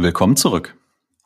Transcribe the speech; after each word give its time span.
Willkommen 0.00 0.36
zurück. 0.36 0.76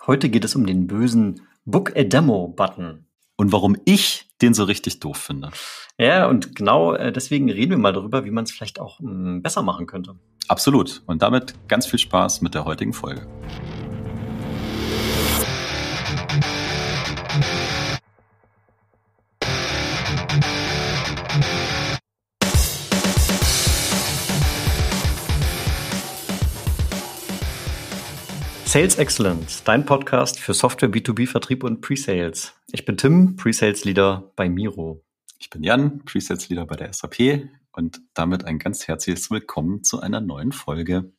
Heute 0.07 0.31
geht 0.31 0.47
es 0.47 0.55
um 0.55 0.65
den 0.65 0.87
bösen 0.87 1.43
Book 1.67 1.95
a 1.95 2.05
Demo-Button. 2.05 3.05
Und 3.37 3.53
warum 3.53 3.77
ich 3.85 4.31
den 4.41 4.55
so 4.55 4.65
richtig 4.65 4.99
doof 4.99 5.19
finde. 5.19 5.51
Ja, 5.99 6.27
und 6.27 6.57
genau 6.57 6.95
äh, 6.95 7.13
deswegen 7.13 7.51
reden 7.51 7.73
wir 7.73 7.77
mal 7.77 7.93
darüber, 7.93 8.25
wie 8.25 8.31
man 8.31 8.45
es 8.45 8.51
vielleicht 8.51 8.81
auch 8.81 8.99
mm, 9.01 9.43
besser 9.43 9.61
machen 9.61 9.87
könnte. 9.87 10.15
Absolut. 10.49 11.03
Und 11.05 11.21
damit 11.21 11.53
ganz 11.69 11.85
viel 11.85 11.99
Spaß 11.99 12.41
mit 12.41 12.55
der 12.55 12.65
heutigen 12.65 12.95
Folge. 12.95 13.27
Sales 28.73 28.97
Excellence, 28.97 29.63
dein 29.65 29.85
Podcast 29.85 30.41
für 30.41 30.55
Software 30.55 30.89
B2B 30.89 31.27
Vertrieb 31.27 31.63
und 31.63 31.83
Pre-Sales. 31.83 32.55
Ich 32.73 32.87
bin 32.87 32.97
Tim, 32.97 33.37
Pre-Sales 33.37 33.85
Leader 33.85 34.33
bei 34.35 34.49
Miro. 34.49 35.05
Ich 35.39 35.51
bin 35.51 35.63
Jan, 35.63 36.03
Pre-Sales 36.07 36.49
Leader 36.49 36.65
bei 36.65 36.77
der 36.77 36.91
SAP 36.91 37.51
und 37.73 38.01
damit 38.15 38.47
ein 38.47 38.59
ganz 38.59 38.89
herzliches 38.89 39.31
Willkommen 39.31 39.85
zu 39.85 40.01
einer 40.01 40.23
neuen 40.23 40.53
Folge. 40.53 41.13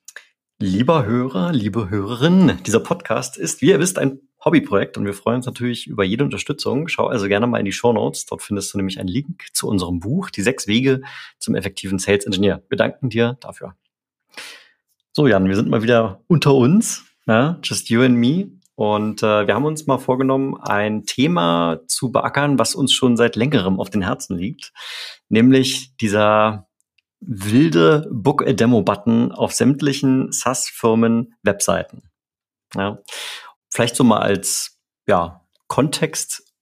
Lieber 0.58 1.06
Hörer, 1.06 1.52
liebe 1.52 1.92
Hörerin, 1.92 2.58
dieser 2.66 2.80
Podcast 2.80 3.38
ist, 3.38 3.62
wie 3.62 3.70
ihr 3.70 3.80
wisst, 3.80 4.00
ein 4.00 4.22
Hobbyprojekt 4.44 4.98
und 4.98 5.06
wir 5.06 5.14
freuen 5.14 5.36
uns 5.36 5.46
natürlich 5.46 5.86
über 5.86 6.04
jede 6.04 6.24
Unterstützung. 6.24 6.88
Schau 6.88 7.06
also 7.06 7.28
gerne 7.28 7.46
mal 7.46 7.60
in 7.60 7.66
die 7.66 7.72
Show 7.72 7.94
Notes. 7.94 8.26
Dort 8.26 8.42
findest 8.42 8.74
du 8.74 8.80
nämlich 8.80 9.00
einen 9.00 9.10
Link 9.10 9.46
zu 9.54 9.68
unserem 9.68 10.00
Buch, 10.00 10.32
Die 10.32 10.42
sechs 10.42 10.66
Wege 10.66 11.04
zum 11.38 11.54
effektiven 11.54 12.00
Sales 12.00 12.26
Engineer. 12.26 12.64
Wir 12.70 12.80
danken 12.80 13.12
dir 13.12 13.38
dafür. 13.42 13.76
So, 15.12 15.28
Jan, 15.28 15.48
wir 15.48 15.56
sind 15.56 15.70
mal 15.70 15.84
wieder 15.84 16.24
unter 16.26 16.56
uns 16.56 17.06
ja, 17.28 17.60
just 17.64 17.90
you 17.90 18.02
and 18.02 18.18
me. 18.18 18.52
Und 18.76 19.22
äh, 19.22 19.46
wir 19.46 19.54
haben 19.54 19.66
uns 19.66 19.86
mal 19.86 20.00
vorgenommen, 20.00 20.56
ein 20.60 21.06
Thema 21.06 21.82
zu 21.88 22.12
beackern, 22.12 22.58
was 22.58 22.74
uns 22.74 22.92
schon 22.92 23.18
seit 23.18 23.36
längerem 23.36 23.80
auf 23.80 23.90
den 23.90 24.02
Herzen 24.02 24.38
liegt, 24.38 24.74
nämlich 25.30 25.96
dieser 25.98 26.68
wilde 27.20 28.10
Book 28.12 28.46
a 28.46 28.54
Demo 28.54 28.82
Button 28.82 29.32
auf 29.32 29.54
sämtlichen 29.54 30.32
SaaS-Firmen 30.32 31.36
Webseiten. 31.44 32.10
Ja. 32.76 33.00
Vielleicht 33.70 33.96
so 33.96 34.04
mal 34.04 34.20
als 34.20 34.80
ja, 35.08 35.46
Kontext 35.68 36.54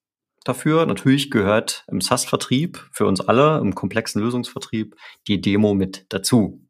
dafür. 0.44 0.86
Natürlich 0.86 1.32
gehört 1.32 1.86
im 1.88 2.02
SaaS-Vertrieb 2.02 2.88
für 2.92 3.06
uns 3.06 3.22
alle, 3.22 3.60
im 3.60 3.74
komplexen 3.76 4.22
Lösungsvertrieb, 4.22 4.96
die 5.28 5.42
Demo 5.42 5.74
mit 5.74 6.06
dazu. 6.10 6.62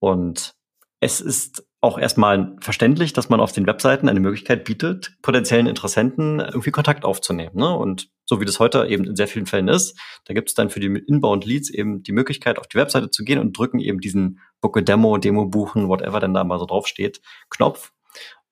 Und 0.00 0.54
es 1.00 1.20
ist 1.20 1.66
auch 1.84 1.98
erstmal 1.98 2.56
verständlich, 2.60 3.12
dass 3.12 3.28
man 3.28 3.40
auf 3.40 3.52
den 3.52 3.66
Webseiten 3.66 4.08
eine 4.08 4.18
Möglichkeit 4.18 4.64
bietet, 4.64 5.16
potenziellen 5.20 5.66
Interessenten 5.66 6.40
irgendwie 6.40 6.70
Kontakt 6.70 7.04
aufzunehmen. 7.04 7.56
Ne? 7.56 7.76
Und 7.76 8.08
so 8.24 8.40
wie 8.40 8.46
das 8.46 8.58
heute 8.58 8.86
eben 8.86 9.04
in 9.04 9.16
sehr 9.16 9.28
vielen 9.28 9.44
Fällen 9.44 9.68
ist, 9.68 9.96
da 10.24 10.32
gibt 10.32 10.48
es 10.48 10.54
dann 10.54 10.70
für 10.70 10.80
die 10.80 10.86
Inbound-Leads 10.86 11.68
eben 11.70 12.02
die 12.02 12.12
Möglichkeit, 12.12 12.58
auf 12.58 12.66
die 12.66 12.78
Webseite 12.78 13.10
zu 13.10 13.22
gehen 13.22 13.38
und 13.38 13.56
drücken 13.56 13.80
eben 13.80 14.00
diesen 14.00 14.40
Book 14.62 14.78
a 14.78 14.80
Demo, 14.80 15.18
Demo 15.18 15.44
buchen, 15.44 15.88
whatever 15.88 16.20
denn 16.20 16.32
da 16.32 16.42
mal 16.42 16.58
so 16.58 16.64
draufsteht, 16.64 17.20
Knopf. 17.50 17.92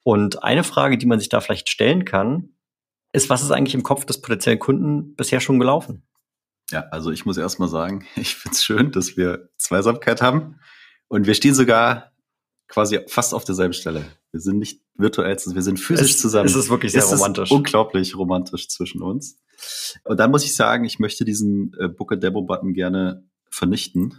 Und 0.02 0.44
eine 0.44 0.62
Frage, 0.62 0.98
die 0.98 1.06
man 1.06 1.18
sich 1.18 1.30
da 1.30 1.40
vielleicht 1.40 1.70
stellen 1.70 2.04
kann, 2.04 2.50
ist, 3.12 3.30
was 3.30 3.42
ist 3.42 3.50
eigentlich 3.50 3.74
im 3.74 3.82
Kopf 3.82 4.04
des 4.04 4.20
potenziellen 4.20 4.58
Kunden 4.58 5.14
bisher 5.14 5.40
schon 5.40 5.58
gelaufen? 5.58 6.06
Ja, 6.70 6.84
also 6.90 7.10
ich 7.10 7.24
muss 7.24 7.38
erstmal 7.38 7.68
sagen, 7.68 8.06
ich 8.16 8.36
finde 8.36 8.54
es 8.54 8.64
schön, 8.64 8.92
dass 8.92 9.16
wir 9.16 9.48
Zweisamkeit 9.56 10.20
haben. 10.20 10.60
Und 11.08 11.26
wir 11.26 11.34
stehen 11.34 11.54
sogar 11.54 12.11
quasi 12.72 13.00
fast 13.06 13.34
auf 13.34 13.44
derselben 13.44 13.74
Stelle. 13.74 14.06
Wir 14.30 14.40
sind 14.40 14.58
nicht 14.58 14.80
virtuell, 14.94 15.36
wir 15.36 15.62
sind 15.62 15.78
physisch 15.78 16.12
es, 16.12 16.20
zusammen. 16.20 16.46
Es 16.46 16.56
ist 16.56 16.70
wirklich 16.70 16.92
sehr 16.92 17.02
es 17.02 17.12
romantisch. 17.12 17.50
unglaublich 17.50 18.16
romantisch 18.16 18.68
zwischen 18.68 19.02
uns. 19.02 19.38
Und 20.04 20.18
dann 20.18 20.30
muss 20.30 20.44
ich 20.44 20.56
sagen, 20.56 20.86
ich 20.86 20.98
möchte 20.98 21.26
diesen 21.26 21.74
äh, 21.78 21.88
Book 21.88 22.12
a 22.12 22.16
Demo 22.16 22.40
Button 22.42 22.72
gerne 22.72 23.28
vernichten. 23.50 24.16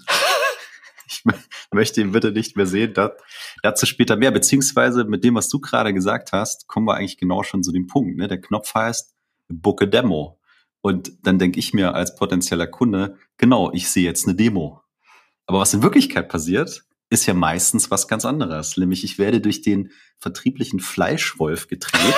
ich 1.08 1.24
möchte 1.72 2.02
ihn 2.02 2.12
bitte 2.12 2.32
nicht 2.32 2.56
mehr 2.56 2.68
sehen. 2.68 2.94
Da, 2.94 3.14
dazu 3.64 3.88
später 3.88 4.18
mehr. 4.18 4.30
Beziehungsweise 4.30 5.04
mit 5.06 5.24
dem, 5.24 5.34
was 5.34 5.50
du 5.50 5.60
gerade 5.60 5.92
gesagt 5.92 6.32
hast, 6.32 6.68
kommen 6.68 6.86
wir 6.86 6.94
eigentlich 6.94 7.18
genau 7.18 7.42
schon 7.42 7.64
zu 7.64 7.72
dem 7.72 7.88
Punkt. 7.88 8.18
Ne? 8.18 8.28
Der 8.28 8.40
Knopf 8.40 8.76
heißt 8.76 9.16
Book 9.48 9.82
a 9.82 9.88
Demo. 9.88 10.40
Und 10.82 11.26
dann 11.26 11.40
denke 11.40 11.58
ich 11.58 11.74
mir 11.74 11.96
als 11.96 12.16
potenzieller 12.16 12.68
Kunde, 12.68 13.18
genau, 13.38 13.72
ich 13.72 13.90
sehe 13.90 14.04
jetzt 14.04 14.28
eine 14.28 14.36
Demo. 14.36 14.82
Aber 15.48 15.60
was 15.60 15.74
in 15.74 15.82
Wirklichkeit 15.82 16.30
passiert, 16.30 16.86
ist 17.14 17.26
ja 17.26 17.34
meistens 17.34 17.92
was 17.92 18.08
ganz 18.08 18.26
anderes. 18.26 18.78
Nämlich 18.78 19.04
ich 19.04 19.18
werde 19.18 19.40
durch 19.40 19.62
den 19.62 19.92
vertrieblichen 20.18 20.80
Fleischwolf 20.80 21.68
gedreht 21.68 22.16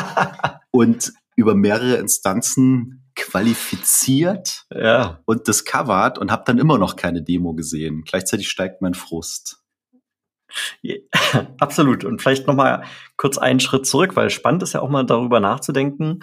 und 0.70 1.12
über 1.36 1.54
mehrere 1.54 1.96
Instanzen 1.96 3.04
qualifiziert 3.14 4.66
ja. 4.74 5.20
und 5.26 5.46
discovered 5.46 6.18
und 6.18 6.30
habe 6.30 6.44
dann 6.46 6.58
immer 6.58 6.78
noch 6.78 6.96
keine 6.96 7.22
Demo 7.22 7.54
gesehen. 7.54 8.02
Gleichzeitig 8.06 8.48
steigt 8.48 8.82
mein 8.82 8.94
Frust. 8.94 9.62
Ja, 10.82 10.96
absolut. 11.58 12.04
Und 12.04 12.22
vielleicht 12.22 12.46
noch 12.46 12.54
mal 12.54 12.84
kurz 13.16 13.38
einen 13.38 13.60
Schritt 13.60 13.86
zurück, 13.86 14.16
weil 14.16 14.30
spannend 14.30 14.62
ist 14.62 14.72
ja 14.72 14.80
auch 14.80 14.88
mal 14.88 15.04
darüber 15.04 15.40
nachzudenken, 15.40 16.20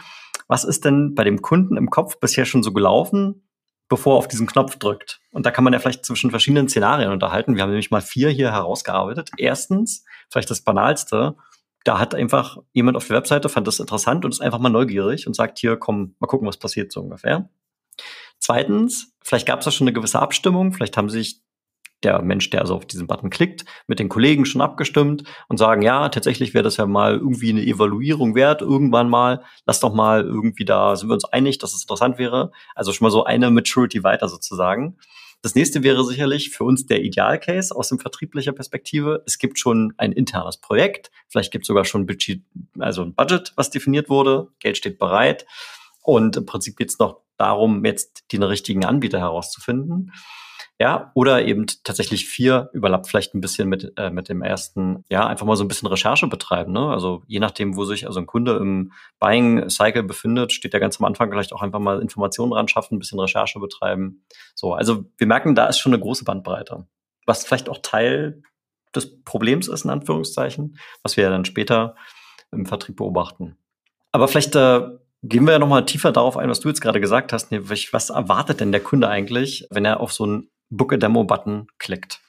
was 0.47 0.63
ist 0.63 0.85
denn 0.85 1.13
bei 1.13 1.23
dem 1.23 1.41
Kunden 1.41 1.78
im 1.78 1.89
Kopf 1.89 2.19
bisher 2.19 2.45
schon 2.45 2.63
so 2.63 2.72
gelaufen, 2.72 3.47
bevor 3.89 4.15
er 4.15 4.17
auf 4.17 4.27
diesen 4.27 4.47
Knopf 4.47 4.77
drückt. 4.77 5.21
Und 5.31 5.45
da 5.45 5.51
kann 5.51 5.63
man 5.63 5.73
ja 5.73 5.79
vielleicht 5.79 6.05
zwischen 6.05 6.29
verschiedenen 6.29 6.67
Szenarien 6.67 7.11
unterhalten. 7.11 7.55
Wir 7.55 7.63
haben 7.63 7.69
nämlich 7.69 7.91
mal 7.91 8.01
vier 8.01 8.29
hier 8.29 8.51
herausgearbeitet. 8.51 9.31
Erstens, 9.37 10.03
vielleicht 10.29 10.49
das 10.49 10.61
Banalste, 10.61 11.35
da 11.83 11.99
hat 11.99 12.13
einfach 12.13 12.57
jemand 12.73 12.97
auf 12.97 13.07
der 13.07 13.15
Webseite, 13.15 13.47
fand 13.47 13.67
das 13.67 13.79
interessant 13.79 14.25
und 14.25 14.31
ist 14.31 14.41
einfach 14.41 14.59
mal 14.59 14.69
neugierig 14.69 15.25
und 15.25 15.35
sagt 15.35 15.57
hier, 15.59 15.77
komm, 15.77 16.15
mal 16.19 16.27
gucken, 16.27 16.47
was 16.47 16.57
passiert 16.57 16.91
so 16.91 17.01
ungefähr. 17.01 17.49
Zweitens, 18.39 19.13
vielleicht 19.21 19.47
gab 19.47 19.59
es 19.59 19.65
da 19.65 19.71
schon 19.71 19.87
eine 19.87 19.93
gewisse 19.93 20.19
Abstimmung, 20.19 20.73
vielleicht 20.73 20.97
haben 20.97 21.09
sich 21.09 21.41
der 22.03 22.22
Mensch, 22.22 22.50
der 22.50 22.62
also 22.62 22.75
auf 22.75 22.85
diesen 22.85 23.08
Button 23.08 23.30
klickt, 23.30 23.66
mit 23.88 24.00
den 24.00 24.09
Kollegen 24.09 24.46
schon 24.46 24.62
abgestimmt 24.62 25.24
und 25.47 25.58
sagen, 25.58 25.81
ja, 25.81 26.09
tatsächlich 26.09 26.53
wäre 26.53 26.63
das 26.63 26.78
ja 26.78 26.85
mal 26.85 27.16
irgendwie 27.16 27.50
eine 27.50 27.66
Evaluierung 27.66 28.35
wert, 28.35 28.62
irgendwann 28.62 29.09
mal, 29.09 29.44
lass 29.66 29.80
doch 29.80 29.94
mal 29.94 30.24
irgendwie 30.24 30.66
da, 30.66 30.96
sind 30.96 31.09
wir 31.09 31.13
uns 31.13 31.25
einig, 31.25 31.58
dass 31.58 31.74
es 31.74 31.84
interessant 31.84 32.18
wäre. 32.18 32.52
Also 32.75 32.94
schon 32.94 33.06
mal 33.06 33.12
so 33.12 33.24
eine 33.24 33.50
Maturity 33.50 34.03
weiter 34.03 34.28
sozusagen. 34.28 34.97
Das 35.41 35.56
nächste 35.56 35.84
wäre 35.84 36.03
sicherlich 36.03 36.50
für 36.50 36.63
uns 36.63 36.88
der 36.88 37.03
Idealcase 37.03 37.75
aus 37.75 37.90
dem 37.90 38.00
vertrieblicher 38.00 38.53
Perspektive. 38.53 39.24
Es 39.25 39.38
gibt 39.38 39.59
schon 39.59 39.94
ein 39.97 40.12
internes 40.12 40.58
Projekt, 40.58 41.12
vielleicht 41.28 41.52
gibt 41.52 41.64
es 41.64 41.68
sogar 41.68 41.85
schon 41.85 42.06
Budget, 42.06 42.41
also 42.79 43.03
ein 43.03 43.14
Budget, 43.14 43.53
was 43.56 43.69
definiert 43.69 44.09
wurde, 44.09 44.50
Geld 44.59 44.78
steht 44.78 44.97
bereit. 44.97 45.46
Und 46.03 46.38
im 46.38 46.46
Prinzip 46.46 46.78
geht 46.78 46.90
es 46.90 47.00
noch 47.00 47.22
darum, 47.38 47.85
jetzt 47.85 48.31
den 48.31 48.41
richtigen 48.44 48.85
Anbieter 48.85 49.19
herauszufinden. 49.19 50.12
Ja, 50.79 51.11
oder 51.15 51.43
eben 51.43 51.65
tatsächlich 51.83 52.27
vier 52.27 52.69
überlappt 52.71 53.07
vielleicht 53.07 53.33
ein 53.33 53.41
bisschen 53.41 53.67
mit, 53.67 53.93
äh, 53.97 54.11
mit 54.11 54.29
dem 54.29 54.43
ersten, 54.43 55.03
ja, 55.09 55.25
einfach 55.25 55.45
mal 55.47 55.55
so 55.55 55.63
ein 55.63 55.67
bisschen 55.67 55.88
Recherche 55.88 56.27
betreiben. 56.27 56.71
Ne? 56.71 56.91
Also 56.91 57.23
je 57.25 57.39
nachdem, 57.39 57.75
wo 57.75 57.83
sich 57.85 58.05
also 58.05 58.19
ein 58.19 58.27
Kunde 58.27 58.57
im 58.57 58.91
Buying 59.19 59.71
Cycle 59.71 60.03
befindet, 60.03 60.53
steht 60.53 60.73
der 60.73 60.79
ganz 60.79 60.99
am 60.99 61.05
Anfang 61.05 61.31
vielleicht 61.31 61.51
auch 61.51 61.63
einfach 61.63 61.79
mal 61.79 61.99
Informationen 61.99 62.53
ran 62.53 62.67
schaffen, 62.67 62.95
ein 62.95 62.99
bisschen 62.99 63.19
Recherche 63.19 63.59
betreiben. 63.59 64.23
So, 64.53 64.73
also 64.73 65.05
wir 65.17 65.25
merken, 65.25 65.55
da 65.55 65.66
ist 65.66 65.79
schon 65.79 65.93
eine 65.93 66.01
große 66.01 66.25
Bandbreite. 66.25 66.85
Was 67.25 67.43
vielleicht 67.43 67.69
auch 67.69 67.79
Teil 67.81 68.43
des 68.95 69.23
Problems 69.23 69.67
ist, 69.67 69.83
in 69.83 69.89
Anführungszeichen, 69.89 70.77
was 71.01 71.17
wir 71.17 71.23
ja 71.23 71.31
dann 71.31 71.45
später 71.45 71.95
im 72.51 72.67
Vertrieb 72.67 72.97
beobachten. 72.97 73.57
Aber 74.11 74.27
vielleicht 74.27 74.55
äh, 74.55 74.81
gehen 75.23 75.45
wir 75.45 75.53
ja 75.53 75.59
nochmal 75.59 75.85
tiefer 75.85 76.11
darauf 76.11 76.37
ein, 76.37 76.49
was 76.49 76.59
du 76.59 76.67
jetzt 76.69 76.81
gerade 76.81 77.01
gesagt 77.01 77.33
hast. 77.33 77.51
Nämlich, 77.51 77.93
was 77.93 78.11
erwartet 78.11 78.59
denn 78.59 78.71
der 78.71 78.81
Kunde 78.81 79.09
eigentlich, 79.09 79.67
wenn 79.71 79.83
er 79.83 79.99
auf 79.99 80.13
so 80.13 80.25
ein 80.25 80.49
Book 80.69 80.94
a 80.94 80.97
Demo-Button 80.97 81.67
klickt. 81.78 82.22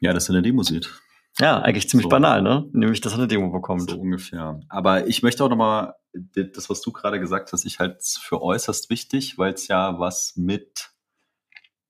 Ja, 0.00 0.12
dass 0.12 0.28
er 0.28 0.34
eine 0.34 0.42
Demo 0.42 0.62
sieht. 0.62 0.90
Ja, 1.38 1.60
eigentlich 1.60 1.88
ziemlich 1.88 2.04
so. 2.04 2.08
banal, 2.10 2.42
ne? 2.42 2.68
Nämlich, 2.72 3.00
dass 3.00 3.12
er 3.12 3.18
eine 3.18 3.28
Demo 3.28 3.50
bekommt. 3.50 3.88
So 3.88 3.98
ungefähr. 3.98 4.60
Aber 4.68 5.06
ich 5.06 5.22
möchte 5.22 5.44
auch 5.44 5.48
nochmal, 5.48 5.94
das, 6.12 6.68
was 6.68 6.80
du 6.80 6.92
gerade 6.92 7.20
gesagt 7.20 7.52
hast, 7.52 7.64
ich 7.64 7.78
halte 7.78 7.98
es 7.98 8.18
für 8.20 8.42
äußerst 8.42 8.90
wichtig, 8.90 9.38
weil 9.38 9.54
es 9.54 9.68
ja 9.68 9.98
was 9.98 10.34
mit 10.36 10.90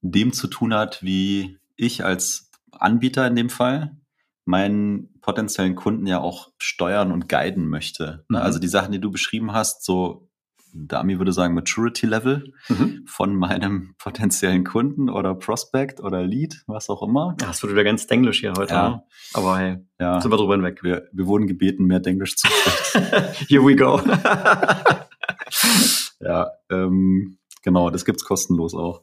dem 0.02 0.32
zu 0.32 0.46
tun 0.46 0.74
hat, 0.74 1.02
wie 1.02 1.58
ich 1.76 2.04
als 2.04 2.50
Anbieter 2.72 3.26
in 3.26 3.36
dem 3.36 3.50
Fall 3.50 3.96
meinen 4.44 5.20
potenziellen 5.20 5.74
Kunden 5.74 6.06
ja 6.06 6.20
auch 6.20 6.50
steuern 6.58 7.12
und 7.12 7.28
guiden 7.28 7.68
möchte. 7.68 8.24
Ne? 8.28 8.38
Mhm. 8.38 8.44
Also 8.44 8.58
die 8.58 8.68
Sachen, 8.68 8.92
die 8.92 9.00
du 9.00 9.10
beschrieben 9.10 9.52
hast, 9.52 9.84
so 9.84 10.29
Dami 10.72 11.18
würde 11.18 11.32
sagen 11.32 11.54
Maturity 11.54 12.06
Level 12.06 12.52
mhm. 12.68 13.02
von 13.06 13.34
meinem 13.34 13.94
potenziellen 13.98 14.64
Kunden 14.64 15.08
oder 15.08 15.34
Prospect 15.34 16.00
oder 16.00 16.22
Lead, 16.22 16.62
was 16.66 16.90
auch 16.90 17.02
immer. 17.02 17.36
Ja, 17.40 17.48
das 17.48 17.62
wird 17.62 17.72
wieder 17.72 17.84
ganz 17.84 18.06
Denglisch 18.06 18.40
hier 18.40 18.52
heute. 18.56 18.74
Ja. 18.74 18.88
Ne? 18.88 19.02
Aber 19.34 19.58
hey, 19.58 19.78
ja. 19.98 20.20
sind 20.20 20.30
wir 20.30 20.36
drüber 20.36 20.54
hinweg. 20.54 20.82
Wir, 20.82 21.08
wir 21.12 21.26
wurden 21.26 21.46
gebeten, 21.46 21.84
mehr 21.84 22.00
Denglisch 22.00 22.36
zu 22.36 22.48
sprechen. 22.48 23.08
Here 23.48 23.64
we 23.64 23.76
go. 23.76 24.00
ja, 26.20 26.50
ähm, 26.70 27.38
genau, 27.62 27.90
das 27.90 28.04
gibt's 28.04 28.24
kostenlos 28.24 28.74
auch. 28.74 29.02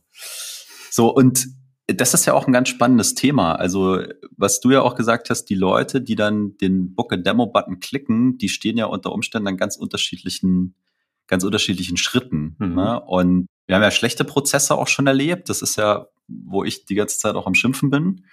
So, 0.89 1.13
und 1.13 1.47
das 1.87 2.13
ist 2.13 2.25
ja 2.25 2.33
auch 2.33 2.47
ein 2.47 2.53
ganz 2.53 2.67
spannendes 2.67 3.15
Thema. 3.15 3.53
Also, 3.53 4.01
was 4.35 4.59
du 4.59 4.71
ja 4.71 4.81
auch 4.81 4.95
gesagt 4.95 5.29
hast, 5.29 5.45
die 5.45 5.55
Leute, 5.55 6.01
die 6.01 6.15
dann 6.15 6.57
den 6.57 6.93
Book 6.93 7.13
a 7.13 7.17
Demo 7.17 7.47
Button 7.47 7.79
klicken, 7.79 8.37
die 8.37 8.49
stehen 8.49 8.77
ja 8.77 8.85
unter 8.85 9.13
Umständen 9.13 9.47
an 9.47 9.57
ganz 9.57 9.77
unterschiedlichen, 9.77 10.75
ganz 11.27 11.43
unterschiedlichen 11.43 11.97
Schritten. 11.97 12.55
Mhm. 12.59 12.75
Ne? 12.75 13.01
Und 13.01 13.47
wir 13.65 13.75
haben 13.75 13.83
ja 13.83 13.91
schlechte 13.91 14.23
Prozesse 14.23 14.75
auch 14.75 14.87
schon 14.87 15.07
erlebt. 15.07 15.49
Das 15.49 15.61
ist 15.61 15.75
ja, 15.77 16.07
wo 16.27 16.63
ich 16.63 16.85
die 16.85 16.95
ganze 16.95 17.19
Zeit 17.19 17.35
auch 17.35 17.47
am 17.47 17.55
Schimpfen 17.55 17.89
bin, 17.89 18.25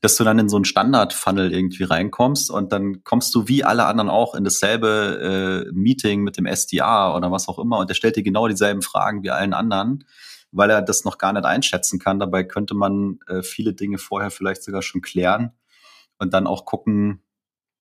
dass 0.00 0.16
du 0.16 0.24
dann 0.24 0.38
in 0.38 0.48
so 0.48 0.56
einen 0.56 0.64
Standard-Funnel 0.64 1.52
irgendwie 1.52 1.84
reinkommst 1.84 2.50
und 2.50 2.72
dann 2.72 3.04
kommst 3.04 3.34
du 3.34 3.46
wie 3.46 3.62
alle 3.62 3.86
anderen 3.86 4.10
auch 4.10 4.34
in 4.34 4.42
dasselbe 4.42 5.66
äh, 5.68 5.72
Meeting 5.72 6.22
mit 6.22 6.36
dem 6.36 6.46
SDR 6.46 7.14
oder 7.16 7.30
was 7.30 7.48
auch 7.48 7.60
immer 7.60 7.78
und 7.78 7.88
der 7.88 7.94
stellt 7.94 8.16
dir 8.16 8.24
genau 8.24 8.48
dieselben 8.48 8.82
Fragen 8.82 9.22
wie 9.22 9.30
allen 9.30 9.54
anderen 9.54 10.04
weil 10.52 10.70
er 10.70 10.82
das 10.82 11.04
noch 11.04 11.18
gar 11.18 11.32
nicht 11.32 11.44
einschätzen 11.44 11.98
kann. 11.98 12.20
Dabei 12.20 12.44
könnte 12.44 12.74
man 12.74 13.18
äh, 13.26 13.42
viele 13.42 13.72
Dinge 13.72 13.98
vorher 13.98 14.30
vielleicht 14.30 14.62
sogar 14.62 14.82
schon 14.82 15.00
klären 15.00 15.52
und 16.18 16.34
dann 16.34 16.46
auch 16.46 16.66
gucken, 16.66 17.22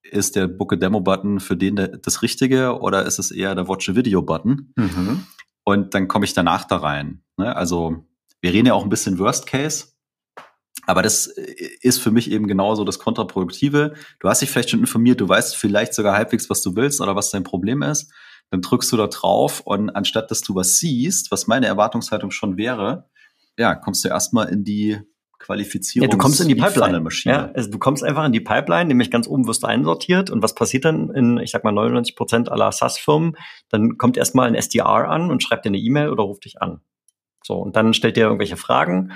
ist 0.03 0.36
der 0.36 0.48
Book 0.48 0.74
a 0.74 0.75
Demo 0.75 1.01
Button 1.01 1.39
für 1.39 1.56
den 1.56 1.75
der, 1.75 1.88
das 1.89 2.21
Richtige 2.21 2.80
oder 2.80 3.06
ist 3.06 3.19
es 3.19 3.31
eher 3.31 3.56
der 3.56 3.68
Watch 3.68 3.89
a 3.89 3.95
Video 3.95 4.21
Button? 4.21 4.74
Mhm. 4.75 5.25
Und 5.63 5.94
dann 5.94 6.07
komme 6.07 6.25
ich 6.25 6.33
danach 6.33 6.65
da 6.65 6.77
rein. 6.77 7.24
Ne? 7.38 7.56
Also 7.56 8.06
wir 8.42 8.53
reden 8.53 8.68
ja 8.68 8.74
auch 8.74 8.83
ein 8.83 8.89
bisschen 8.89 9.19
Worst 9.19 9.45
Case. 9.45 9.88
Aber 10.88 11.03
das 11.03 11.27
äh, 11.27 11.69
ist 11.81 12.00
für 12.00 12.12
mich 12.12 12.31
eben 12.31 12.48
genauso 12.48 12.83
das 12.83 13.00
Kontraproduktive. 13.00 13.94
Du 14.19 14.27
hast 14.27 14.42
dich 14.42 14.50
vielleicht 14.50 14.71
schon 14.71 14.80
informiert, 14.80 15.21
du 15.21 15.30
weißt 15.30 15.56
vielleicht 15.56 15.94
sogar 15.94 16.15
halbwegs, 16.15 16.50
was 16.50 16.62
du 16.62 16.75
willst 16.75 17.00
oder 17.01 17.15
was 17.15 17.30
dein 17.30 17.44
Problem 17.44 17.81
ist 17.83 18.12
dann 18.51 18.62
drückst 18.62 18.92
du 18.92 18.98
da 18.98 19.07
drauf 19.07 19.62
und 19.62 19.89
anstatt 19.89 20.30
dass 20.30 20.42
du 20.42 20.53
was 20.53 20.77
siehst, 20.77 21.31
was 21.31 21.48
meine 21.48 21.68
Erwartungshaltung 21.68 22.31
schon 22.31 22.57
wäre, 22.57 23.09
ja, 23.57 23.75
kommst 23.75 24.03
du 24.03 24.09
erstmal 24.09 24.50
in 24.50 24.63
die 24.63 25.00
Qualifizierung. 25.41 26.07
Ja, 26.07 26.11
du 26.11 26.17
kommst 26.17 26.39
in 26.39 26.47
die 26.47 26.55
Pipeline. 26.55 27.03
Ja, 27.23 27.51
also 27.53 27.69
du 27.69 27.79
kommst 27.79 28.03
einfach 28.03 28.25
in 28.25 28.31
die 28.31 28.39
Pipeline, 28.39 28.85
nämlich 28.85 29.11
ganz 29.11 29.27
oben 29.27 29.47
wirst 29.47 29.63
du 29.63 29.67
einsortiert 29.67 30.29
und 30.29 30.43
was 30.43 30.55
passiert 30.55 30.85
dann 30.85 31.09
in, 31.09 31.38
ich 31.38 31.51
sag 31.51 31.63
mal, 31.63 31.71
99 31.71 32.15
Prozent 32.15 32.51
aller 32.51 32.71
SaaS-Firmen? 32.71 33.35
Dann 33.69 33.97
kommt 33.97 34.17
erstmal 34.17 34.47
ein 34.47 34.55
SDR 34.55 35.09
an 35.09 35.31
und 35.31 35.43
schreibt 35.43 35.65
dir 35.65 35.69
eine 35.69 35.79
E-Mail 35.79 36.09
oder 36.09 36.23
ruft 36.23 36.45
dich 36.45 36.61
an. 36.61 36.81
So, 37.43 37.55
und 37.55 37.75
dann 37.75 37.93
stellt 37.93 38.17
dir 38.17 38.25
irgendwelche 38.25 38.57
Fragen. 38.57 39.13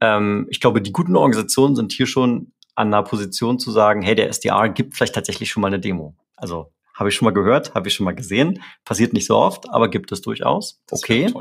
Ähm, 0.00 0.46
ich 0.50 0.60
glaube, 0.60 0.80
die 0.80 0.92
guten 0.92 1.16
Organisationen 1.16 1.76
sind 1.76 1.92
hier 1.92 2.06
schon 2.06 2.52
an 2.74 2.88
einer 2.88 3.02
Position 3.02 3.58
zu 3.58 3.70
sagen, 3.70 4.02
hey, 4.02 4.14
der 4.14 4.28
SDR 4.28 4.68
gibt 4.68 4.94
vielleicht 4.96 5.14
tatsächlich 5.14 5.50
schon 5.50 5.60
mal 5.60 5.66
eine 5.66 5.80
Demo. 5.80 6.16
Also 6.36 6.72
habe 6.98 7.08
ich 7.10 7.14
schon 7.14 7.26
mal 7.26 7.32
gehört, 7.32 7.74
habe 7.74 7.88
ich 7.88 7.94
schon 7.94 8.04
mal 8.04 8.14
gesehen. 8.14 8.62
Passiert 8.84 9.12
nicht 9.12 9.26
so 9.26 9.36
oft, 9.36 9.70
aber 9.70 9.88
gibt 9.88 10.10
es 10.10 10.20
durchaus. 10.20 10.82
Das 10.88 11.02
okay. 11.02 11.32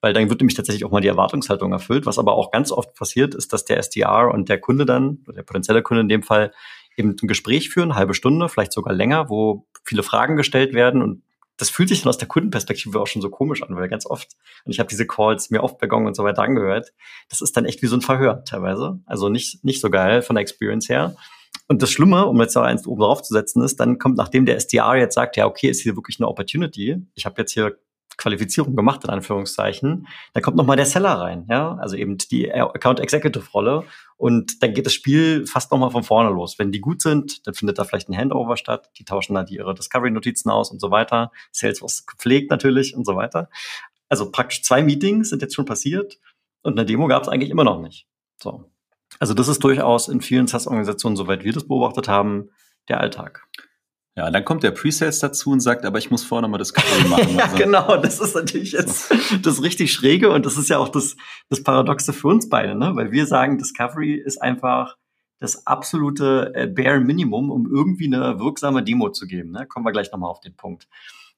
Weil 0.00 0.12
dann 0.12 0.28
wird 0.28 0.40
nämlich 0.40 0.56
tatsächlich 0.56 0.84
auch 0.84 0.90
mal 0.90 1.00
die 1.00 1.08
Erwartungshaltung 1.08 1.72
erfüllt. 1.72 2.06
Was 2.06 2.18
aber 2.18 2.34
auch 2.34 2.50
ganz 2.50 2.72
oft 2.72 2.94
passiert, 2.94 3.34
ist, 3.34 3.52
dass 3.52 3.64
der 3.64 3.78
SDR 3.78 4.30
und 4.32 4.48
der 4.48 4.60
Kunde 4.60 4.86
dann, 4.86 5.24
der 5.28 5.42
potenzielle 5.42 5.82
Kunde 5.82 6.02
in 6.02 6.08
dem 6.08 6.22
Fall, 6.22 6.52
eben 6.96 7.10
ein 7.10 7.28
Gespräch 7.28 7.70
führen, 7.70 7.94
halbe 7.94 8.14
Stunde, 8.14 8.48
vielleicht 8.48 8.72
sogar 8.72 8.92
länger, 8.92 9.28
wo 9.30 9.66
viele 9.84 10.02
Fragen 10.02 10.36
gestellt 10.36 10.74
werden 10.74 11.00
und 11.00 11.22
das 11.58 11.70
fühlt 11.70 11.88
sich 11.88 12.02
dann 12.02 12.08
aus 12.08 12.18
der 12.18 12.28
Kundenperspektive 12.28 13.00
auch 13.00 13.08
schon 13.08 13.20
so 13.20 13.30
komisch 13.30 13.62
an, 13.62 13.74
weil 13.74 13.88
ganz 13.88 14.06
oft, 14.06 14.28
und 14.64 14.72
ich 14.72 14.78
habe 14.78 14.88
diese 14.88 15.06
Calls 15.06 15.50
mir 15.50 15.62
oft 15.62 15.78
bei 15.78 15.88
Gong 15.88 16.06
und 16.06 16.14
so 16.14 16.22
weiter 16.22 16.42
angehört, 16.42 16.92
das 17.28 17.40
ist 17.40 17.56
dann 17.56 17.64
echt 17.64 17.82
wie 17.82 17.88
so 17.88 17.96
ein 17.96 18.00
Verhör 18.00 18.44
teilweise. 18.44 19.00
Also 19.06 19.28
nicht, 19.28 19.64
nicht 19.64 19.80
so 19.80 19.90
geil 19.90 20.22
von 20.22 20.36
der 20.36 20.42
Experience 20.42 20.88
her. 20.88 21.16
Und 21.68 21.82
das 21.82 21.90
Schlimme, 21.90 22.26
um 22.26 22.40
jetzt 22.40 22.56
noch 22.56 22.62
eins 22.62 22.86
oben 22.86 23.02
drauf 23.02 23.22
zu 23.22 23.34
setzen, 23.34 23.62
ist, 23.62 23.78
dann 23.78 23.98
kommt, 23.98 24.16
nachdem 24.16 24.46
der 24.46 24.56
SDR 24.56 24.96
jetzt 24.96 25.14
sagt, 25.14 25.36
ja, 25.36 25.46
okay, 25.46 25.68
ist 25.68 25.82
hier 25.82 25.96
wirklich 25.96 26.18
eine 26.18 26.26
Opportunity, 26.26 26.96
ich 27.14 27.26
habe 27.26 27.40
jetzt 27.42 27.52
hier 27.52 27.78
Qualifizierung 28.16 28.74
gemacht, 28.74 29.04
in 29.04 29.10
Anführungszeichen, 29.10 30.08
dann 30.32 30.42
kommt 30.42 30.56
nochmal 30.56 30.76
der 30.76 30.86
Seller 30.86 31.20
rein, 31.20 31.46
ja, 31.48 31.76
also 31.76 31.96
eben 31.96 32.18
die 32.18 32.52
Account 32.52 33.00
Executive 33.00 33.50
Rolle 33.52 33.84
und 34.16 34.62
dann 34.62 34.74
geht 34.74 34.86
das 34.86 34.92
Spiel 34.92 35.46
fast 35.46 35.70
nochmal 35.70 35.90
von 35.90 36.02
vorne 36.02 36.30
los. 36.30 36.58
Wenn 36.58 36.72
die 36.72 36.80
gut 36.80 37.00
sind, 37.00 37.46
dann 37.46 37.54
findet 37.54 37.78
da 37.78 37.84
vielleicht 37.84 38.08
ein 38.08 38.16
Handover 38.16 38.56
statt, 38.56 38.90
die 38.98 39.04
tauschen 39.04 39.34
dann 39.34 39.46
die 39.46 39.56
ihre 39.56 39.74
Discovery-Notizen 39.74 40.50
aus 40.50 40.70
und 40.72 40.80
so 40.80 40.90
weiter, 40.90 41.30
Salesforce 41.52 42.06
gepflegt 42.06 42.50
natürlich 42.50 42.96
und 42.96 43.06
so 43.06 43.14
weiter. 43.14 43.48
Also 44.08 44.32
praktisch 44.32 44.62
zwei 44.62 44.82
Meetings 44.82 45.30
sind 45.30 45.42
jetzt 45.42 45.54
schon 45.54 45.66
passiert 45.66 46.18
und 46.62 46.72
eine 46.72 46.86
Demo 46.86 47.06
gab 47.06 47.22
es 47.22 47.28
eigentlich 47.28 47.50
immer 47.50 47.64
noch 47.64 47.80
nicht. 47.80 48.08
So. 48.42 48.64
Also 49.18 49.34
das 49.34 49.48
ist 49.48 49.64
durchaus 49.64 50.08
in 50.08 50.20
vielen 50.20 50.46
SaaS-Organisationen, 50.46 51.16
soweit 51.16 51.44
wir 51.44 51.52
das 51.52 51.66
beobachtet 51.66 52.08
haben, 52.08 52.50
der 52.88 53.00
Alltag. 53.00 53.46
Ja, 54.16 54.32
dann 54.32 54.44
kommt 54.44 54.64
der 54.64 54.72
Pre-Sales 54.72 55.20
dazu 55.20 55.52
und 55.52 55.60
sagt, 55.60 55.84
aber 55.84 55.98
ich 55.98 56.10
muss 56.10 56.24
vorher 56.24 56.42
nochmal 56.42 56.58
Discovery 56.58 57.08
machen. 57.08 57.36
ja, 57.36 57.44
also. 57.44 57.56
genau, 57.56 57.96
das 57.98 58.18
ist 58.18 58.34
natürlich 58.34 58.72
jetzt 58.72 59.14
das 59.42 59.62
richtig 59.62 59.92
Schräge 59.92 60.30
und 60.30 60.44
das 60.44 60.56
ist 60.56 60.68
ja 60.68 60.78
auch 60.78 60.88
das, 60.88 61.16
das 61.48 61.62
Paradoxe 61.62 62.12
für 62.12 62.26
uns 62.26 62.48
beide, 62.48 62.74
ne? 62.74 62.96
weil 62.96 63.12
wir 63.12 63.26
sagen, 63.26 63.58
Discovery 63.58 64.14
ist 64.14 64.42
einfach 64.42 64.96
das 65.38 65.68
absolute 65.68 66.52
äh, 66.56 66.66
Bare 66.66 66.98
Minimum, 66.98 67.52
um 67.52 67.68
irgendwie 67.72 68.06
eine 68.06 68.40
wirksame 68.40 68.82
Demo 68.82 69.10
zu 69.10 69.26
geben. 69.26 69.52
Ne? 69.52 69.66
Kommen 69.68 69.86
wir 69.86 69.92
gleich 69.92 70.10
nochmal 70.10 70.30
auf 70.30 70.40
den 70.40 70.56
Punkt. 70.56 70.88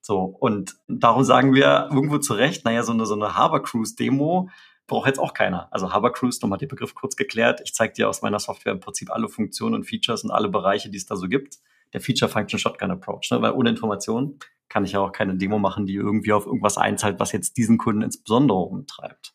So, 0.01 0.21
und 0.41 0.77
darum 0.89 1.25
sagen 1.25 1.55
wir 1.55 1.91
irgendwo 1.93 2.17
zu 2.17 2.33
Recht, 2.33 2.65
naja, 2.65 2.83
so 2.83 2.93
eine, 2.93 3.05
so 3.05 3.15
eine 3.15 3.37
Harbor 3.37 3.63
Cruise 3.63 3.95
Demo 3.95 4.49
braucht 4.91 5.07
jetzt 5.07 5.19
auch 5.19 5.33
keiner. 5.33 5.69
Also 5.71 5.93
Harbor 5.93 6.13
Cruise, 6.13 6.39
nochmal 6.43 6.59
den 6.59 6.69
Begriff 6.69 6.95
kurz 6.95 7.17
geklärt. 7.17 7.61
Ich 7.65 7.73
zeige 7.73 7.95
dir 7.95 8.09
aus 8.09 8.21
meiner 8.23 8.39
Software 8.39 8.73
im 8.73 8.81
Prinzip 8.81 9.11
alle 9.11 9.29
Funktionen 9.29 9.75
und 9.75 9.85
Features 9.85 10.25
und 10.25 10.31
alle 10.31 10.49
Bereiche, 10.49 10.91
die 10.91 10.99
es 10.99 11.07
da 11.07 11.17
so 11.17 11.29
gibt. 11.29 11.59
Der 11.93 12.01
Feature-Function-Shotgun-Approach, 12.01 13.31
ne? 13.31 13.41
weil 13.41 13.53
ohne 13.53 13.71
Informationen 13.71 14.39
kann 14.69 14.85
ich 14.85 14.93
ja 14.93 15.01
auch 15.01 15.13
keine 15.13 15.37
Demo 15.37 15.59
machen, 15.59 15.87
die 15.87 15.95
irgendwie 15.95 16.33
auf 16.33 16.47
irgendwas 16.47 16.77
einzahlt, 16.77 17.19
was 17.19 17.33
jetzt 17.33 17.57
diesen 17.57 17.79
Kunden 17.79 18.03
insbesondere 18.03 18.59
umtreibt. 18.59 19.35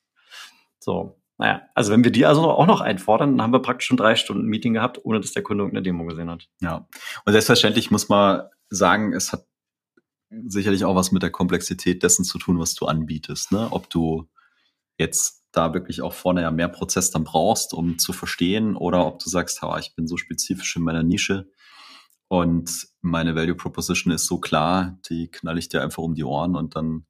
So, 0.80 1.20
naja, 1.38 1.64
also 1.74 1.92
wenn 1.92 2.04
wir 2.04 2.12
die 2.12 2.26
also 2.26 2.50
auch 2.50 2.68
noch 2.68 2.82
einfordern, 2.82 3.32
dann 3.32 3.42
haben 3.42 3.52
wir 3.52 3.62
praktisch 3.62 3.88
schon 3.88 3.98
drei 3.98 4.16
Stunden 4.16 4.46
Meeting 4.46 4.74
gehabt, 4.74 5.04
ohne 5.04 5.20
dass 5.20 5.34
der 5.34 5.44
Kunde 5.44 5.64
irgendeine 5.64 5.84
Demo 5.84 6.06
gesehen 6.06 6.30
hat. 6.30 6.48
Ja, 6.62 6.88
und 7.26 7.32
selbstverständlich 7.32 7.92
muss 7.92 8.08
man 8.08 8.44
sagen, 8.70 9.14
es 9.14 9.34
hat 9.34 9.46
sicherlich 10.48 10.86
auch 10.86 10.96
was 10.96 11.12
mit 11.12 11.24
der 11.24 11.32
Komplexität 11.32 12.04
dessen 12.04 12.24
zu 12.24 12.38
tun, 12.40 12.60
was 12.60 12.76
du 12.76 12.86
anbietest. 12.86 13.52
Ne? 13.52 13.68
Ob 13.72 13.90
du 13.90 14.28
jetzt 14.98 15.44
da 15.52 15.74
wirklich 15.74 16.02
auch 16.02 16.14
vorne 16.14 16.42
ja 16.42 16.52
mehr 16.52 16.68
Prozess 16.68 17.12
dann 17.12 17.24
brauchst, 17.24 17.74
um 17.74 17.98
zu 17.98 18.14
verstehen, 18.14 18.76
oder 18.76 19.06
ob 19.06 19.20
du 19.20 19.30
sagst, 19.30 19.62
ha, 19.62 19.80
ich 19.80 19.96
bin 19.96 20.08
so 20.08 20.18
spezifisch 20.18 20.76
in 20.76 20.84
meiner 20.84 21.04
Nische 21.04 21.50
und 22.28 22.88
meine 23.02 23.36
Value 23.36 23.56
Proposition 23.56 24.14
ist 24.14 24.26
so 24.26 24.40
klar, 24.40 24.98
die 25.10 25.30
knall 25.30 25.58
ich 25.58 25.70
dir 25.70 25.82
einfach 25.82 26.04
um 26.04 26.16
die 26.16 26.24
Ohren 26.24 26.56
und 26.56 26.76
dann 26.76 27.06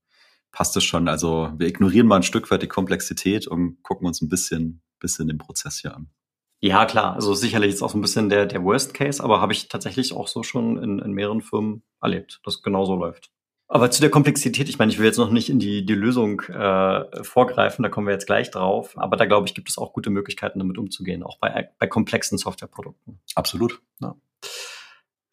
passt 0.52 0.76
es 0.78 0.84
schon. 0.84 1.08
Also 1.08 1.52
wir 1.58 1.68
ignorieren 1.68 2.08
mal 2.08 2.18
ein 2.18 2.24
Stück 2.24 2.50
weit 2.52 2.62
die 2.62 2.68
Komplexität 2.68 3.48
und 3.48 3.82
gucken 3.84 4.08
uns 4.08 4.22
ein 4.22 4.30
bisschen, 4.30 4.82
bisschen 5.00 5.28
den 5.28 5.38
Prozess 5.38 5.80
hier 5.80 5.96
an. 5.96 6.10
Ja, 6.62 6.86
klar. 6.86 7.14
Also 7.14 7.34
sicherlich 7.34 7.74
ist 7.74 7.82
auch 7.82 7.92
so 7.92 7.98
ein 7.98 8.02
bisschen 8.02 8.30
der, 8.30 8.46
der 8.46 8.64
Worst 8.64 8.94
Case, 8.94 9.24
aber 9.24 9.42
habe 9.42 9.54
ich 9.54 9.68
tatsächlich 9.68 10.14
auch 10.14 10.28
so 10.28 10.44
schon 10.44 10.82
in, 10.82 11.00
in 11.00 11.12
mehreren 11.12 11.42
Firmen 11.42 11.84
erlebt, 12.02 12.40
dass 12.44 12.62
genauso 12.62 12.96
läuft. 12.96 13.32
Aber 13.68 13.90
zu 13.90 14.00
der 14.00 14.12
Komplexität, 14.12 14.70
ich 14.70 14.78
meine, 14.78 14.92
ich 14.92 15.00
will 15.00 15.06
jetzt 15.06 15.18
noch 15.18 15.32
nicht 15.32 15.50
in 15.50 15.58
die, 15.58 15.86
die 15.86 15.96
Lösung 15.96 16.42
äh, 16.42 17.24
vorgreifen, 17.24 17.82
da 17.82 17.90
kommen 17.90 18.06
wir 18.06 18.14
jetzt 18.14 18.28
gleich 18.28 18.52
drauf. 18.52 18.94
Aber 18.96 19.18
da 19.18 19.26
glaube 19.26 19.48
ich, 19.48 19.56
gibt 19.56 19.70
es 19.70 19.78
auch 19.78 19.92
gute 19.92 20.12
Möglichkeiten, 20.12 20.60
damit 20.60 20.78
umzugehen, 20.78 21.24
auch 21.24 21.40
bei, 21.40 21.70
bei 21.80 21.88
komplexen 21.88 22.38
Softwareprodukten. 22.38 23.20
Absolut. 23.34 23.82
Ja. 24.02 24.16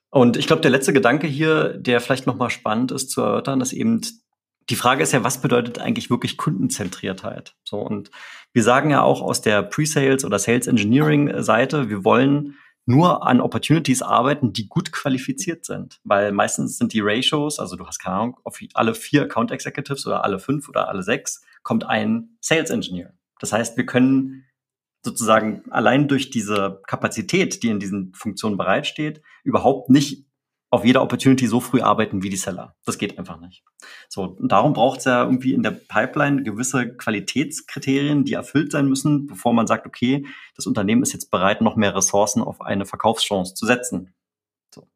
Und 0.09 0.37
ich 0.37 0.47
glaube, 0.47 0.63
der 0.63 0.71
letzte 0.71 0.93
Gedanke 0.93 1.27
hier, 1.27 1.71
der 1.75 2.01
vielleicht 2.01 2.27
nochmal 2.27 2.51
spannend 2.51 2.91
ist 2.93 3.11
zu 3.11 3.21
erörtern, 3.21 3.61
ist 3.61 3.73
eben, 3.73 4.01
die 4.71 4.77
Frage 4.77 5.03
ist 5.03 5.13
ja, 5.13 5.25
was 5.25 5.41
bedeutet 5.41 5.79
eigentlich 5.79 6.09
wirklich 6.09 6.37
Kundenzentriertheit? 6.37 7.55
So, 7.65 7.79
und 7.79 8.11
wir 8.53 8.63
sagen 8.63 8.91
ja 8.91 9.03
auch 9.03 9.21
aus 9.21 9.43
der 9.43 9.63
Pre-Sales 9.63 10.25
oder 10.25 10.39
Sales 10.39 10.67
Engineering 10.67 11.43
Seite, 11.43 11.91
wir 11.91 12.05
wollen 12.05 12.57
nur 12.85 13.27
an 13.27 13.41
Opportunities 13.41 14.03
arbeiten, 14.03 14.53
die 14.53 14.69
gut 14.69 14.93
qualifiziert 14.93 15.65
sind. 15.65 16.01
Weil 16.05 16.33
meistens 16.33 16.79
sind 16.79 16.93
die 16.93 17.01
Ratios, 17.01 17.59
also 17.59 17.77
du 17.77 17.87
hast 17.87 17.99
keine 17.99 18.17
Ahnung, 18.17 18.41
auf 18.45 18.59
alle 18.75 18.95
vier 18.95 19.23
Account 19.23 19.51
Executives 19.51 20.07
oder 20.07 20.25
alle 20.25 20.39
fünf 20.39 20.69
oder 20.69 20.89
alle 20.89 21.03
sechs 21.03 21.43
kommt 21.63 21.85
ein 21.85 22.37
Sales 22.41 22.71
Engineer. 22.71 23.15
Das 23.39 23.53
heißt, 23.53 23.77
wir 23.77 23.87
können 23.87 24.45
sozusagen 25.05 25.65
allein 25.71 26.09
durch 26.09 26.31
diese 26.31 26.81
Kapazität, 26.87 27.63
die 27.63 27.69
in 27.69 27.81
diesen 27.81 28.15
Funktionen 28.15 28.57
bereitsteht, 28.57 29.21
überhaupt 29.43 29.91
nicht 29.91 30.27
auf 30.73 30.87
jeder 30.87 31.03
Opportunity 31.03 31.47
so 31.47 31.61
früh 31.61 31.83
arbeiten 31.83 32.23
wie 32.23 32.31
die 32.31 32.39
Seller. 32.39 32.75
Das 32.87 32.97
geht 32.97 33.19
einfach 33.19 33.39
nicht. 33.39 33.63
So, 34.09 34.39
darum 34.41 34.73
braucht 34.73 35.01
es 35.01 35.05
ja 35.05 35.23
irgendwie 35.23 35.53
in 35.53 35.63
der 35.63 35.73
Pipeline 35.73 36.45
gewisse 36.45 36.97
Qualitätskriterien, 36.97 38.25
die 38.25 38.33
erfüllt 38.33 38.73
sein 38.73 38.89
müssen, 38.89 39.27
bevor 39.27 39.53
man 39.53 39.67
sagt, 39.67 39.87
okay, 39.87 40.27
das 40.57 40.67
Unternehmen 40.67 41.03
ist 41.03 41.13
jetzt 41.13 41.31
bereit, 41.31 41.61
noch 41.61 41.77
mehr 41.77 41.95
Ressourcen 41.95 42.43
auf 42.43 42.63
eine 42.63 42.87
Verkaufschance 42.87 43.53
zu 43.53 43.67
setzen. 43.67 44.15
So. 44.75 44.89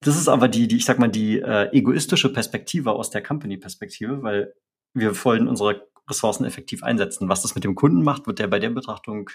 Das 0.00 0.16
ist 0.16 0.28
aber 0.28 0.46
die, 0.46 0.68
die, 0.68 0.76
ich 0.76 0.84
sag 0.84 1.00
mal, 1.00 1.08
die 1.08 1.40
äh, 1.40 1.68
egoistische 1.72 2.32
Perspektive 2.32 2.92
aus 2.92 3.10
der 3.10 3.20
Company-Perspektive, 3.20 4.22
weil 4.22 4.54
wir 4.94 5.24
wollen 5.24 5.48
unsere 5.48 5.88
Ressourcen 6.08 6.44
effektiv 6.44 6.84
einsetzen. 6.84 7.28
Was 7.28 7.42
das 7.42 7.56
mit 7.56 7.64
dem 7.64 7.74
Kunden 7.74 8.04
macht, 8.04 8.28
wird 8.28 8.38
der 8.38 8.46
bei 8.46 8.60
der 8.60 8.70
Betrachtung 8.70 9.28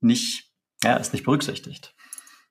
nicht, 0.00 0.50
ja, 0.82 0.96
ist 0.96 1.12
nicht 1.12 1.26
berücksichtigt. 1.26 1.94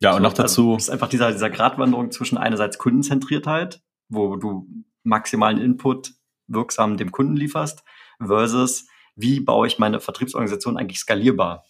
Ja, 0.02 0.12
und 0.12 0.18
so, 0.18 0.24
noch 0.24 0.34
dazu. 0.34 0.74
Also 0.74 0.78
ist 0.78 0.90
einfach 0.90 1.10
dieser, 1.10 1.32
dieser 1.32 1.50
Gratwanderung 1.50 2.12
zwischen 2.12 2.38
einerseits 2.38 2.78
Kundenzentriertheit, 2.78 3.82
wo 4.10 4.36
du 4.36 4.68
maximalen 5.04 5.60
Input 5.60 6.14
wirksam 6.48 6.98
dem 6.98 7.12
Kunden 7.12 7.36
lieferst, 7.36 7.84
versus 8.20 8.88
wie 9.16 9.40
baue 9.40 9.68
ich 9.68 9.80
meine 9.80 10.00
Vertriebsorganisation 10.00 10.78
eigentlich 10.78 11.00
skalierbar? 11.00 11.64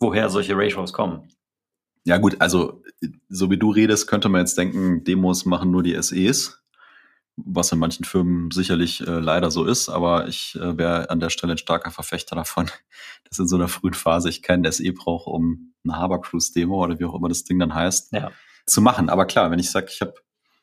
woher 0.00 0.30
solche 0.30 0.56
Ratios 0.56 0.92
kommen. 0.92 1.28
Ja 2.04 2.16
gut, 2.16 2.40
also 2.40 2.82
so 3.28 3.50
wie 3.50 3.58
du 3.58 3.70
redest, 3.70 4.08
könnte 4.08 4.30
man 4.30 4.40
jetzt 4.40 4.56
denken, 4.56 5.04
Demos 5.04 5.44
machen 5.44 5.70
nur 5.70 5.82
die 5.82 6.00
SEs, 6.02 6.58
was 7.36 7.72
in 7.72 7.78
manchen 7.78 8.04
Firmen 8.04 8.50
sicherlich 8.50 9.00
äh, 9.00 9.18
leider 9.18 9.50
so 9.50 9.64
ist, 9.64 9.88
aber 9.88 10.28
ich 10.28 10.56
äh, 10.56 10.76
wäre 10.76 11.10
an 11.10 11.20
der 11.20 11.30
Stelle 11.30 11.52
ein 11.52 11.58
starker 11.58 11.90
Verfechter 11.90 12.36
davon, 12.36 12.70
dass 13.28 13.38
in 13.38 13.48
so 13.48 13.56
einer 13.56 13.68
frühen 13.68 13.94
Phase 13.94 14.28
ich 14.28 14.42
keinen 14.42 14.70
SE 14.70 14.92
brauche, 14.92 15.30
um 15.30 15.74
eine 15.84 15.96
Harbor 15.96 16.20
Cruise 16.20 16.52
Demo 16.52 16.82
oder 16.82 16.98
wie 16.98 17.04
auch 17.04 17.14
immer 17.14 17.28
das 17.28 17.44
Ding 17.44 17.58
dann 17.58 17.74
heißt, 17.74 18.12
ja. 18.12 18.30
zu 18.66 18.80
machen. 18.82 19.08
Aber 19.08 19.26
klar, 19.26 19.50
wenn 19.50 19.58
ich 19.58 19.70
sage, 19.70 19.86
ich 19.90 20.00
habe 20.00 20.14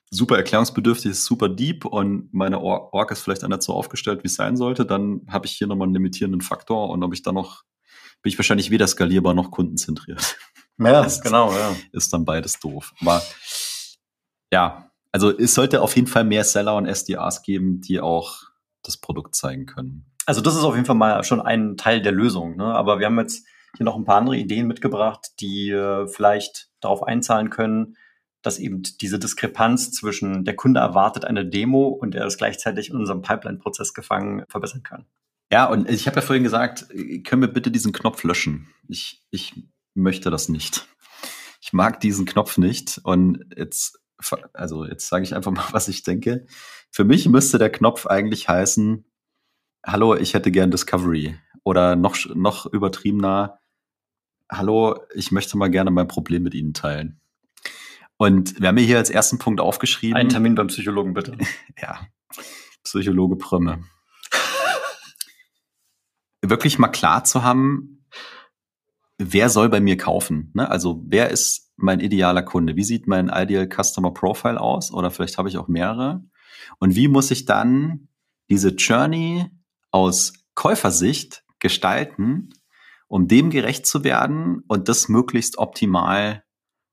super 0.09 0.38
erklärungsbedürftig, 0.38 1.12
ist 1.12 1.25
super 1.25 1.50
deep 1.50 1.86
und 1.86 2.33
meine 2.33 2.62
Org 2.62 3.12
ist 3.12 3.21
vielleicht 3.21 3.43
anders 3.43 3.65
so 3.65 3.74
aufgestellt, 3.74 4.24
wie 4.24 4.27
es 4.27 4.36
sein 4.36 4.55
sollte, 4.55 4.86
dann 4.86 5.21
habe 5.29 5.45
ich 5.45 5.53
hier 5.53 5.67
nochmal 5.67 5.88
einen 5.88 5.95
limitierenden 5.95 6.41
Faktor 6.41 6.89
und 6.89 7.03
ob 7.03 7.13
ich 7.13 7.24
dann 7.24 7.36
noch, 7.36 7.63
bin 8.21 8.31
ich 8.31 8.38
wahrscheinlich 8.38 8.71
weder 8.71 8.88
skalierbar 8.88 9.33
noch 9.33 9.51
kundenzentriert. 9.51 10.38
Ja, 10.79 11.03
ist, 11.05 11.21
genau, 11.24 11.51
ja. 11.51 11.75
Ist 11.91 12.13
dann 12.13 12.25
beides 12.25 12.59
doof. 12.59 12.93
Aber 13.01 13.21
ja, 14.51 14.87
also 15.17 15.36
es 15.36 15.55
sollte 15.55 15.81
auf 15.81 15.95
jeden 15.95 16.05
Fall 16.07 16.25
mehr 16.25 16.43
Seller 16.43 16.75
und 16.75 16.86
SDAs 16.86 17.41
geben, 17.41 17.81
die 17.81 18.00
auch 18.00 18.43
das 18.83 18.97
Produkt 18.97 19.33
zeigen 19.33 19.65
können. 19.65 20.05
Also 20.27 20.41
das 20.41 20.55
ist 20.55 20.62
auf 20.62 20.75
jeden 20.75 20.86
Fall 20.86 20.95
mal 20.95 21.24
schon 21.24 21.41
ein 21.41 21.75
Teil 21.75 22.03
der 22.03 22.12
Lösung. 22.12 22.55
Ne? 22.55 22.65
Aber 22.65 23.00
wir 23.00 23.07
haben 23.07 23.17
jetzt 23.17 23.43
hier 23.75 23.83
noch 23.83 23.95
ein 23.95 24.05
paar 24.05 24.17
andere 24.17 24.38
Ideen 24.38 24.67
mitgebracht, 24.67 25.31
die 25.39 25.71
äh, 25.71 26.07
vielleicht 26.07 26.69
darauf 26.81 27.01
einzahlen 27.01 27.50
können, 27.50 27.97
dass 28.43 28.59
eben 28.59 28.83
diese 29.01 29.17
Diskrepanz 29.17 29.91
zwischen 29.91 30.45
der 30.45 30.55
Kunde 30.55 30.81
erwartet 30.81 31.25
eine 31.25 31.47
Demo 31.47 31.88
und 31.88 32.13
er 32.13 32.27
ist 32.27 32.38
gleichzeitig 32.38 32.91
in 32.91 32.95
unserem 32.97 33.24
Pipeline-Prozess 33.24 33.95
gefangen 33.95 34.45
verbessern 34.50 34.83
kann. 34.83 35.07
Ja, 35.51 35.65
und 35.65 35.89
ich 35.89 36.05
habe 36.05 36.17
ja 36.17 36.21
vorhin 36.21 36.43
gesagt, 36.43 36.89
können 37.24 37.41
wir 37.41 37.47
bitte 37.47 37.71
diesen 37.71 37.91
Knopf 37.91 38.24
löschen? 38.24 38.67
Ich, 38.88 39.24
ich 39.31 39.55
möchte 39.95 40.29
das 40.29 40.47
nicht. 40.47 40.88
Ich 41.59 41.74
mag 41.74 42.00
diesen 42.01 42.27
Knopf 42.27 42.59
nicht. 42.59 43.01
Und 43.03 43.43
jetzt, 43.57 44.00
also 44.53 44.86
jetzt 44.86 45.07
sage 45.07 45.24
ich 45.24 45.36
einfach 45.36 45.51
mal, 45.53 45.65
was 45.71 45.88
ich 45.88 46.03
denke. 46.03 46.45
Für 46.91 47.03
mich 47.03 47.27
müsste 47.27 47.57
der 47.57 47.71
Knopf 47.71 48.05
eigentlich 48.05 48.50
heißen, 48.50 49.05
hallo, 49.86 50.15
ich 50.15 50.33
hätte 50.33 50.51
gern 50.51 50.71
Discovery. 50.71 51.38
Oder 51.63 51.95
noch, 51.95 52.17
noch 52.33 52.65
übertriebener, 52.65 53.59
hallo, 54.50 55.00
ich 55.13 55.31
möchte 55.31 55.57
mal 55.57 55.69
gerne 55.69 55.91
mein 55.91 56.07
Problem 56.07 56.43
mit 56.43 56.53
Ihnen 56.53 56.74
teilen. 56.74 57.19
Und 58.17 58.59
wir 58.59 58.69
haben 58.69 58.77
hier 58.77 58.97
als 58.97 59.09
ersten 59.09 59.38
Punkt 59.38 59.62
aufgeschrieben. 59.62 60.15
Einen 60.15 60.29
Termin 60.29 60.55
beim 60.55 60.67
Psychologen, 60.67 61.13
bitte. 61.13 61.38
ja. 61.81 62.07
Psychologe 62.83 63.36
Prömme. 63.36 63.83
Wirklich 66.41 66.79
mal 66.79 66.88
klar 66.88 67.25
zu 67.25 67.43
haben, 67.43 68.05
wer 69.17 69.50
soll 69.50 69.69
bei 69.69 69.81
mir 69.81 69.97
kaufen? 69.97 70.51
Ne? 70.55 70.69
Also 70.69 71.03
wer 71.05 71.29
ist 71.29 71.66
mein 71.77 72.00
idealer 72.00 72.43
Kunde? 72.43 72.75
Wie 72.75 72.84
sieht 72.84 73.07
mein 73.07 73.31
Ideal 73.34 73.69
Customer 73.69 74.12
Profile 74.12 74.60
aus? 74.60 74.91
Oder 74.91 75.12
vielleicht 75.12 75.38
habe 75.38 75.50
ich 75.50 75.57
auch 75.57 75.67
mehrere. 75.67 76.24
Und 76.79 76.96
wie 76.96 77.07
muss 77.07 77.31
ich 77.31 77.46
dann 77.46 78.10
diese 78.50 78.69
Journey 78.69 79.46
aus 79.91 80.34
Käufersicht 80.55 81.43
gestalten, 81.60 82.50
um 83.07 83.27
dem 83.27 83.50
gerecht 83.50 83.86
zu 83.86 84.03
werden 84.03 84.63
und 84.67 84.89
das 84.89 85.07
möglichst 85.07 85.57
optimal 85.57 86.43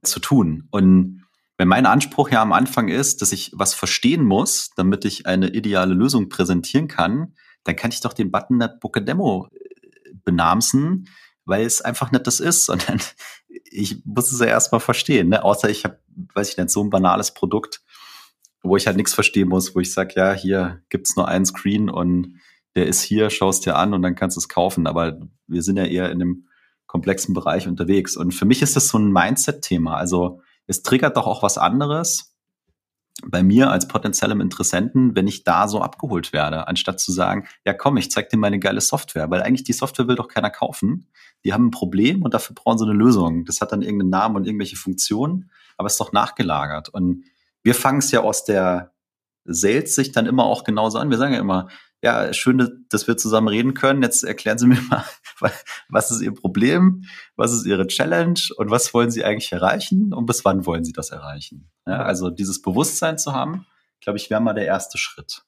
zu 0.03 0.21
tun? 0.21 0.69
Und 0.71 1.25
wenn 1.57 1.69
mein 1.69 1.87
Anspruch 1.87 2.31
ja 2.31 2.43
am 2.43 2.53
Anfang 2.53 2.89
ist, 2.89 3.23
dass 3.23 3.33
ich 3.33 3.53
was 3.55 3.75
verstehen 3.75 4.25
muss, 4.25 4.71
damit 4.77 5.05
ich 5.05 5.27
eine 5.27 5.49
ideale 5.49 5.95
Lösung 5.95 6.29
präsentieren 6.29 6.89
kann, 6.89 7.35
dann 7.63 7.77
kann 7.77 7.91
ich 7.91 8.01
doch 8.01 8.13
den 8.13 8.31
Button 8.31 8.59
nicht 8.59 8.81
Book 8.81 9.05
Demo 9.05 9.49
äh, 9.53 10.15
benamsen, 10.25 11.09
weil 11.45 11.65
es 11.65 11.81
einfach 11.81 12.11
nicht 12.11 12.27
das 12.27 12.41
ist, 12.41 12.65
sondern 12.67 13.01
ich 13.65 14.05
muss 14.05 14.33
es 14.33 14.41
ja 14.41 14.47
erstmal 14.47 14.81
verstehen. 14.81 15.29
Ne? 15.29 15.45
Außer 15.45 15.69
ich 15.69 15.85
habe, 15.85 15.99
weiß 16.35 16.51
ich 16.51 16.57
nicht, 16.57 16.71
so 16.71 16.83
ein 16.83 16.91
banales 16.91 17.35
Produkt, 17.35 17.83
wo 18.63 18.77
ich 18.77 18.87
halt 18.87 18.97
nichts 18.97 19.15
verstehen 19.15 19.49
muss, 19.49 19.75
wo 19.75 19.81
ich 19.81 19.93
sage, 19.93 20.15
ja, 20.17 20.33
hier 20.33 20.83
gibt's 20.89 21.17
nur 21.17 21.29
einen 21.29 21.45
Screen 21.45 21.91
und 21.91 22.41
der 22.75 22.87
ist 22.87 23.03
hier, 23.03 23.31
schaust 23.31 23.67
dir 23.67 23.77
an 23.77 23.95
und 23.95 24.03
dann 24.03 24.15
kannst 24.15 24.37
du 24.37 24.41
es 24.41 24.49
kaufen. 24.49 24.87
Aber 24.87 25.21
wir 25.47 25.63
sind 25.63 25.77
ja 25.77 25.85
eher 25.85 26.11
in 26.11 26.21
einem 26.21 26.49
komplexen 26.87 27.35
Bereich 27.35 27.69
unterwegs. 27.69 28.17
Und 28.17 28.33
für 28.33 28.45
mich 28.45 28.63
ist 28.63 28.77
das 28.77 28.89
so 28.89 28.99
ein 28.99 29.13
Mindset-Thema. 29.13 29.97
Also 29.97 30.41
es 30.67 30.83
triggert 30.83 31.17
doch 31.17 31.27
auch 31.27 31.43
was 31.43 31.59
anderes 31.59 32.35
bei 33.27 33.43
mir 33.43 33.71
als 33.71 33.87
potenziellem 33.87 34.41
Interessenten, 34.41 35.15
wenn 35.15 35.27
ich 35.27 35.45
da 35.45 35.69
so 35.69 35.81
abgeholt 35.81 36.33
werde, 36.33 36.67
anstatt 36.69 37.01
zu 37.01 37.13
sagen, 37.13 37.47
ja 37.65 37.73
komm, 37.73 37.97
ich 37.97 38.11
zeig 38.11 38.29
dir 38.29 38.37
meine 38.37 38.59
geile 38.59 38.81
Software, 38.81 39.31
weil 39.31 39.43
eigentlich 39.43 39.65
die 39.65 39.73
Software 39.73 40.09
will 40.09 40.17
doch 40.17 40.29
keiner 40.29 40.51
kaufen. 40.51 41.07
Die 41.45 41.53
haben 41.53 41.67
ein 41.67 41.71
Problem 41.71 42.23
und 42.23 42.35
dafür 42.35 42.55
brauchen 42.55 42.79
sie 42.79 42.85
eine 42.85 42.95
Lösung. 42.95 43.45
Das 43.45 43.61
hat 43.61 43.73
dann 43.73 43.83
irgendeinen 43.83 44.11
Namen 44.11 44.37
und 44.37 44.47
irgendwelche 44.47 44.77
Funktionen, 44.77 45.51
aber 45.77 45.87
es 45.87 45.95
ist 45.95 46.01
doch 46.01 46.13
nachgelagert. 46.13 46.89
Und 46.89 47.25
wir 47.63 47.75
fangen 47.75 47.99
es 47.99 48.11
ja 48.11 48.21
aus 48.21 48.45
der 48.45 48.93
Sales-Sicht 49.45 50.17
dann 50.17 50.27
immer 50.27 50.45
auch 50.45 50.65
genauso 50.65 50.99
an. 50.99 51.11
Wir 51.11 51.19
sagen 51.19 51.35
ja 51.35 51.41
immer, 51.41 51.69
ja, 52.03 52.35
schön, 52.35 52.85
dass 52.91 53.09
wir 53.09 53.17
zusammen 53.17 53.49
reden 53.49 53.73
können. 53.73 54.03
Jetzt 54.03 54.25
erklären 54.25 54.59
Sie 54.59 54.67
mir 54.67 54.81
mal, 54.91 55.05
was 55.89 56.11
ist 56.11 56.21
Ihr 56.21 56.35
Problem, 56.35 57.05
was 57.37 57.53
ist 57.53 57.65
Ihre 57.65 57.87
Challenge 57.87 58.41
und 58.57 58.71
was 58.71 58.93
wollen 58.93 59.11
Sie 59.11 59.25
eigentlich 59.25 59.53
erreichen 59.53 60.13
und 60.13 60.27
bis 60.27 60.45
wann 60.45 60.67
wollen 60.67 60.85
Sie 60.85 60.93
das 60.93 61.11
erreichen? 61.11 61.71
Ja, 61.87 62.03
also 62.03 62.29
dieses 62.31 62.61
Bewusstsein 62.61 63.17
zu 63.17 63.33
haben, 63.33 63.67
glaube 64.01 64.19
ich, 64.19 64.29
wäre 64.29 64.43
mal 64.43 64.53
der 64.53 64.67
erste 64.67 64.99
Schritt. 64.99 65.45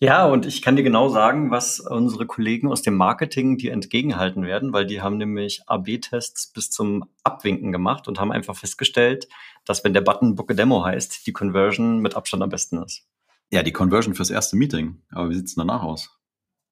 Ja, 0.00 0.26
und 0.26 0.46
ich 0.46 0.62
kann 0.62 0.76
dir 0.76 0.84
genau 0.84 1.08
sagen, 1.08 1.50
was 1.50 1.80
unsere 1.80 2.26
Kollegen 2.26 2.68
aus 2.68 2.82
dem 2.82 2.96
Marketing 2.96 3.58
dir 3.58 3.72
entgegenhalten 3.72 4.44
werden, 4.44 4.72
weil 4.72 4.86
die 4.86 5.02
haben 5.02 5.16
nämlich 5.16 5.62
AB-Tests 5.66 6.52
bis 6.52 6.70
zum 6.70 7.04
Abwinken 7.24 7.72
gemacht 7.72 8.06
und 8.06 8.20
haben 8.20 8.30
einfach 8.30 8.56
festgestellt, 8.56 9.28
dass 9.64 9.82
wenn 9.82 9.94
der 9.94 10.00
Button 10.00 10.36
Book 10.36 10.50
a 10.50 10.54
Demo 10.54 10.84
heißt, 10.84 11.26
die 11.26 11.32
Conversion 11.32 11.98
mit 11.98 12.14
Abstand 12.14 12.42
am 12.42 12.50
besten 12.50 12.82
ist. 12.82 13.06
Ja, 13.50 13.62
die 13.62 13.72
Conversion 13.72 14.14
fürs 14.14 14.30
erste 14.30 14.56
Meeting. 14.56 15.02
Aber 15.10 15.30
wie 15.30 15.34
sieht's 15.34 15.54
denn 15.54 15.66
danach 15.66 15.82
aus? 15.82 16.16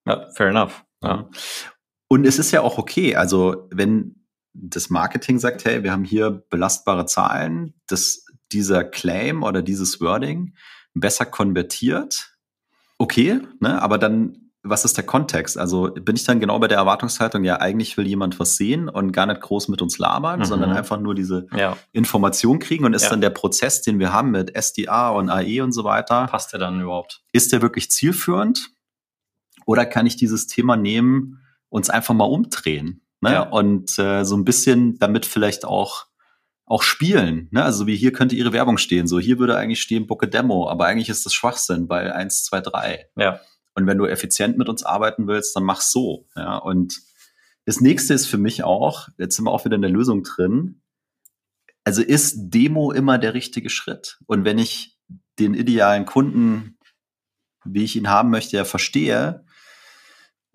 Ja, 0.07 0.29
fair 0.35 0.49
enough. 0.49 0.85
Ja. 1.03 1.29
Und 2.09 2.27
es 2.27 2.39
ist 2.39 2.53
ja 2.53 2.61
auch 2.61 2.79
okay. 2.79 3.17
Also, 3.17 3.69
wenn 3.73 4.25
das 4.53 4.89
Marketing 4.91 5.39
sagt, 5.39 5.65
hey, 5.65 5.83
wir 5.83 5.93
haben 5.93 6.05
hier 6.05 6.31
belastbare 6.31 7.07
Zahlen, 7.07 7.75
dass 7.89 8.25
dieser 8.53 8.85
Claim 8.85 9.43
oder 9.43 9.63
dieses 9.63 10.01
Wording 10.01 10.55
besser 10.95 11.27
konvertiert, 11.27 12.36
okay, 12.99 13.41
ne? 13.61 13.81
aber 13.81 13.99
dann 13.99 14.47
was 14.69 14.85
ist 14.85 14.97
der 14.97 15.05
Kontext? 15.05 15.59
Also 15.59 15.91
bin 15.93 16.17
ich 16.17 16.25
dann 16.25 16.41
genau 16.41 16.59
bei 16.59 16.69
der 16.69 16.79
Erwartungshaltung, 16.79 17.45
ja, 17.45 17.61
eigentlich 17.61 17.97
will 17.97 18.07
jemand 18.07 18.39
was 18.39 18.57
sehen 18.57 18.89
und 18.89 19.13
gar 19.13 19.27
nicht 19.27 19.41
groß 19.41 19.69
mit 19.69 19.83
uns 19.83 19.99
labern, 19.99 20.41
mhm. 20.41 20.45
sondern 20.45 20.73
einfach 20.73 20.99
nur 20.99 21.15
diese 21.15 21.47
ja. 21.57 21.77
Information 21.93 22.59
kriegen 22.59 22.85
und 22.85 22.95
ist 22.95 23.05
ja. 23.05 23.11
dann 23.11 23.21
der 23.21 23.31
Prozess, 23.31 23.83
den 23.83 23.99
wir 23.99 24.13
haben 24.13 24.31
mit 24.31 24.57
SDA 24.57 25.11
und 25.11 25.31
AE 25.31 25.63
und 25.63 25.73
so 25.73 25.85
weiter. 25.85 26.27
Passt 26.27 26.53
der 26.53 26.61
dann 26.61 26.81
überhaupt? 26.81 27.23
Ist 27.33 27.53
der 27.53 27.63
wirklich 27.63 27.91
zielführend? 27.91 28.71
Oder 29.67 29.87
kann 29.87 30.07
ich 30.07 30.17
dieses 30.17 30.47
Thema 30.47 30.77
nehmen, 30.77 31.41
uns 31.69 31.91
einfach 31.91 32.15
mal 32.15 32.25
umdrehen? 32.25 33.03
Ne? 33.21 33.33
Ja. 33.33 33.43
Und 33.43 33.99
äh, 33.99 34.25
so 34.25 34.37
ein 34.37 34.45
bisschen 34.45 34.99
damit 34.99 35.27
vielleicht 35.27 35.65
auch 35.65 36.07
auch 36.67 36.83
spielen. 36.83 37.49
Ne? 37.53 37.65
Also 37.65 37.87
wie 37.87 37.97
hier 37.97 38.13
könnte 38.13 38.37
ihre 38.37 38.53
Werbung 38.53 38.77
stehen. 38.77 39.07
So, 39.07 39.19
hier 39.19 39.39
würde 39.39 39.57
eigentlich 39.57 39.81
stehen, 39.81 40.07
Book 40.07 40.25
a 40.25 40.27
Demo, 40.27 40.69
aber 40.69 40.87
eigentlich 40.87 41.09
ist 41.09 41.25
das 41.25 41.33
Schwachsinn 41.33 41.87
bei 41.87 42.13
1, 42.13 42.45
2, 42.45 42.61
3. 42.61 43.07
Ja. 43.17 43.41
Und 43.75 43.87
wenn 43.87 43.99
du 43.99 44.07
effizient 44.07 44.59
mit 44.59 44.69
uns 44.69 44.83
arbeiten 44.83 45.29
willst, 45.29 45.55
dann 45.55 45.63
mach 45.63 45.81
so. 45.81 46.27
Ja, 46.35 46.57
und 46.57 47.01
das 47.67 47.81
nächste 47.81 48.15
ist 48.15 48.27
für 48.27 48.39
mich 48.39 48.65
auch, 48.65 49.09
jetzt 49.17 49.37
sind 49.37 49.45
wir 49.45 49.53
auch 49.53 49.65
wieder 49.65 49.77
in 49.77 49.83
der 49.83 49.91
Lösung 49.91 50.25
drin. 50.25 50.83
Also 51.85 52.03
ist 52.03 52.35
Demo 52.37 52.91
immer 52.91 53.19
der 53.19 53.35
richtige 53.35 53.71
Schritt? 53.71 54.19
Und 54.27 54.45
wenn 54.45 54.59
ich 54.59 54.99
den 55.39 55.55
idealen 55.55 56.05
Kunden, 56.05 56.79
wie 57.65 57.85
ich 57.85 57.95
ihn 57.95 58.09
haben 58.09 58.31
möchte, 58.31 58.57
ja 58.57 58.65
verstehe 58.65 59.46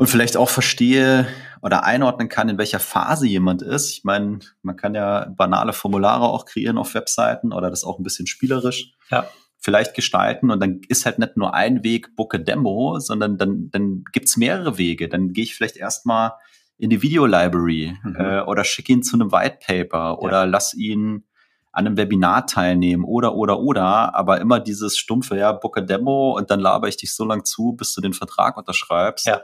und 0.02 0.08
vielleicht 0.08 0.36
auch 0.36 0.50
verstehe 0.50 1.28
oder 1.62 1.84
einordnen 1.84 2.28
kann, 2.28 2.50
in 2.50 2.58
welcher 2.58 2.80
Phase 2.80 3.28
jemand 3.28 3.62
ist. 3.62 3.92
Ich 3.92 4.04
meine, 4.04 4.40
man 4.64 4.76
kann 4.76 4.96
ja 4.96 5.28
banale 5.38 5.74
Formulare 5.74 6.24
auch 6.24 6.46
kreieren 6.46 6.80
auf 6.80 6.96
Webseiten 6.96 7.54
oder 7.54 7.70
das 7.70 7.84
auch 7.84 8.00
ein 8.00 8.04
bisschen 8.04 8.26
spielerisch. 8.26 8.94
Ja 9.12 9.28
vielleicht 9.64 9.94
gestalten 9.94 10.50
und 10.50 10.60
dann 10.60 10.82
ist 10.88 11.06
halt 11.06 11.20
nicht 11.20 11.38
nur 11.38 11.54
ein 11.54 11.84
Weg 11.84 12.10
a 12.18 12.38
Demo, 12.40 12.98
sondern 12.98 13.38
dann, 13.38 13.70
dann 13.70 14.04
gibt's 14.12 14.36
mehrere 14.36 14.80
Wege. 14.80 15.08
Dann 15.08 15.34
gehe 15.34 15.44
ich 15.44 15.54
vielleicht 15.54 15.78
erstmal 15.78 16.32
in 16.80 16.90
die 16.90 17.04
Video 17.04 17.28
Library 17.28 17.96
mhm. 18.04 18.16
äh, 18.16 18.42
oder 18.42 18.64
schicke 18.64 18.92
ihn 18.92 19.04
zu 19.04 19.16
einem 19.16 19.32
White 19.32 19.60
Paper 19.64 19.98
ja. 20.00 20.18
oder 20.18 20.48
lass 20.48 20.74
ihn 20.74 21.26
an 21.72 21.86
einem 21.86 21.96
Webinar 21.96 22.48
teilnehmen 22.48 23.04
oder 23.04 23.36
oder 23.36 23.60
oder, 23.60 24.16
aber 24.16 24.42
immer 24.42 24.60
dieses 24.60 24.98
stumpfe, 24.98 25.38
ja, 25.38 25.60
a 25.62 25.82
Demo 25.82 26.36
und 26.36 26.50
dann 26.50 26.60
laber 26.60 26.88
ich 26.88 26.98
dich 26.98 27.14
so 27.14 27.24
lang 27.24 27.46
zu, 27.46 27.74
bis 27.74 27.94
du 27.94 28.02
den 28.02 28.14
Vertrag 28.14 28.58
unterschreibst. 28.58 29.28
Ja. 29.28 29.42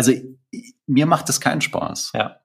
Also 0.00 0.12
mir 0.86 1.04
macht 1.04 1.28
das 1.28 1.42
keinen 1.42 1.60
Spaß. 1.60 2.12
Ja. 2.14 2.40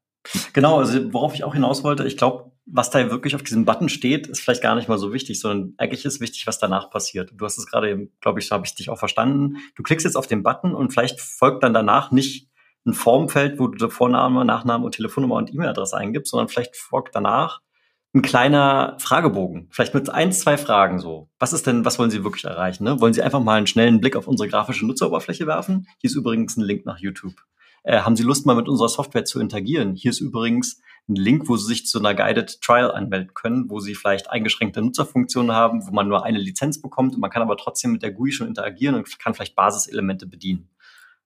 Genau, 0.52 0.80
also 0.80 1.14
worauf 1.14 1.36
ich 1.36 1.46
auch 1.46 1.54
hinaus 1.54 1.86
wollte, 1.86 2.06
ich 2.06 2.18
glaube, 2.18 2.52
was 2.66 2.90
da 2.90 3.10
wirklich 3.10 3.34
auf 3.34 3.44
diesem 3.44 3.64
Button 3.64 3.88
steht, 3.88 4.28
ist 4.28 4.42
vielleicht 4.42 4.62
gar 4.62 4.76
nicht 4.76 4.90
mal 4.90 4.98
so 4.98 5.14
wichtig, 5.14 5.40
sondern 5.40 5.74
eigentlich 5.78 6.04
ist 6.04 6.20
wichtig, 6.20 6.48
was 6.48 6.60
danach 6.60 6.90
passiert. 6.90 7.32
Du 7.34 7.46
hast 7.46 7.58
es 7.58 7.66
gerade, 7.66 8.10
glaube 8.20 8.40
ich, 8.40 8.48
so 8.48 8.56
habe 8.56 8.66
ich 8.66 8.76
dich 8.76 8.90
auch 8.90 9.00
verstanden. 9.00 9.56
Du 9.76 9.84
klickst 9.84 10.04
jetzt 10.04 10.18
auf 10.18 10.28
den 10.28 10.44
Button 10.44 10.76
und 10.76 10.92
vielleicht 10.92 11.22
folgt 11.22 11.64
dann 11.64 11.74
danach 11.74 12.12
nicht 12.12 12.50
ein 12.86 12.94
Formfeld, 12.94 13.58
wo 13.58 13.70
du 13.70 13.90
Vorname, 13.90 14.44
Nachname 14.44 14.84
und 14.84 14.96
Telefonnummer 14.96 15.36
und 15.36 15.54
E-Mail-Adresse 15.54 15.96
eingibst, 15.96 16.32
sondern 16.32 16.50
vielleicht 16.50 16.76
folgt 16.76 17.16
danach 17.16 17.62
ein 18.16 18.22
kleiner 18.22 18.96
Fragebogen, 19.00 19.68
vielleicht 19.72 19.94
mit 19.94 20.10
ein, 20.10 20.32
zwei 20.32 20.58
Fragen 20.58 21.00
so. 21.00 21.30
Was 21.38 21.52
ist 21.52 21.68
denn, 21.68 21.84
was 21.84 22.00
wollen 22.00 22.12
Sie 22.12 22.24
wirklich 22.24 22.46
erreichen? 22.46 22.86
Ne? 22.86 23.02
Wollen 23.02 23.14
Sie 23.14 23.22
einfach 23.22 23.42
mal 23.42 23.58
einen 23.58 23.68
schnellen 23.68 24.00
Blick 24.00 24.16
auf 24.16 24.28
unsere 24.28 24.48
grafische 24.48 24.86
Nutzeroberfläche 24.86 25.46
werfen? 25.46 25.88
Hier 26.00 26.10
ist 26.10 26.16
übrigens 26.16 26.56
ein 26.56 26.64
Link 26.64 26.86
nach 26.86 26.98
YouTube. 26.98 27.34
Äh, 27.84 28.00
haben 28.00 28.16
Sie 28.16 28.24
Lust, 28.24 28.46
mal 28.46 28.56
mit 28.56 28.70
unserer 28.70 28.88
Software 28.88 29.26
zu 29.26 29.42
interagieren? 29.42 29.96
Hier 29.96 30.12
ist 30.12 30.22
übrigens 30.22 30.82
ein 31.10 31.16
Link, 31.16 31.50
wo 31.50 31.58
Sie 31.58 31.68
sich 31.68 31.86
zu 31.88 32.00
einer 32.00 32.16
Guided 32.16 32.62
Trial 32.62 32.90
anmelden 32.90 33.34
können, 33.34 33.70
wo 33.70 33.82
Sie 33.82 33.96
vielleicht 33.96 34.32
eingeschränkte 34.32 34.82
Nutzerfunktionen 34.82 35.52
haben, 35.52 35.86
wo 35.86 35.92
man 35.92 36.08
nur 36.08 36.24
eine 36.24 36.40
Lizenz 36.40 36.82
bekommt 36.82 37.16
und 37.16 37.20
man 37.20 37.30
kann 37.30 37.42
aber 37.42 37.58
trotzdem 37.58 37.92
mit 37.92 38.02
der 38.02 38.12
GUI 38.12 38.32
schon 38.32 38.48
interagieren 38.48 38.96
und 38.96 39.20
kann 39.20 39.34
vielleicht 39.34 39.56
Basiselemente 39.56 40.26
bedienen. 40.26 40.70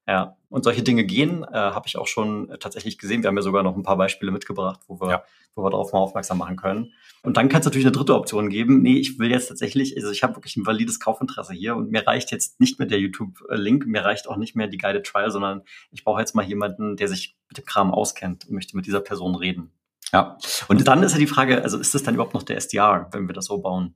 Ja, 0.09 0.37
und 0.49 0.63
solche 0.63 0.81
Dinge 0.81 1.03
gehen, 1.03 1.43
äh, 1.43 1.53
habe 1.53 1.85
ich 1.85 1.95
auch 1.95 2.07
schon 2.07 2.49
äh, 2.49 2.57
tatsächlich 2.57 2.97
gesehen. 2.97 3.21
Wir 3.21 3.27
haben 3.27 3.35
ja 3.35 3.43
sogar 3.43 3.61
noch 3.61 3.75
ein 3.75 3.83
paar 3.83 3.95
Beispiele 3.95 4.31
mitgebracht, 4.31 4.79
wo 4.87 4.99
wir, 4.99 5.07
ja. 5.07 5.23
wo 5.53 5.63
wir 5.63 5.69
darauf 5.69 5.93
mal 5.93 5.99
aufmerksam 5.99 6.39
machen 6.39 6.55
können. 6.55 6.93
Und 7.21 7.37
dann 7.37 7.47
kann 7.47 7.59
es 7.59 7.65
natürlich 7.65 7.85
eine 7.85 7.91
dritte 7.91 8.15
Option 8.15 8.49
geben. 8.49 8.81
Nee, 8.81 8.97
ich 8.97 9.19
will 9.19 9.29
jetzt 9.29 9.49
tatsächlich, 9.49 9.95
also 9.95 10.09
ich 10.09 10.23
habe 10.23 10.35
wirklich 10.35 10.57
ein 10.57 10.65
valides 10.65 10.99
Kaufinteresse 10.99 11.53
hier 11.53 11.75
und 11.75 11.91
mir 11.91 12.07
reicht 12.07 12.31
jetzt 12.31 12.59
nicht 12.59 12.79
mehr 12.79 12.87
der 12.87 12.99
YouTube-Link, 12.99 13.85
mir 13.85 14.03
reicht 14.03 14.27
auch 14.27 14.37
nicht 14.37 14.55
mehr 14.55 14.65
die 14.65 14.79
Guided 14.79 15.05
Trial, 15.05 15.29
sondern 15.29 15.61
ich 15.91 16.03
brauche 16.03 16.19
jetzt 16.19 16.33
mal 16.33 16.43
jemanden, 16.43 16.97
der 16.97 17.07
sich 17.07 17.37
mit 17.47 17.59
dem 17.59 17.65
Kram 17.65 17.93
auskennt 17.93 18.47
und 18.47 18.55
möchte 18.55 18.75
mit 18.75 18.87
dieser 18.87 19.01
Person 19.01 19.35
reden. 19.35 19.69
Ja. 20.11 20.39
Und, 20.69 20.77
und 20.77 20.87
dann 20.87 21.03
ist 21.03 21.11
ja 21.11 21.19
die 21.19 21.27
Frage, 21.27 21.61
also 21.61 21.77
ist 21.77 21.93
das 21.93 22.01
dann 22.01 22.15
überhaupt 22.15 22.33
noch 22.33 22.41
der 22.41 22.57
SDR, 22.57 23.09
wenn 23.11 23.27
wir 23.27 23.35
das 23.35 23.45
so 23.45 23.59
bauen? 23.59 23.93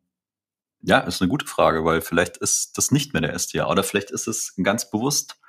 Ja, 0.83 0.99
ist 0.99 1.23
eine 1.23 1.29
gute 1.29 1.47
Frage, 1.47 1.83
weil 1.85 2.01
vielleicht 2.01 2.37
ist 2.37 2.77
das 2.77 2.91
nicht 2.91 3.13
mehr 3.13 3.21
der 3.23 3.33
SDR 3.33 3.67
oder 3.67 3.81
vielleicht 3.81 4.11
ist 4.11 4.27
es 4.27 4.53
ganz 4.61 4.91
bewusst 4.91 5.39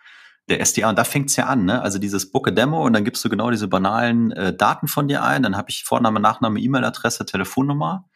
der 0.49 0.65
SDA, 0.65 0.91
und 0.91 0.99
da 0.99 1.05
fängt's 1.05 1.37
ja 1.37 1.47
an, 1.47 1.65
ne? 1.65 1.81
Also 1.81 1.99
dieses 1.99 2.31
Book 2.31 2.49
a 2.49 2.51
Demo 2.51 2.85
und 2.85 2.93
dann 2.93 3.05
gibst 3.05 3.25
du 3.25 3.29
genau 3.29 3.51
diese 3.51 3.69
banalen 3.69 4.31
äh, 4.33 4.55
Daten 4.55 4.89
von 4.89 5.09
dir 5.09 5.23
ein. 5.23 5.43
Dann 5.43 5.57
habe 5.57 5.71
ich 5.71 5.85
Vorname, 5.85 6.21
Nachname, 6.21 6.61
E-Mail-Adresse, 6.61 7.25
Telefonnummer, 7.25 8.09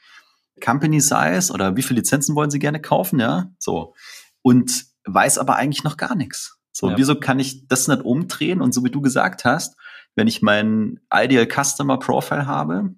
Company 0.63 1.01
Size 1.01 1.53
oder 1.53 1.77
wie 1.77 1.83
viele 1.83 2.01
Lizenzen 2.01 2.35
wollen 2.35 2.51
sie 2.51 2.59
gerne 2.59 2.81
kaufen, 2.81 3.19
ja? 3.19 3.51
So. 3.59 3.95
Und 4.43 4.85
weiß 5.05 5.39
aber 5.39 5.57
eigentlich 5.57 5.85
noch 5.85 5.97
gar 5.97 6.15
nichts. 6.15 6.59
So, 6.73 6.91
ja. 6.91 6.99
wieso 6.99 7.19
kann 7.19 7.41
ich 7.41 7.67
das 7.67 7.89
nicht 7.89 8.03
umdrehen? 8.03 8.61
Und 8.61 8.73
so 8.73 8.85
wie 8.85 8.91
du 8.91 9.01
gesagt 9.01 9.45
hast, 9.45 9.77
wenn 10.15 10.29
ich 10.29 10.43
mein 10.43 11.01
Ideal 11.13 11.47
Customer 11.47 11.99
Profile 11.99 12.47
habe 12.47 12.95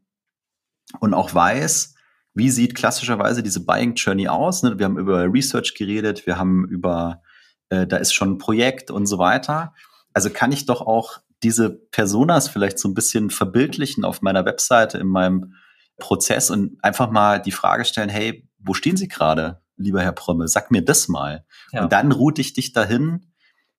und 0.99 1.15
auch 1.15 1.33
weiß, 1.33 1.95
wie 2.35 2.51
sieht 2.51 2.75
klassischerweise 2.75 3.43
diese 3.43 3.65
Buying 3.65 3.95
Journey 3.95 4.29
aus? 4.29 4.63
Ne? 4.63 4.79
Wir 4.79 4.87
haben 4.87 4.99
über 4.99 5.33
Research 5.33 5.75
geredet, 5.75 6.27
wir 6.27 6.39
haben 6.39 6.67
über 6.69 7.23
äh, 7.71 7.87
da 7.87 7.97
ist 7.97 8.13
schon 8.13 8.33
ein 8.33 8.39
Projekt 8.39 8.91
und 8.91 9.07
so 9.07 9.19
weiter. 9.19 9.75
Also 10.13 10.31
kann 10.31 10.53
ich 10.53 10.67
doch 10.67 10.83
auch 10.83 11.21
diese 11.43 11.71
Personas 11.71 12.49
vielleicht 12.49 12.79
so 12.79 12.89
ein 12.89 12.95
bisschen 12.95 13.31
verbildlichen 13.31 14.05
auf 14.05 14.23
meiner 14.23 14.45
Webseite, 14.45 14.99
in 14.99 15.07
meinem 15.07 15.55
Prozess 15.99 16.51
und 16.51 16.83
einfach 16.83 17.11
mal 17.11 17.41
die 17.41 17.53
Frage 17.53 17.85
stellen, 17.85 18.09
hey, 18.09 18.49
wo 18.59 18.75
stehen 18.75 18.97
Sie 18.97 19.09
gerade, 19.09 19.63
lieber 19.77 20.03
Herr 20.03 20.13
Prömme? 20.13 20.49
Sag 20.49 20.71
mir 20.71 20.83
das 20.83 21.09
mal. 21.09 21.45
Ja. 21.73 21.83
Und 21.83 21.93
dann 21.93 22.13
route 22.13 22.41
ich 22.41 22.53
dich 22.53 22.73
dahin, 22.73 23.27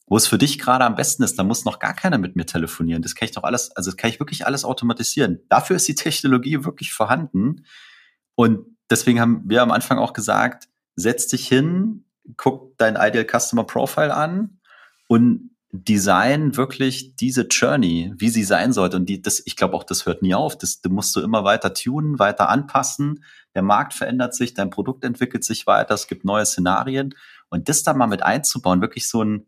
wo 0.07 0.17
es 0.17 0.27
für 0.27 0.37
dich 0.37 0.59
gerade 0.59 0.85
am 0.85 0.95
besten 0.95 1.23
ist. 1.23 1.37
Da 1.37 1.43
muss 1.43 1.65
noch 1.65 1.79
gar 1.79 1.93
keiner 1.93 2.17
mit 2.17 2.35
mir 2.35 2.45
telefonieren. 2.45 3.01
Das 3.01 3.15
kann 3.15 3.27
ich 3.27 3.31
doch 3.31 3.43
alles, 3.43 3.71
also 3.75 3.91
das 3.91 3.97
kann 3.97 4.09
ich 4.09 4.19
wirklich 4.19 4.45
alles 4.45 4.65
automatisieren. 4.65 5.39
Dafür 5.49 5.75
ist 5.75 5.87
die 5.87 5.95
Technologie 5.95 6.63
wirklich 6.63 6.93
vorhanden. 6.93 7.65
Und 8.35 8.65
deswegen 8.89 9.19
haben 9.19 9.43
wir 9.45 9.61
am 9.61 9.71
Anfang 9.71 9.99
auch 9.99 10.13
gesagt, 10.13 10.67
setz 10.95 11.27
dich 11.27 11.47
hin, 11.47 12.05
guck 12.37 12.77
dein 12.77 12.95
Ideal 12.95 13.25
Customer 13.25 13.63
Profile 13.63 14.15
an 14.15 14.59
und 15.07 15.51
design 15.73 16.57
wirklich 16.57 17.15
diese 17.15 17.47
Journey, 17.47 18.13
wie 18.17 18.29
sie 18.29 18.43
sein 18.43 18.73
sollte. 18.73 18.97
Und 18.97 19.07
die, 19.07 19.21
das, 19.21 19.41
ich 19.45 19.55
glaube 19.55 19.75
auch, 19.75 19.85
das 19.85 20.05
hört 20.05 20.21
nie 20.21 20.35
auf. 20.35 20.57
Das, 20.57 20.81
das 20.81 20.91
musst 20.91 21.15
du 21.15 21.21
immer 21.21 21.43
weiter 21.43 21.73
tunen, 21.73 22.19
weiter 22.19 22.49
anpassen. 22.49 23.23
Der 23.55 23.61
Markt 23.61 23.93
verändert 23.93 24.35
sich, 24.35 24.53
dein 24.53 24.69
Produkt 24.69 25.05
entwickelt 25.05 25.43
sich 25.43 25.67
weiter, 25.67 25.93
es 25.93 26.07
gibt 26.07 26.25
neue 26.25 26.45
Szenarien. 26.45 27.15
Und 27.49 27.69
das 27.69 27.83
da 27.83 27.93
mal 27.93 28.07
mit 28.07 28.21
einzubauen, 28.21 28.81
wirklich 28.81 29.07
so 29.07 29.23
ein, 29.23 29.47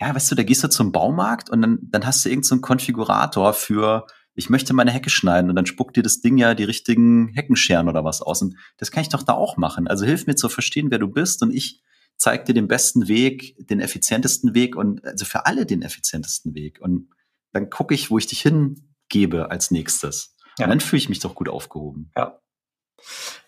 ja, 0.00 0.14
weißt 0.14 0.30
du, 0.30 0.34
da 0.34 0.42
gehst 0.42 0.64
du 0.64 0.68
zum 0.68 0.92
Baumarkt 0.92 1.50
und 1.50 1.60
dann, 1.60 1.78
dann 1.82 2.06
hast 2.06 2.24
du 2.24 2.30
irgendeinen 2.30 2.60
so 2.60 2.60
Konfigurator 2.62 3.52
für, 3.52 4.06
ich 4.34 4.48
möchte 4.48 4.72
meine 4.72 4.90
Hecke 4.90 5.10
schneiden 5.10 5.50
und 5.50 5.56
dann 5.56 5.66
spuckt 5.66 5.96
dir 5.96 6.02
das 6.02 6.22
Ding 6.22 6.38
ja 6.38 6.54
die 6.54 6.64
richtigen 6.64 7.28
Heckenscheren 7.34 7.88
oder 7.88 8.02
was 8.02 8.22
aus. 8.22 8.40
Und 8.40 8.56
das 8.78 8.90
kann 8.90 9.02
ich 9.02 9.10
doch 9.10 9.22
da 9.22 9.34
auch 9.34 9.58
machen. 9.58 9.88
Also 9.88 10.06
hilf 10.06 10.26
mir 10.26 10.36
zu 10.36 10.48
verstehen, 10.48 10.90
wer 10.90 10.98
du 10.98 11.08
bist 11.08 11.42
und 11.42 11.54
ich 11.54 11.82
zeigt 12.20 12.48
dir 12.48 12.54
den 12.54 12.68
besten 12.68 13.08
Weg, 13.08 13.56
den 13.58 13.80
effizientesten 13.80 14.54
Weg 14.54 14.76
und 14.76 15.04
also 15.04 15.24
für 15.24 15.46
alle 15.46 15.64
den 15.64 15.80
effizientesten 15.80 16.54
Weg. 16.54 16.78
Und 16.80 17.08
dann 17.52 17.70
gucke 17.70 17.94
ich, 17.94 18.10
wo 18.10 18.18
ich 18.18 18.26
dich 18.26 18.42
hingebe 18.42 19.50
als 19.50 19.70
nächstes. 19.70 20.36
Ja. 20.58 20.66
Und 20.66 20.70
dann 20.70 20.80
fühle 20.80 20.98
ich 20.98 21.08
mich 21.08 21.20
doch 21.20 21.34
gut 21.34 21.48
aufgehoben. 21.48 22.12
Ja. 22.16 22.38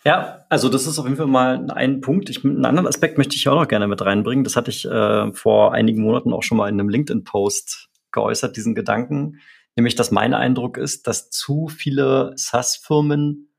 Ja, 0.05 0.47
also 0.49 0.71
das 0.71 0.87
ist 0.87 0.99
auf 0.99 1.05
jeden 1.05 1.19
Fall 1.19 1.27
mal 1.27 1.71
ein 1.71 2.01
Punkt. 2.01 2.31
Ich, 2.31 2.43
einen 2.43 2.65
anderen 2.65 2.89
Aspekt 2.89 3.19
möchte 3.19 3.37
ich 3.37 3.47
auch 3.47 3.61
noch 3.61 3.69
gerne 3.69 3.87
mit 3.87 4.01
reinbringen. 4.01 4.43
Das 4.43 4.57
hatte 4.57 4.71
ich 4.71 4.87
äh, 4.87 5.33
vor 5.35 5.75
einigen 5.75 6.01
Monaten 6.01 6.33
auch 6.33 6.43
schon 6.43 6.57
mal 6.57 6.71
in 6.71 6.81
einem 6.81 6.89
LinkedIn-Post 6.89 7.91
geäußert, 8.11 8.57
diesen 8.57 8.75
Gedanken. 8.75 9.41
Nämlich, 9.77 9.95
dass 9.95 10.11
mein 10.11 10.33
Eindruck 10.33 10.79
ist, 10.79 11.07
dass 11.07 11.29
zu 11.29 11.69
viele 11.69 12.33
SaaS-Firmen 12.37 13.53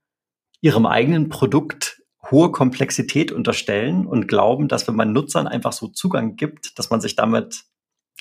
ihrem 0.61 0.87
eigenen 0.87 1.29
Produkt 1.29 2.02
hohe 2.31 2.51
Komplexität 2.51 3.31
unterstellen 3.31 4.05
und 4.05 4.27
glauben, 4.27 4.67
dass 4.67 4.87
wenn 4.87 4.95
man 4.95 5.13
Nutzern 5.13 5.47
einfach 5.47 5.73
so 5.73 5.87
Zugang 5.87 6.35
gibt, 6.35 6.77
dass 6.79 6.89
man 6.89 7.01
sich 7.01 7.15
damit, 7.15 7.63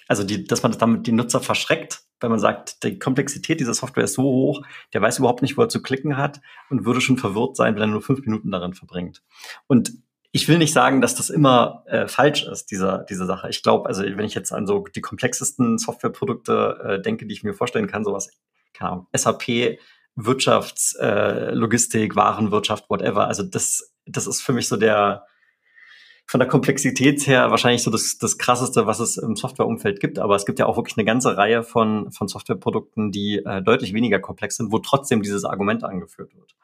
also 0.09 0.25
die, 0.25 0.45
dass 0.45 0.63
man 0.63 0.73
damit 0.73 1.07
die 1.07 1.13
Nutzer 1.13 1.41
verschreckt, 1.41 2.03
weil 2.21 2.31
man 2.31 2.39
sagt, 2.39 2.83
die 2.85 2.99
Komplexität 2.99 3.61
dieser 3.61 3.75
Software 3.75 4.05
ist 4.05 4.15
so 4.15 4.23
hoch, 4.23 4.63
der 4.93 5.03
weiß 5.03 5.19
überhaupt 5.19 5.43
nicht, 5.43 5.57
wo 5.57 5.63
er 5.63 5.69
zu 5.69 5.83
klicken 5.83 6.17
hat 6.17 6.41
und 6.71 6.85
würde 6.85 7.01
schon 7.01 7.19
verwirrt 7.19 7.57
sein, 7.57 7.75
wenn 7.75 7.83
er 7.83 7.87
nur 7.89 8.03
fünf 8.03 8.21
Minuten 8.25 8.51
darin 8.51 8.75
verbringt. 8.75 9.23
Und 9.67 9.93
ich 10.33 10.49
will 10.49 10.59
nicht 10.59 10.73
sagen, 10.73 11.01
dass 11.01 11.15
das 11.15 11.29
immer 11.29 11.85
äh, 11.87 12.09
falsch 12.09 12.45
ist, 12.45 12.71
dieser, 12.71 13.05
diese 13.05 13.27
Sache. 13.27 13.51
Ich 13.51 13.63
glaube, 13.63 13.87
also 13.87 14.03
wenn 14.03 14.25
ich 14.25 14.35
jetzt 14.35 14.51
an 14.51 14.67
so 14.67 14.85
die 14.95 15.03
komplexesten 15.03 15.79
Softwareprodukte 15.79 16.79
äh, 16.85 17.03
denke, 17.03 17.27
die 17.27 17.35
ich 17.35 17.45
mir 17.45 17.53
vorstellen 17.53 17.87
kann, 17.87 18.03
sowas, 18.03 18.31
keine 18.73 18.93
Ahnung, 18.93 19.07
SAP, 19.13 19.79
Wirtschafts, 20.15 20.95
äh, 20.95 21.53
Logistik, 21.53 22.17
Warenwirtschaft, 22.17 22.89
whatever. 22.89 23.27
Also 23.29 23.43
das 23.43 23.92
das 24.07 24.27
ist 24.27 24.41
für 24.41 24.53
mich 24.53 24.69
so 24.69 24.77
der, 24.77 25.27
von 26.27 26.41
der 26.41 26.49
Komplexität 26.49 27.27
her 27.27 27.51
wahrscheinlich 27.51 27.83
so 27.83 27.91
das, 27.91 28.19
das 28.19 28.39
krasseste, 28.39 28.87
was 28.87 29.01
es 29.01 29.17
im 29.17 29.37
Softwareumfeld 29.37 30.01
gibt. 30.01 30.19
Aber 30.19 30.35
es 30.35 30.47
gibt 30.47 30.59
ja 30.59 30.67
auch 30.67 30.77
wirklich 30.77 30.97
eine 30.97 31.05
ganze 31.05 31.37
Reihe 31.37 31.63
von, 31.63 32.11
von 32.13 32.29
Softwareprodukten, 32.29 33.13
die 33.13 33.43
äh, 33.45 33.63
deutlich 33.63 33.93
weniger 33.93 34.19
komplex 34.19 34.57
sind, 34.57 34.73
wo 34.73 34.79
trotzdem 34.79 35.23
dieses 35.23 35.45
Argument 35.45 35.85
angeführt 35.85 36.35
wird. 36.35 36.55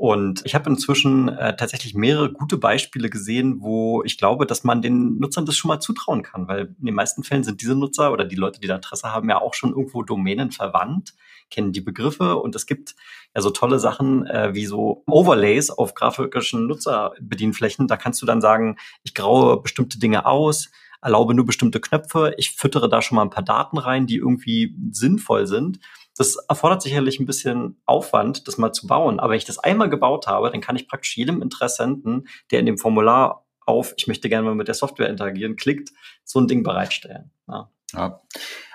Und 0.00 0.40
ich 0.46 0.54
habe 0.54 0.70
inzwischen 0.70 1.28
äh, 1.28 1.54
tatsächlich 1.54 1.94
mehrere 1.94 2.32
gute 2.32 2.56
Beispiele 2.56 3.10
gesehen, 3.10 3.60
wo 3.60 4.02
ich 4.02 4.16
glaube, 4.16 4.46
dass 4.46 4.64
man 4.64 4.80
den 4.80 5.18
Nutzern 5.18 5.44
das 5.44 5.58
schon 5.58 5.68
mal 5.68 5.78
zutrauen 5.78 6.22
kann, 6.22 6.48
weil 6.48 6.74
in 6.80 6.86
den 6.86 6.94
meisten 6.94 7.22
Fällen 7.22 7.44
sind 7.44 7.60
diese 7.60 7.74
Nutzer 7.74 8.10
oder 8.10 8.24
die 8.24 8.34
Leute, 8.34 8.60
die 8.60 8.66
da 8.66 8.76
Interesse 8.76 9.12
haben, 9.12 9.28
ja 9.28 9.38
auch 9.42 9.52
schon 9.52 9.72
irgendwo 9.72 10.02
Domänen 10.02 10.52
verwandt, 10.52 11.12
kennen 11.50 11.72
die 11.72 11.82
Begriffe. 11.82 12.36
Und 12.38 12.56
es 12.56 12.64
gibt 12.64 12.94
ja 13.34 13.42
so 13.42 13.50
tolle 13.50 13.78
Sachen 13.78 14.26
äh, 14.26 14.54
wie 14.54 14.64
so 14.64 15.04
Overlays 15.06 15.68
auf 15.68 15.92
grafischen 15.92 16.66
Nutzerbedienflächen. 16.66 17.86
Da 17.86 17.98
kannst 17.98 18.22
du 18.22 18.26
dann 18.26 18.40
sagen, 18.40 18.76
ich 19.02 19.12
graue 19.12 19.60
bestimmte 19.60 19.98
Dinge 19.98 20.24
aus, 20.24 20.70
erlaube 21.02 21.34
nur 21.34 21.44
bestimmte 21.44 21.78
Knöpfe, 21.78 22.32
ich 22.38 22.52
füttere 22.52 22.88
da 22.88 23.02
schon 23.02 23.16
mal 23.16 23.22
ein 23.22 23.30
paar 23.30 23.44
Daten 23.44 23.76
rein, 23.76 24.06
die 24.06 24.16
irgendwie 24.16 24.74
sinnvoll 24.92 25.46
sind 25.46 25.78
das 26.16 26.36
erfordert 26.48 26.82
sicherlich 26.82 27.20
ein 27.20 27.26
bisschen 27.26 27.80
Aufwand, 27.86 28.46
das 28.48 28.58
mal 28.58 28.72
zu 28.72 28.86
bauen. 28.86 29.20
Aber 29.20 29.30
wenn 29.30 29.38
ich 29.38 29.44
das 29.44 29.58
einmal 29.58 29.88
gebaut 29.88 30.26
habe, 30.26 30.50
dann 30.50 30.60
kann 30.60 30.76
ich 30.76 30.88
praktisch 30.88 31.16
jedem 31.16 31.42
Interessenten, 31.42 32.28
der 32.50 32.60
in 32.60 32.66
dem 32.66 32.78
Formular 32.78 33.46
auf, 33.64 33.94
ich 33.96 34.06
möchte 34.06 34.28
gerne 34.28 34.46
mal 34.46 34.54
mit 34.54 34.68
der 34.68 34.74
Software 34.74 35.08
interagieren, 35.08 35.56
klickt, 35.56 35.90
so 36.24 36.40
ein 36.40 36.48
Ding 36.48 36.62
bereitstellen. 36.62 37.30
Ja. 37.48 37.70
ja. 37.92 38.20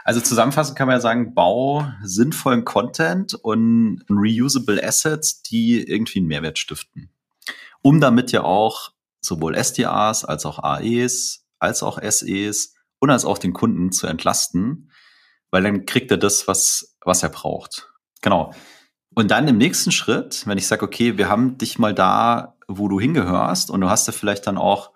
Also 0.04 0.22
zusammenfassend 0.22 0.78
kann 0.78 0.88
man 0.88 0.98
ja 0.98 1.02
sagen, 1.02 1.34
bau 1.34 1.88
sinnvollen 2.04 2.64
Content 2.64 3.34
und 3.34 4.06
reusable 4.10 4.82
Assets, 4.84 5.42
die 5.42 5.84
irgendwie 5.84 6.20
einen 6.20 6.28
Mehrwert 6.28 6.60
stiften. 6.60 7.10
Um 7.82 8.00
damit 8.00 8.32
ja 8.32 8.44
auch 8.44 8.92
sowohl 9.22 9.56
SDAs 9.56 10.24
als 10.24 10.46
auch 10.46 10.60
AEs, 10.60 11.46
als 11.60 11.84
auch 11.84 12.00
SEs 12.02 12.76
und 13.00 13.10
als 13.10 13.26
auch 13.26 13.38
den 13.38 13.54
Kunden 13.54 13.92
zu 13.92 14.08
entlasten, 14.08 14.92
weil 15.56 15.64
dann 15.64 15.86
kriegt 15.86 16.12
er 16.12 16.18
das, 16.18 16.50
was, 16.50 16.98
was 17.06 17.24
er 17.24 17.30
braucht. 17.30 17.90
Genau. 18.22 18.54
Und 19.14 19.32
dann 19.32 19.48
im 19.48 19.58
nächsten 19.58 19.94
Schritt, 19.94 20.46
wenn 20.46 20.58
ich 20.58 20.68
sage, 20.68 20.84
okay, 20.84 21.18
wir 21.18 21.30
haben 21.30 21.58
dich 21.58 21.80
mal 21.80 21.94
da, 21.94 22.58
wo 22.68 22.90
du 22.90 23.00
hingehörst 23.00 23.72
und 23.72 23.80
du 23.80 23.90
hast 23.90 24.06
dir 24.06 24.12
vielleicht 24.12 24.48
dann 24.48 24.58
auch 24.58 24.92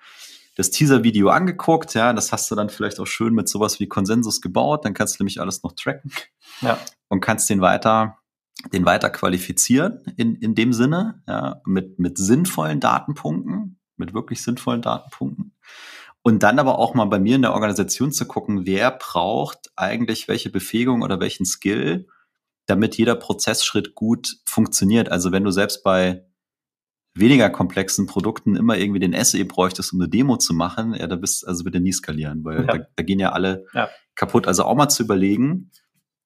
das 0.57 0.69
Teaser-Video 0.69 1.29
angeguckt, 1.29 1.93
ja, 1.93 2.11
das 2.11 2.33
hast 2.33 2.51
du 2.51 2.55
dann 2.55 2.69
vielleicht 2.69 2.99
auch 2.99 3.07
schön 3.07 3.33
mit 3.33 3.47
sowas 3.47 3.79
wie 3.79 3.87
Konsensus 3.87 4.41
gebaut, 4.41 4.83
dann 4.83 4.93
kannst 4.93 5.17
du 5.17 5.23
nämlich 5.23 5.39
alles 5.39 5.63
noch 5.63 5.71
tracken 5.71 6.11
ja. 6.59 6.77
und 7.07 7.21
kannst 7.21 7.49
den 7.49 7.61
weiter, 7.61 8.17
den 8.73 8.83
weiter 8.83 9.09
qualifizieren 9.11 10.01
in, 10.17 10.35
in 10.35 10.55
dem 10.55 10.73
Sinne, 10.73 11.23
ja, 11.25 11.61
mit, 11.65 11.99
mit 11.99 12.17
sinnvollen 12.17 12.81
Datenpunkten, 12.81 13.79
mit 13.95 14.13
wirklich 14.13 14.43
sinnvollen 14.43 14.81
Datenpunkten. 14.81 15.48
Und 16.21 16.43
dann 16.43 16.59
aber 16.59 16.77
auch 16.79 16.93
mal 16.93 17.05
bei 17.05 17.19
mir 17.19 17.35
in 17.35 17.41
der 17.41 17.53
Organisation 17.53 18.11
zu 18.11 18.25
gucken, 18.25 18.65
wer 18.65 18.91
braucht 18.91 19.71
eigentlich 19.75 20.27
welche 20.27 20.49
Befähigung 20.49 21.01
oder 21.01 21.19
welchen 21.19 21.45
Skill, 21.45 22.07
damit 22.65 22.97
jeder 22.97 23.15
Prozessschritt 23.15 23.95
gut 23.95 24.37
funktioniert. 24.45 25.09
Also 25.09 25.31
wenn 25.31 25.43
du 25.43 25.51
selbst 25.51 25.83
bei 25.83 26.25
weniger 27.15 27.49
komplexen 27.49 28.05
Produkten 28.05 28.55
immer 28.55 28.77
irgendwie 28.77 28.99
den 28.99 29.23
SE 29.23 29.43
bräuchtest, 29.45 29.93
um 29.93 30.01
eine 30.01 30.09
Demo 30.09 30.37
zu 30.37 30.53
machen, 30.53 30.93
ja, 30.93 31.07
da 31.07 31.15
bist 31.15 31.47
also 31.47 31.63
bitte 31.63 31.79
nie 31.79 31.91
skalieren, 31.91 32.43
weil 32.43 32.65
ja. 32.65 32.77
da, 32.77 32.85
da, 32.95 33.03
gehen 33.03 33.19
ja 33.19 33.31
alle 33.31 33.65
ja. 33.73 33.89
kaputt. 34.15 34.47
Also 34.47 34.63
auch 34.63 34.75
mal 34.75 34.89
zu 34.89 35.03
überlegen, 35.03 35.71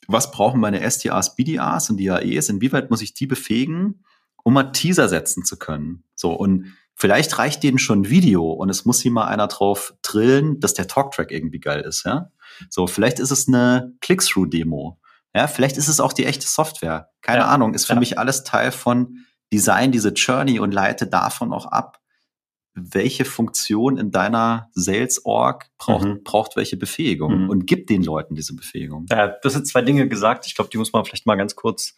was 0.07 0.31
brauchen 0.31 0.59
meine 0.59 0.89
STAs, 0.89 1.35
BDAs 1.35 1.89
und 1.89 2.03
DAEs, 2.03 2.49
inwieweit 2.49 2.89
muss 2.89 3.01
ich 3.01 3.13
die 3.13 3.27
befähigen, 3.27 4.03
um 4.43 4.53
mal 4.53 4.71
Teaser 4.71 5.07
setzen 5.07 5.45
zu 5.45 5.57
können. 5.57 6.03
So, 6.15 6.33
und 6.33 6.73
vielleicht 6.95 7.37
reicht 7.37 7.63
denen 7.63 7.79
schon 7.79 8.01
ein 8.01 8.09
Video 8.09 8.51
und 8.51 8.69
es 8.69 8.85
muss 8.85 9.01
hier 9.01 9.11
mal 9.11 9.25
einer 9.25 9.47
drauf 9.47 9.93
drillen, 10.01 10.59
dass 10.59 10.73
der 10.73 10.87
Talktrack 10.87 11.31
irgendwie 11.31 11.59
geil 11.59 11.81
ist, 11.81 12.05
ja. 12.05 12.31
So, 12.69 12.87
vielleicht 12.87 13.19
ist 13.19 13.31
es 13.31 13.47
eine 13.47 13.93
Click-Through-Demo. 14.01 14.99
Ja, 15.35 15.47
vielleicht 15.47 15.77
ist 15.77 15.87
es 15.87 15.99
auch 15.99 16.13
die 16.13 16.25
echte 16.25 16.47
Software. 16.47 17.09
Keine 17.21 17.39
ja. 17.39 17.47
Ahnung, 17.47 17.73
ist 17.73 17.85
für 17.85 17.93
ja. 17.93 17.99
mich 17.99 18.19
alles 18.19 18.43
Teil 18.43 18.71
von 18.71 19.25
Design, 19.51 19.91
diese 19.91 20.09
Journey 20.09 20.59
und 20.59 20.71
leite 20.71 21.07
davon 21.07 21.53
auch 21.53 21.65
ab, 21.65 21.99
welche 22.75 23.25
Funktion 23.25 23.97
in 23.97 24.11
deiner 24.11 24.69
Sales-Org 24.73 25.69
braucht, 25.77 26.05
mhm. 26.05 26.23
braucht 26.23 26.55
welche 26.55 26.77
Befähigung 26.77 27.43
mhm. 27.43 27.49
und 27.49 27.67
gib 27.67 27.87
den 27.87 28.03
Leuten 28.03 28.35
diese 28.35 28.55
Befähigung. 28.55 29.05
Ja, 29.09 29.27
das 29.27 29.53
sind 29.53 29.67
zwei 29.67 29.81
Dinge 29.81 30.07
gesagt. 30.07 30.47
Ich 30.47 30.55
glaube, 30.55 30.69
die 30.71 30.77
muss 30.77 30.91
man 30.91 31.05
vielleicht 31.05 31.25
mal 31.25 31.35
ganz 31.35 31.55
kurz 31.55 31.95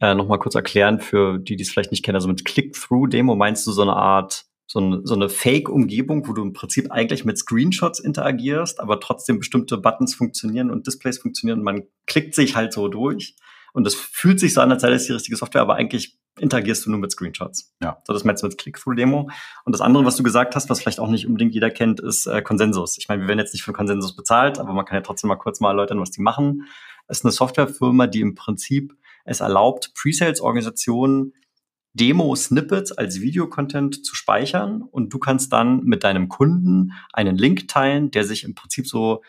äh, 0.00 0.14
noch 0.14 0.28
mal 0.28 0.38
kurz 0.38 0.54
erklären 0.54 1.00
für 1.00 1.38
die, 1.38 1.56
die 1.56 1.62
es 1.62 1.70
vielleicht 1.70 1.90
nicht 1.90 2.04
kennen. 2.04 2.16
Also 2.16 2.28
mit 2.28 2.44
Click-Through-Demo 2.44 3.34
meinst 3.34 3.66
du 3.66 3.72
so 3.72 3.82
eine 3.82 3.94
Art 3.94 4.44
so 4.70 4.80
eine, 4.80 5.00
so 5.04 5.14
eine 5.14 5.30
Fake-Umgebung, 5.30 6.28
wo 6.28 6.34
du 6.34 6.42
im 6.42 6.52
Prinzip 6.52 6.92
eigentlich 6.92 7.24
mit 7.24 7.38
Screenshots 7.38 8.00
interagierst, 8.00 8.80
aber 8.80 9.00
trotzdem 9.00 9.38
bestimmte 9.38 9.78
Buttons 9.78 10.14
funktionieren 10.14 10.70
und 10.70 10.86
Displays 10.86 11.18
funktionieren 11.18 11.60
und 11.60 11.64
man 11.64 11.84
klickt 12.06 12.34
sich 12.34 12.54
halt 12.54 12.74
so 12.74 12.88
durch. 12.88 13.34
Und 13.72 13.84
das 13.84 13.94
fühlt 13.94 14.38
sich 14.38 14.54
so 14.54 14.60
an, 14.60 14.70
als 14.70 14.82
sei 14.82 14.90
das 14.90 15.06
die 15.06 15.12
richtige 15.12 15.36
Software, 15.36 15.62
aber 15.62 15.76
eigentlich 15.76 16.18
interagierst 16.38 16.84
du 16.84 16.90
nur 16.90 16.98
mit 16.98 17.10
Screenshots. 17.10 17.74
Ja. 17.82 18.02
So, 18.06 18.12
das 18.12 18.24
meinst 18.24 18.42
du 18.42 18.46
mit 18.46 18.58
Click-Through-Demo. 18.58 19.30
Und 19.64 19.72
das 19.72 19.80
andere, 19.80 20.04
was 20.04 20.16
du 20.16 20.22
gesagt 20.22 20.54
hast, 20.54 20.68
was 20.68 20.80
vielleicht 20.80 21.00
auch 21.00 21.08
nicht 21.08 21.26
unbedingt 21.26 21.54
jeder 21.54 21.70
kennt, 21.70 21.98
ist 22.00 22.26
äh, 22.26 22.42
Konsensus. 22.42 22.98
Ich 22.98 23.08
meine, 23.08 23.22
wir 23.22 23.28
werden 23.28 23.38
jetzt 23.38 23.54
nicht 23.54 23.62
von 23.62 23.74
Konsensus 23.74 24.14
bezahlt, 24.14 24.58
aber 24.58 24.72
man 24.74 24.84
kann 24.84 24.96
ja 24.96 25.02
trotzdem 25.02 25.28
mal 25.28 25.36
kurz 25.36 25.60
mal 25.60 25.70
erläutern, 25.70 26.00
was 26.00 26.10
die 26.10 26.20
machen. 26.20 26.66
Es 27.08 27.18
ist 27.18 27.24
eine 27.24 27.32
Softwarefirma, 27.32 28.06
die 28.06 28.20
im 28.20 28.34
Prinzip 28.34 28.94
es 29.28 29.40
erlaubt, 29.40 29.92
Pre-Sales-Organisationen 29.94 31.34
Demo-Snippets 31.94 32.92
als 32.92 33.20
Videocontent 33.20 34.04
zu 34.04 34.14
speichern 34.14 34.82
und 34.82 35.12
du 35.12 35.18
kannst 35.18 35.52
dann 35.52 35.82
mit 35.84 36.04
deinem 36.04 36.28
Kunden 36.28 36.92
einen 37.12 37.36
Link 37.36 37.66
teilen, 37.68 38.10
der 38.10 38.24
sich 38.24 38.44
im 38.44 38.54
Prinzip 38.54 38.86
so 38.86 39.22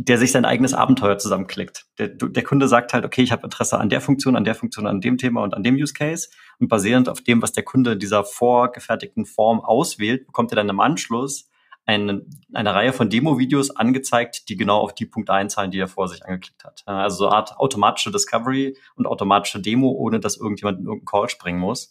der 0.00 0.16
sich 0.16 0.30
sein 0.30 0.44
eigenes 0.44 0.74
Abenteuer 0.74 1.18
zusammenklickt. 1.18 1.86
Der, 1.98 2.08
der 2.08 2.44
Kunde 2.44 2.68
sagt 2.68 2.92
halt, 2.92 3.04
okay, 3.04 3.22
ich 3.22 3.32
habe 3.32 3.42
Interesse 3.42 3.78
an 3.78 3.88
der 3.88 4.00
Funktion, 4.00 4.36
an 4.36 4.44
der 4.44 4.54
Funktion, 4.54 4.86
an 4.86 5.00
dem 5.00 5.18
Thema 5.18 5.42
und 5.42 5.54
an 5.54 5.64
dem 5.64 5.74
Use 5.74 5.92
Case. 5.92 6.28
Und 6.60 6.68
basierend 6.68 7.08
auf 7.08 7.20
dem, 7.20 7.42
was 7.42 7.52
der 7.52 7.64
Kunde 7.64 7.96
dieser 7.96 8.22
vorgefertigten 8.22 9.26
Form 9.26 9.60
auswählt, 9.60 10.24
bekommt 10.26 10.52
er 10.52 10.56
dann 10.56 10.68
im 10.68 10.78
Anschluss 10.78 11.50
eine, 11.88 12.22
eine 12.52 12.74
Reihe 12.74 12.92
von 12.92 13.08
Demo-Videos 13.08 13.70
angezeigt, 13.70 14.48
die 14.50 14.56
genau 14.56 14.78
auf 14.78 14.94
die 14.94 15.06
Punkte 15.06 15.32
einzahlen, 15.32 15.70
die 15.70 15.78
er 15.78 15.88
vor 15.88 16.06
sich 16.06 16.24
angeklickt 16.24 16.62
hat. 16.64 16.82
Also 16.84 17.16
so 17.16 17.26
eine 17.28 17.36
Art 17.36 17.56
automatische 17.56 18.10
Discovery 18.10 18.76
und 18.94 19.06
automatische 19.06 19.60
Demo, 19.60 19.90
ohne 19.90 20.20
dass 20.20 20.36
irgendjemand 20.36 20.80
in 20.80 20.84
irgendeinen 20.84 21.06
Call 21.06 21.28
springen 21.30 21.58
muss. 21.58 21.90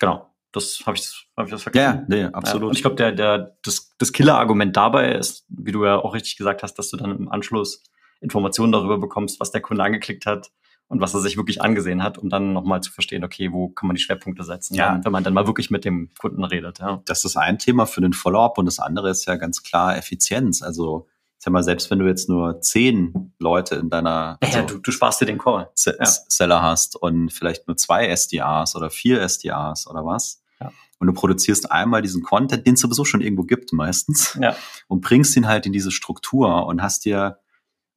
Genau. 0.00 0.30
Das 0.52 0.80
habe 0.86 0.96
ich, 0.96 1.28
hab 1.36 1.44
ich 1.44 1.50
das 1.50 1.62
vergessen. 1.62 1.84
Ja, 1.84 2.04
nee, 2.08 2.24
absolut. 2.24 2.62
Ja, 2.62 2.68
und 2.68 2.76
ich 2.76 2.80
glaube, 2.80 2.96
der, 2.96 3.12
der, 3.12 3.58
das, 3.62 3.94
das 3.98 4.12
Killer-Argument 4.14 4.74
dabei 4.74 5.12
ist, 5.12 5.44
wie 5.50 5.72
du 5.72 5.84
ja 5.84 5.96
auch 5.96 6.14
richtig 6.14 6.38
gesagt 6.38 6.62
hast, 6.62 6.78
dass 6.78 6.88
du 6.88 6.96
dann 6.96 7.10
im 7.10 7.28
Anschluss 7.28 7.82
Informationen 8.22 8.72
darüber 8.72 8.96
bekommst, 8.96 9.40
was 9.40 9.50
der 9.50 9.60
Kunde 9.60 9.84
angeklickt 9.84 10.24
hat 10.24 10.50
und 10.88 11.00
was 11.00 11.14
er 11.14 11.20
sich 11.20 11.36
wirklich 11.36 11.60
angesehen 11.60 12.02
hat, 12.02 12.18
um 12.18 12.30
dann 12.30 12.52
nochmal 12.54 12.82
zu 12.82 12.90
verstehen, 12.90 13.22
okay, 13.22 13.52
wo 13.52 13.68
kann 13.68 13.86
man 13.86 13.94
die 13.94 14.02
Schwerpunkte 14.02 14.42
setzen, 14.42 14.74
ja. 14.74 14.98
wenn 15.02 15.12
man 15.12 15.22
dann 15.22 15.34
mal 15.34 15.46
wirklich 15.46 15.70
mit 15.70 15.84
dem 15.84 16.10
Kunden 16.18 16.42
redet. 16.44 16.78
Ja. 16.78 17.02
Das 17.04 17.24
ist 17.24 17.36
ein 17.36 17.58
Thema 17.58 17.86
für 17.86 18.00
den 18.00 18.14
Follow-up 18.14 18.58
und 18.58 18.66
das 18.66 18.78
andere 18.78 19.10
ist 19.10 19.26
ja 19.26 19.36
ganz 19.36 19.62
klar 19.62 19.96
Effizienz. 19.96 20.62
Also 20.62 21.06
ich 21.38 21.44
sag 21.44 21.52
mal, 21.52 21.62
selbst 21.62 21.90
wenn 21.90 22.00
du 22.00 22.06
jetzt 22.06 22.28
nur 22.28 22.60
zehn 22.62 23.32
Leute 23.38 23.76
in 23.76 23.90
deiner 23.90 24.38
ja, 24.42 24.48
also, 24.48 24.74
du, 24.74 24.78
du 24.78 24.90
sparst 24.90 25.20
dir 25.20 25.26
den 25.26 25.38
Call. 25.38 25.70
ja. 25.86 25.94
Seller 26.04 26.62
hast 26.62 26.96
und 26.96 27.32
vielleicht 27.32 27.68
nur 27.68 27.76
zwei 27.76 28.14
SDAs 28.14 28.74
oder 28.74 28.90
vier 28.90 29.20
SDAs 29.28 29.86
oder 29.86 30.04
was. 30.04 30.42
Ja. 30.60 30.72
Und 30.98 31.06
du 31.06 31.12
produzierst 31.12 31.70
einmal 31.70 32.02
diesen 32.02 32.22
Content, 32.22 32.66
den 32.66 32.74
es 32.74 32.80
sowieso 32.80 33.04
schon 33.04 33.20
irgendwo 33.20 33.44
gibt 33.44 33.72
meistens, 33.72 34.36
ja. 34.40 34.56
und 34.88 35.02
bringst 35.02 35.36
ihn 35.36 35.46
halt 35.46 35.64
in 35.66 35.72
diese 35.72 35.92
Struktur 35.92 36.66
und 36.66 36.82
hast 36.82 37.04
dir 37.04 37.38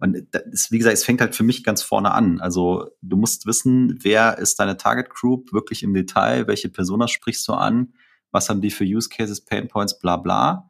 und 0.01 0.17
das, 0.31 0.71
wie 0.71 0.79
gesagt, 0.79 0.95
es 0.95 1.03
fängt 1.03 1.21
halt 1.21 1.35
für 1.35 1.43
mich 1.43 1.63
ganz 1.63 1.83
vorne 1.83 2.11
an. 2.11 2.41
Also 2.41 2.89
du 3.03 3.17
musst 3.17 3.45
wissen, 3.45 3.99
wer 4.01 4.39
ist 4.39 4.59
deine 4.59 4.75
Target 4.75 5.11
Group 5.11 5.53
wirklich 5.53 5.83
im 5.83 5.93
Detail, 5.93 6.47
welche 6.47 6.69
Personas 6.69 7.11
sprichst 7.11 7.47
du 7.47 7.53
an, 7.53 7.93
was 8.31 8.49
haben 8.49 8.61
die 8.61 8.71
für 8.71 8.83
Use 8.83 9.09
Cases, 9.09 9.45
Pain 9.45 9.67
Points, 9.67 9.99
bla 9.99 10.17
bla. 10.17 10.69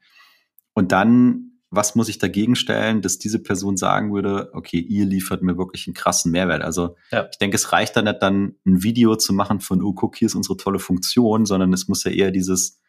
Und 0.74 0.92
dann, 0.92 1.54
was 1.70 1.96
muss 1.96 2.10
ich 2.10 2.20
dagegen 2.20 2.58
stellen, 2.58 3.02
dass 3.02 3.20
diese 3.20 3.42
Person 3.42 3.78
sagen 3.78 4.14
würde, 4.14 4.50
okay, 4.52 4.80
ihr 4.80 5.06
liefert 5.06 5.44
mir 5.44 5.58
wirklich 5.58 5.88
einen 5.88 5.94
krassen 5.94 6.34
Mehrwert. 6.34 6.62
Also 6.62 6.98
ja. 7.14 7.30
ich 7.32 7.38
denke, 7.38 7.56
es 7.56 7.72
reicht 7.72 7.96
da 7.96 8.02
nicht 8.02 8.22
dann 8.22 8.56
ein 8.66 8.84
Video 8.84 9.16
zu 9.16 9.32
machen 9.32 9.62
von, 9.62 9.82
oh, 9.82 9.94
guck, 9.94 10.18
hier 10.18 10.26
ist 10.26 10.36
unsere 10.36 10.58
tolle 10.58 10.80
Funktion, 10.80 11.46
sondern 11.46 11.72
es 11.72 11.88
muss 11.88 12.04
ja 12.04 12.12
eher 12.12 12.32
dieses, 12.32 12.82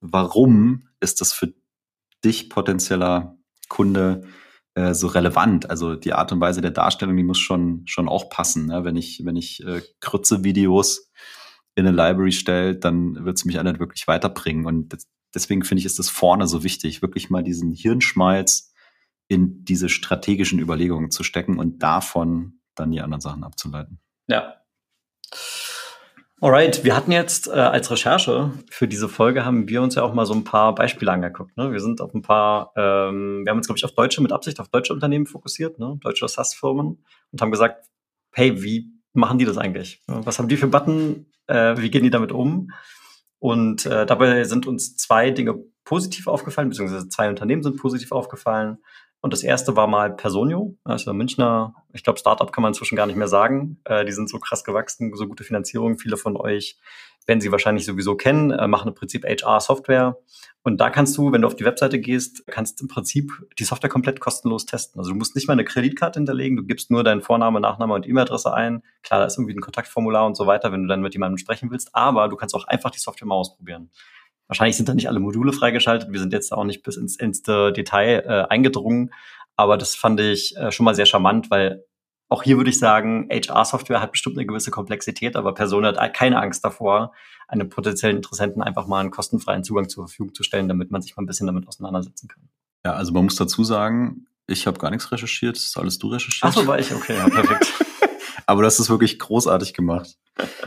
warum 0.00 0.88
ist 0.98 1.20
das 1.20 1.32
für 1.32 1.54
dich 2.24 2.50
potenzieller 2.50 3.38
Kunde 3.68 4.24
äh, 4.74 4.94
so 4.94 5.08
relevant. 5.08 5.68
Also 5.68 5.96
die 5.96 6.12
Art 6.12 6.32
und 6.32 6.40
Weise 6.40 6.60
der 6.60 6.70
Darstellung, 6.70 7.16
die 7.16 7.22
muss 7.22 7.38
schon, 7.38 7.82
schon 7.86 8.08
auch 8.08 8.30
passen. 8.30 8.66
Ne? 8.66 8.84
Wenn 8.84 8.96
ich, 8.96 9.22
wenn 9.24 9.36
ich 9.36 9.64
äh, 9.66 9.82
Krütze-Videos 10.00 11.10
in 11.74 11.86
eine 11.86 11.96
Library 11.96 12.32
stelle, 12.32 12.76
dann 12.76 13.24
wird 13.24 13.38
es 13.38 13.44
mich 13.44 13.60
nicht 13.60 13.80
wirklich 13.80 14.06
weiterbringen. 14.06 14.66
Und 14.66 14.92
das, 14.92 15.08
deswegen 15.34 15.64
finde 15.64 15.80
ich, 15.80 15.86
ist 15.86 15.98
das 15.98 16.08
vorne 16.08 16.46
so 16.46 16.62
wichtig, 16.62 17.02
wirklich 17.02 17.30
mal 17.30 17.42
diesen 17.42 17.72
Hirnschmalz 17.72 18.72
in 19.28 19.64
diese 19.64 19.88
strategischen 19.88 20.58
Überlegungen 20.58 21.10
zu 21.10 21.22
stecken 21.22 21.58
und 21.58 21.82
davon 21.82 22.60
dann 22.74 22.90
die 22.90 23.00
anderen 23.00 23.20
Sachen 23.20 23.44
abzuleiten. 23.44 24.00
Ja. 24.26 24.56
Alright, 26.42 26.84
wir 26.84 26.96
hatten 26.96 27.12
jetzt 27.12 27.48
äh, 27.48 27.50
als 27.50 27.90
Recherche 27.90 28.50
für 28.70 28.88
diese 28.88 29.10
Folge 29.10 29.44
haben 29.44 29.68
wir 29.68 29.82
uns 29.82 29.94
ja 29.96 30.02
auch 30.02 30.14
mal 30.14 30.24
so 30.24 30.32
ein 30.32 30.42
paar 30.42 30.74
Beispiele 30.74 31.12
angeguckt. 31.12 31.54
Ne? 31.58 31.70
Wir 31.70 31.80
sind 31.80 32.00
auf 32.00 32.14
ein 32.14 32.22
paar, 32.22 32.72
ähm, 32.76 33.42
wir 33.44 33.50
haben 33.50 33.58
uns 33.58 33.66
glaube 33.66 33.76
ich 33.76 33.84
auf 33.84 33.92
deutsche 33.92 34.22
mit 34.22 34.32
Absicht 34.32 34.58
auf 34.58 34.70
deutsche 34.70 34.94
Unternehmen 34.94 35.26
fokussiert, 35.26 35.78
ne? 35.78 35.98
deutsche 36.00 36.26
SaaS-Firmen 36.26 37.04
und 37.32 37.42
haben 37.42 37.50
gesagt, 37.50 37.84
hey, 38.32 38.62
wie 38.62 38.90
machen 39.12 39.36
die 39.36 39.44
das 39.44 39.58
eigentlich? 39.58 40.00
Was 40.06 40.38
haben 40.38 40.48
die 40.48 40.56
für 40.56 40.68
Button? 40.68 41.26
Äh, 41.46 41.76
wie 41.76 41.90
gehen 41.90 42.04
die 42.04 42.10
damit 42.10 42.32
um? 42.32 42.70
Und 43.38 43.84
äh, 43.84 44.06
dabei 44.06 44.44
sind 44.44 44.66
uns 44.66 44.96
zwei 44.96 45.32
Dinge 45.32 45.62
positiv 45.84 46.26
aufgefallen, 46.26 46.70
beziehungsweise 46.70 47.08
zwei 47.10 47.28
Unternehmen 47.28 47.62
sind 47.62 47.76
positiv 47.76 48.12
aufgefallen. 48.12 48.78
Und 49.22 49.32
das 49.34 49.42
erste 49.42 49.76
war 49.76 49.86
mal 49.86 50.16
Personio, 50.16 50.76
also 50.82 51.12
Münchner, 51.12 51.74
ich 51.92 52.02
glaube, 52.02 52.18
Startup 52.18 52.50
kann 52.50 52.62
man 52.62 52.70
inzwischen 52.70 52.96
gar 52.96 53.06
nicht 53.06 53.16
mehr 53.16 53.28
sagen. 53.28 53.78
Äh, 53.84 54.04
die 54.06 54.12
sind 54.12 54.30
so 54.30 54.38
krass 54.38 54.64
gewachsen, 54.64 55.14
so 55.14 55.26
gute 55.26 55.44
Finanzierung. 55.44 55.98
Viele 55.98 56.16
von 56.16 56.36
euch 56.36 56.78
werden 57.26 57.40
sie 57.40 57.52
wahrscheinlich 57.52 57.84
sowieso 57.84 58.16
kennen, 58.16 58.50
äh, 58.50 58.66
machen 58.66 58.88
im 58.88 58.94
Prinzip 58.94 59.24
HR-Software. 59.24 60.16
Und 60.62 60.78
da 60.78 60.90
kannst 60.90 61.16
du, 61.16 61.32
wenn 61.32 61.42
du 61.42 61.46
auf 61.46 61.56
die 61.56 61.64
Webseite 61.64 61.98
gehst, 61.98 62.46
kannst 62.46 62.80
im 62.80 62.88
Prinzip 62.88 63.30
die 63.58 63.64
Software 63.64 63.90
komplett 63.90 64.20
kostenlos 64.20 64.66
testen. 64.66 64.98
Also 64.98 65.12
du 65.12 65.16
musst 65.16 65.34
nicht 65.34 65.48
mal 65.48 65.54
eine 65.54 65.64
Kreditkarte 65.64 66.18
hinterlegen, 66.18 66.56
du 66.56 66.64
gibst 66.64 66.90
nur 66.90 67.04
deinen 67.04 67.22
Vorname, 67.22 67.60
Nachname 67.60 67.94
und 67.94 68.06
E-Mail-Adresse 68.06 68.52
ein. 68.52 68.82
Klar, 69.02 69.20
da 69.20 69.26
ist 69.26 69.38
irgendwie 69.38 69.54
ein 69.54 69.60
Kontaktformular 69.60 70.26
und 70.26 70.36
so 70.36 70.46
weiter, 70.46 70.72
wenn 70.72 70.82
du 70.82 70.88
dann 70.88 71.00
mit 71.00 71.14
jemandem 71.14 71.38
sprechen 71.38 71.70
willst, 71.70 71.94
aber 71.94 72.28
du 72.28 72.36
kannst 72.36 72.54
auch 72.54 72.66
einfach 72.66 72.90
die 72.90 72.98
Software 72.98 73.26
mal 73.26 73.36
ausprobieren. 73.36 73.90
Wahrscheinlich 74.50 74.76
sind 74.76 74.88
da 74.88 74.94
nicht 74.94 75.06
alle 75.06 75.20
Module 75.20 75.52
freigeschaltet. 75.52 76.10
Wir 76.10 76.18
sind 76.18 76.32
jetzt 76.32 76.52
auch 76.52 76.64
nicht 76.64 76.82
bis 76.82 76.96
ins, 76.96 77.14
ins 77.14 77.42
Detail 77.42 78.24
äh, 78.26 78.52
eingedrungen. 78.52 79.12
Aber 79.54 79.78
das 79.78 79.94
fand 79.94 80.18
ich 80.18 80.56
äh, 80.56 80.72
schon 80.72 80.82
mal 80.82 80.96
sehr 80.96 81.06
charmant, 81.06 81.52
weil 81.52 81.84
auch 82.28 82.42
hier 82.42 82.56
würde 82.56 82.70
ich 82.70 82.78
sagen, 82.80 83.28
HR-Software 83.30 84.00
hat 84.00 84.10
bestimmt 84.10 84.36
eine 84.36 84.46
gewisse 84.46 84.72
Komplexität, 84.72 85.36
aber 85.36 85.54
Person 85.54 85.86
hat 85.86 86.14
keine 86.14 86.42
Angst 86.42 86.64
davor, 86.64 87.12
einem 87.46 87.68
potenziellen 87.68 88.16
Interessenten 88.16 88.60
einfach 88.60 88.88
mal 88.88 88.98
einen 88.98 89.12
kostenfreien 89.12 89.62
Zugang 89.62 89.88
zur 89.88 90.08
Verfügung 90.08 90.34
zu 90.34 90.42
stellen, 90.42 90.66
damit 90.66 90.90
man 90.90 91.00
sich 91.00 91.16
mal 91.16 91.22
ein 91.22 91.26
bisschen 91.26 91.46
damit 91.46 91.68
auseinandersetzen 91.68 92.26
kann. 92.26 92.48
Ja, 92.84 92.94
also 92.94 93.12
man 93.12 93.24
muss 93.24 93.36
dazu 93.36 93.62
sagen, 93.62 94.26
ich 94.48 94.66
habe 94.66 94.80
gar 94.80 94.90
nichts 94.90 95.12
recherchiert, 95.12 95.54
das 95.54 95.64
ist 95.66 95.76
alles 95.76 95.96
du 96.00 96.08
recherchiert. 96.08 96.44
Ach 96.44 96.52
so, 96.52 96.66
war 96.66 96.80
ich, 96.80 96.92
okay, 96.92 97.16
ja, 97.16 97.28
perfekt. 97.28 97.72
aber 98.50 98.64
hast 98.64 98.80
es 98.80 98.90
wirklich 98.90 99.18
großartig 99.18 99.74
gemacht. 99.74 100.16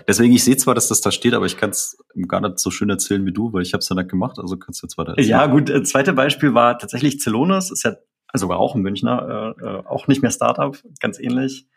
Deswegen, 0.08 0.34
ich 0.34 0.44
sehe 0.44 0.56
zwar, 0.56 0.74
dass 0.74 0.88
das 0.88 1.02
da 1.02 1.12
steht, 1.12 1.34
aber 1.34 1.46
ich 1.46 1.58
kann 1.58 1.72
es 1.72 1.98
gar 2.28 2.40
nicht 2.40 2.60
so 2.60 2.72
schön 2.72 2.90
erzählen 2.90 3.26
wie 3.26 3.34
du, 3.34 3.52
weil 3.52 3.62
ich 3.62 3.74
habe 3.74 3.80
es 3.80 3.90
ja 3.90 3.96
nicht 3.96 4.10
gemacht, 4.10 4.40
also 4.40 4.58
kannst 4.58 4.82
du 4.82 4.88
jetzt 4.88 4.98
weiter 4.98 5.12
erzählen. 5.12 5.28
Ja, 5.28 5.46
gut, 5.48 5.70
äh, 5.70 5.84
zweite 5.84 6.14
Beispiel 6.14 6.54
war 6.54 6.78
tatsächlich 6.78 7.20
Celonis, 7.20 7.72
ist 7.72 7.84
ja 7.84 7.96
sogar 8.34 8.60
auch 8.60 8.76
ein 8.76 8.82
Münchner, 8.82 9.56
äh, 9.60 9.66
äh, 9.66 9.86
auch 9.86 10.08
nicht 10.08 10.22
mehr 10.22 10.32
Startup, 10.32 10.78
ganz 11.02 11.20
ähnlich. 11.20 11.68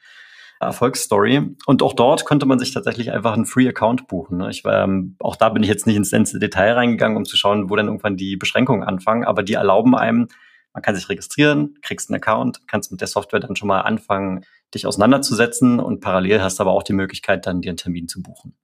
Erfolgsstory. 0.59 1.55
Und 1.67 1.83
auch 1.83 1.93
dort 1.93 2.25
konnte 2.25 2.47
man 2.47 2.59
sich 2.59 2.73
tatsächlich 2.73 3.13
einfach 3.13 3.35
einen 3.35 3.45
Free-Account 3.45 4.09
buchen. 4.09 4.39
Ne? 4.39 4.49
Ich 4.49 4.63
ähm, 4.65 5.17
auch 5.19 5.37
da 5.37 5.51
bin 5.51 5.63
ich 5.63 5.69
jetzt 5.69 5.87
nicht 5.87 5.97
ins 5.97 6.33
Detail 6.33 6.73
reingegangen, 6.73 7.19
um 7.19 7.27
zu 7.27 7.37
schauen, 7.37 7.69
wo 7.69 7.77
dann 7.77 7.89
irgendwann 7.89 8.17
die 8.17 8.37
Beschränkungen 8.37 8.83
anfangen. 8.83 9.25
Aber 9.25 9.43
die 9.43 9.53
erlauben 9.53 9.95
einem, 9.95 10.29
man 10.77 10.83
kann 10.83 10.95
sich 10.95 11.09
registrieren, 11.09 11.79
kriegst 11.81 12.11
einen 12.11 12.17
Account, 12.17 12.69
kannst 12.69 12.91
mit 12.93 13.01
der 13.01 13.09
Software 13.09 13.41
dann 13.41 13.57
schon 13.57 13.67
mal 13.67 13.81
anfangen, 13.81 14.45
dich 14.75 14.87
auseinanderzusetzen 14.87 15.81
und 15.81 16.01
parallel 16.01 16.43
hast 16.43 16.61
aber 16.61 16.73
auch 16.73 16.83
die 16.83 16.93
Möglichkeit, 16.93 17.47
dann 17.47 17.63
dir 17.63 17.71
einen 17.71 17.79
Termin 17.79 18.09
zu 18.09 18.23
buchen. 18.23 18.55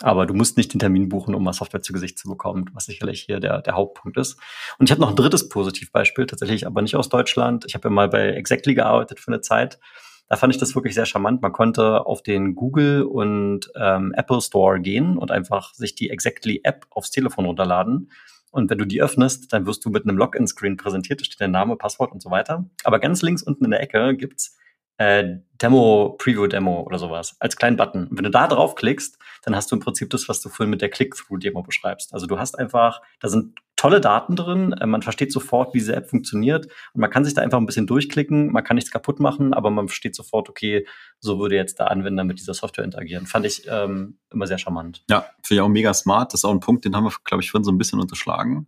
Aber 0.00 0.24
du 0.24 0.34
musst 0.34 0.56
nicht 0.56 0.72
den 0.72 0.78
Termin 0.78 1.08
buchen, 1.08 1.34
um 1.34 1.42
mal 1.42 1.52
Software 1.52 1.82
zu 1.82 1.92
Gesicht 1.92 2.16
zu 2.16 2.28
bekommen, 2.28 2.70
was 2.74 2.84
sicherlich 2.84 3.22
hier 3.22 3.40
der, 3.40 3.60
der 3.60 3.74
Hauptpunkt 3.74 4.16
ist. 4.18 4.38
Und 4.78 4.88
ich 4.88 4.92
habe 4.92 5.00
noch 5.00 5.08
ein 5.08 5.16
drittes 5.16 5.48
Positivbeispiel, 5.48 6.26
tatsächlich 6.26 6.64
aber 6.64 6.80
nicht 6.80 6.94
aus 6.94 7.08
Deutschland. 7.08 7.64
Ich 7.66 7.74
habe 7.74 7.88
ja 7.88 7.92
mal 7.92 8.08
bei 8.08 8.28
Exactly 8.28 8.74
gearbeitet 8.74 9.18
für 9.18 9.32
eine 9.32 9.40
Zeit. 9.40 9.80
Da 10.28 10.36
fand 10.36 10.54
ich 10.54 10.60
das 10.60 10.76
wirklich 10.76 10.94
sehr 10.94 11.06
charmant. 11.06 11.42
Man 11.42 11.50
konnte 11.50 12.06
auf 12.06 12.22
den 12.22 12.54
Google 12.54 13.02
und 13.02 13.68
ähm, 13.74 14.14
Apple 14.16 14.40
Store 14.40 14.78
gehen 14.78 15.18
und 15.18 15.32
einfach 15.32 15.74
sich 15.74 15.96
die 15.96 16.10
Exactly 16.10 16.60
App 16.62 16.86
aufs 16.90 17.10
Telefon 17.10 17.46
runterladen. 17.46 18.12
Und 18.50 18.70
wenn 18.70 18.78
du 18.78 18.86
die 18.86 19.02
öffnest, 19.02 19.52
dann 19.52 19.66
wirst 19.66 19.84
du 19.84 19.90
mit 19.90 20.04
einem 20.04 20.16
Login-Screen 20.16 20.76
präsentiert. 20.76 21.20
Da 21.20 21.24
steht 21.24 21.40
der 21.40 21.48
Name, 21.48 21.76
Passwort 21.76 22.12
und 22.12 22.22
so 22.22 22.30
weiter. 22.30 22.64
Aber 22.84 22.98
ganz 22.98 23.22
links 23.22 23.42
unten 23.42 23.64
in 23.64 23.70
der 23.70 23.80
Ecke 23.80 24.16
gibt's 24.16 24.56
äh, 24.98 25.38
Demo, 25.60 26.16
Preview-Demo 26.18 26.82
oder 26.82 26.98
sowas 26.98 27.36
als 27.40 27.56
kleinen 27.56 27.76
Button. 27.76 28.06
Und 28.08 28.16
wenn 28.16 28.24
du 28.24 28.30
da 28.30 28.46
draufklickst, 28.46 29.18
dann 29.42 29.56
hast 29.56 29.70
du 29.70 29.76
im 29.76 29.80
Prinzip 29.80 30.10
das, 30.10 30.28
was 30.28 30.40
du 30.40 30.48
vorhin 30.48 30.70
mit 30.70 30.82
der 30.82 30.88
Click-Through-Demo 30.90 31.62
beschreibst. 31.62 32.12
Also 32.12 32.26
du 32.26 32.38
hast 32.38 32.58
einfach, 32.58 33.00
da 33.20 33.28
sind 33.28 33.58
tolle 33.76 34.00
Daten 34.00 34.36
drin, 34.36 34.72
äh, 34.72 34.86
man 34.86 35.02
versteht 35.02 35.32
sofort, 35.32 35.74
wie 35.74 35.78
diese 35.78 35.94
App 35.94 36.10
funktioniert 36.10 36.66
und 36.92 37.00
man 37.00 37.10
kann 37.10 37.24
sich 37.24 37.34
da 37.34 37.42
einfach 37.42 37.58
ein 37.58 37.66
bisschen 37.66 37.86
durchklicken, 37.86 38.52
man 38.52 38.64
kann 38.64 38.74
nichts 38.74 38.90
kaputt 38.90 39.20
machen, 39.20 39.54
aber 39.54 39.70
man 39.70 39.88
versteht 39.88 40.16
sofort, 40.16 40.48
okay, 40.48 40.86
so 41.20 41.38
würde 41.38 41.54
jetzt 41.54 41.78
der 41.78 41.90
Anwender 41.90 42.24
mit 42.24 42.40
dieser 42.40 42.54
Software 42.54 42.84
interagieren. 42.84 43.26
Fand 43.26 43.46
ich 43.46 43.66
ähm, 43.68 44.18
immer 44.32 44.46
sehr 44.48 44.58
charmant. 44.58 45.04
Ja, 45.08 45.26
finde 45.42 45.54
ich 45.54 45.60
auch 45.60 45.68
mega 45.68 45.94
smart. 45.94 46.32
Das 46.32 46.40
ist 46.40 46.44
auch 46.44 46.52
ein 46.52 46.60
Punkt, 46.60 46.84
den 46.84 46.96
haben 46.96 47.04
wir, 47.04 47.12
glaube 47.24 47.42
ich, 47.42 47.50
vorhin 47.50 47.64
so 47.64 47.70
ein 47.70 47.78
bisschen 47.78 48.00
unterschlagen 48.00 48.66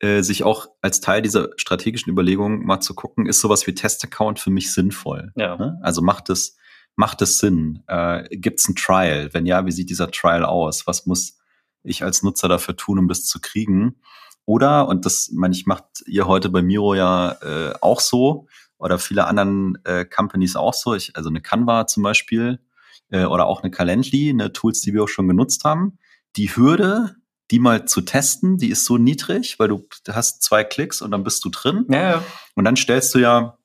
äh, 0.00 0.22
sich 0.22 0.44
auch 0.44 0.68
als 0.80 1.00
Teil 1.00 1.22
dieser 1.22 1.50
strategischen 1.56 2.10
Überlegung 2.10 2.64
mal 2.64 2.80
zu 2.80 2.94
gucken, 2.94 3.26
ist 3.26 3.40
sowas 3.40 3.66
wie 3.66 3.74
Test-Account 3.74 4.38
für 4.38 4.50
mich 4.50 4.72
sinnvoll? 4.72 5.32
Ja. 5.36 5.56
Ne? 5.56 5.78
Also 5.82 6.02
macht 6.02 6.30
es, 6.30 6.56
macht 6.96 7.22
es 7.22 7.38
Sinn? 7.38 7.82
Äh, 7.86 8.24
Gibt 8.30 8.60
es 8.60 8.68
ein 8.68 8.76
Trial? 8.76 9.30
Wenn 9.32 9.46
ja, 9.46 9.64
wie 9.66 9.72
sieht 9.72 9.90
dieser 9.90 10.10
Trial 10.10 10.44
aus? 10.44 10.86
Was 10.86 11.06
muss 11.06 11.38
ich 11.82 12.02
als 12.02 12.22
Nutzer 12.22 12.48
dafür 12.48 12.76
tun, 12.76 12.98
um 12.98 13.08
das 13.08 13.24
zu 13.24 13.40
kriegen? 13.40 14.00
Oder, 14.46 14.88
und 14.88 15.06
das 15.06 15.30
meine 15.32 15.54
ich, 15.54 15.66
macht 15.66 15.84
ihr 16.06 16.26
heute 16.26 16.48
bei 16.48 16.62
Miro 16.62 16.94
ja 16.94 17.32
äh, 17.42 17.74
auch 17.80 18.00
so, 18.00 18.46
oder 18.78 18.98
viele 18.98 19.26
anderen 19.26 19.78
äh, 19.84 20.04
Companies 20.04 20.56
auch 20.56 20.74
so, 20.74 20.94
ich, 20.94 21.14
also 21.14 21.28
eine 21.28 21.42
Canva 21.42 21.86
zum 21.86 22.02
Beispiel, 22.02 22.58
äh, 23.10 23.24
oder 23.24 23.46
auch 23.46 23.62
eine 23.62 23.70
Calendly, 23.70 24.30
eine 24.30 24.52
Tools, 24.52 24.80
die 24.80 24.94
wir 24.94 25.04
auch 25.04 25.08
schon 25.08 25.28
genutzt 25.28 25.64
haben. 25.64 25.98
Die 26.36 26.48
Hürde, 26.56 27.16
die 27.50 27.58
mal 27.58 27.84
zu 27.84 28.00
testen, 28.02 28.58
die 28.58 28.70
ist 28.70 28.84
so 28.84 28.96
niedrig, 28.96 29.58
weil 29.58 29.68
du 29.68 29.86
hast 30.08 30.42
zwei 30.42 30.64
Klicks 30.64 31.02
und 31.02 31.10
dann 31.10 31.24
bist 31.24 31.44
du 31.44 31.50
drin. 31.50 31.86
Ja, 31.88 32.10
ja. 32.10 32.24
Und 32.54 32.64
dann 32.64 32.76
stellst 32.76 33.14
du 33.14 33.18
ja 33.18 33.56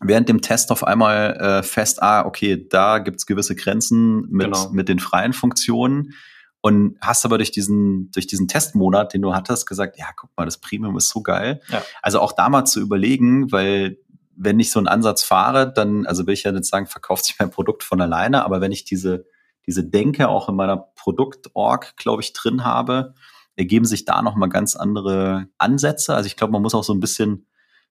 während 0.00 0.28
dem 0.28 0.40
Test 0.40 0.70
auf 0.70 0.84
einmal 0.84 1.36
äh, 1.36 1.62
fest, 1.62 2.02
ah, 2.02 2.24
okay, 2.24 2.66
da 2.68 2.98
gibt's 2.98 3.26
gewisse 3.26 3.56
Grenzen 3.56 4.28
mit, 4.30 4.46
genau. 4.46 4.70
mit 4.70 4.88
den 4.88 5.00
freien 5.00 5.32
Funktionen. 5.32 6.14
Und 6.62 6.98
hast 7.00 7.24
aber 7.24 7.38
durch 7.38 7.52
diesen, 7.52 8.10
durch 8.10 8.26
diesen 8.26 8.46
Testmonat, 8.46 9.14
den 9.14 9.22
du 9.22 9.34
hattest, 9.34 9.66
gesagt, 9.66 9.98
ja, 9.98 10.06
guck 10.14 10.30
mal, 10.36 10.44
das 10.44 10.58
Premium 10.58 10.96
ist 10.98 11.08
so 11.08 11.22
geil. 11.22 11.62
Ja. 11.68 11.82
Also 12.02 12.20
auch 12.20 12.32
da 12.32 12.50
mal 12.50 12.66
zu 12.66 12.80
überlegen, 12.80 13.50
weil 13.50 13.96
wenn 14.36 14.60
ich 14.60 14.70
so 14.70 14.78
einen 14.78 14.88
Ansatz 14.88 15.22
fahre, 15.22 15.72
dann, 15.72 16.06
also 16.06 16.26
will 16.26 16.34
ich 16.34 16.42
ja 16.42 16.52
nicht 16.52 16.66
sagen, 16.66 16.86
verkauft 16.86 17.24
sich 17.24 17.36
mein 17.38 17.50
Produkt 17.50 17.82
von 17.82 18.00
alleine, 18.00 18.44
aber 18.44 18.60
wenn 18.60 18.72
ich 18.72 18.84
diese 18.84 19.26
diese 19.66 19.84
Denke 19.84 20.28
auch 20.28 20.48
in 20.48 20.56
meiner 20.56 20.76
Produktorg, 20.76 21.96
glaube 21.96 22.22
ich, 22.22 22.32
drin 22.32 22.64
habe, 22.64 23.14
ergeben 23.56 23.84
sich 23.84 24.04
da 24.04 24.22
nochmal 24.22 24.48
ganz 24.48 24.76
andere 24.76 25.48
Ansätze. 25.58 26.14
Also 26.14 26.26
ich 26.26 26.36
glaube, 26.36 26.52
man 26.52 26.62
muss 26.62 26.74
auch 26.74 26.84
so 26.84 26.94
ein 26.94 27.00
bisschen, 27.00 27.46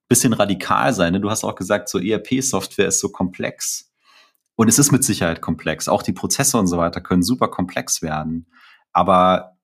bisschen 0.08 0.34
radikal 0.34 0.94
sein. 0.94 1.14
Ne? 1.14 1.22
Du 1.22 1.30
hast 1.30 1.44
auch 1.44 1.56
gesagt, 1.56 1.90
so 1.90 2.00
ERP-Software 2.00 2.88
ist 2.88 3.00
so 3.00 3.10
komplex. 3.10 3.92
Und 4.56 4.68
es 4.68 4.80
ist 4.80 4.92
mit 4.92 5.04
Sicherheit 5.04 5.42
komplex. 5.42 5.88
Auch 5.88 6.02
die 6.02 6.12
Prozesse 6.12 6.58
und 6.58 6.68
so 6.68 6.78
weiter 6.78 7.02
können 7.02 7.24
super 7.24 7.48
komplex 7.48 8.02
werden. 8.02 8.48
Aber 8.92 9.58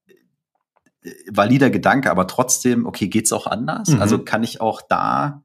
äh, 1.02 1.12
valider 1.30 1.70
Gedanke, 1.70 2.12
aber 2.12 2.28
trotzdem, 2.28 2.86
okay, 2.86 3.08
geht's 3.08 3.34
auch 3.34 3.48
anders? 3.48 3.89
Mhm. 3.89 4.02
Also 4.02 4.20
kann 4.20 4.44
ich 4.44 4.62
auch 4.62 4.82
da 4.88 5.44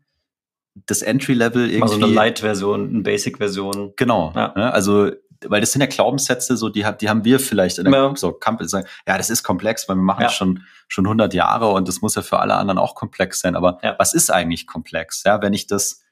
das 0.86 1.02
Entry-Level 1.02 1.68
irgendwie. 1.68 1.82
Also 1.82 1.96
eine 1.96 2.06
Light-Version, 2.06 2.88
eine 2.90 3.00
Basic-Version. 3.00 3.94
Genau. 3.96 4.32
Ja. 4.36 4.52
Ne? 4.56 4.72
Also 4.72 5.10
weil 5.46 5.60
das 5.60 5.72
sind 5.72 5.80
ja 5.80 5.86
Glaubenssätze, 5.86 6.56
so 6.56 6.68
die, 6.68 6.84
die 7.00 7.08
haben 7.08 7.24
wir 7.24 7.40
vielleicht 7.40 7.78
in 7.78 7.84
der 7.84 7.94
ja. 7.94 8.16
so 8.16 8.32
Company 8.32 8.68
sagen, 8.68 8.86
ja, 9.06 9.16
das 9.16 9.30
ist 9.30 9.42
komplex, 9.42 9.88
weil 9.88 9.96
wir 9.96 10.02
machen 10.02 10.22
ja. 10.22 10.28
das 10.28 10.36
schon 10.36 10.62
schon 10.90 11.06
100 11.06 11.32
Jahre 11.34 11.68
und 11.68 11.86
das 11.86 12.00
muss 12.02 12.16
ja 12.16 12.22
für 12.22 12.40
alle 12.40 12.54
anderen 12.54 12.78
auch 12.78 12.94
komplex 12.94 13.40
sein. 13.40 13.54
Aber 13.54 13.78
ja. 13.82 13.94
was 13.98 14.12
ist 14.12 14.30
eigentlich 14.30 14.66
komplex? 14.66 15.22
Ja, 15.24 15.40
wenn 15.40 15.52
ich 15.52 15.68
das, 15.68 16.02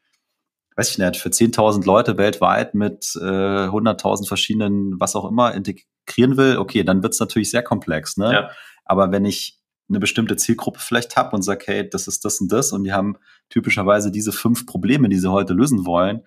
weiß 0.76 0.90
ich 0.90 0.98
nicht, 0.98 1.16
für 1.16 1.30
10.000 1.30 1.84
Leute 1.84 2.16
weltweit 2.16 2.74
mit 2.74 3.12
äh, 3.16 3.24
100.000 3.24 4.28
verschiedenen, 4.28 5.00
was 5.00 5.16
auch 5.16 5.28
immer, 5.28 5.52
integrieren 5.54 6.36
will, 6.36 6.58
okay, 6.58 6.84
dann 6.84 7.02
wird's 7.02 7.18
natürlich 7.18 7.50
sehr 7.50 7.62
komplex. 7.62 8.16
Ne? 8.16 8.32
Ja. 8.32 8.50
Aber 8.84 9.10
wenn 9.10 9.24
ich 9.24 9.58
eine 9.88 9.98
bestimmte 9.98 10.36
Zielgruppe 10.36 10.78
vielleicht 10.78 11.16
habe 11.16 11.34
und 11.34 11.42
sage, 11.42 11.64
hey, 11.66 11.88
das 11.88 12.06
ist 12.06 12.24
das 12.24 12.40
und 12.40 12.52
das 12.52 12.72
und 12.72 12.84
die 12.84 12.92
haben 12.92 13.16
typischerweise 13.48 14.12
diese 14.12 14.32
fünf 14.32 14.64
Probleme, 14.64 15.08
die 15.08 15.18
sie 15.18 15.30
heute 15.30 15.54
lösen 15.54 15.86
wollen, 15.86 16.22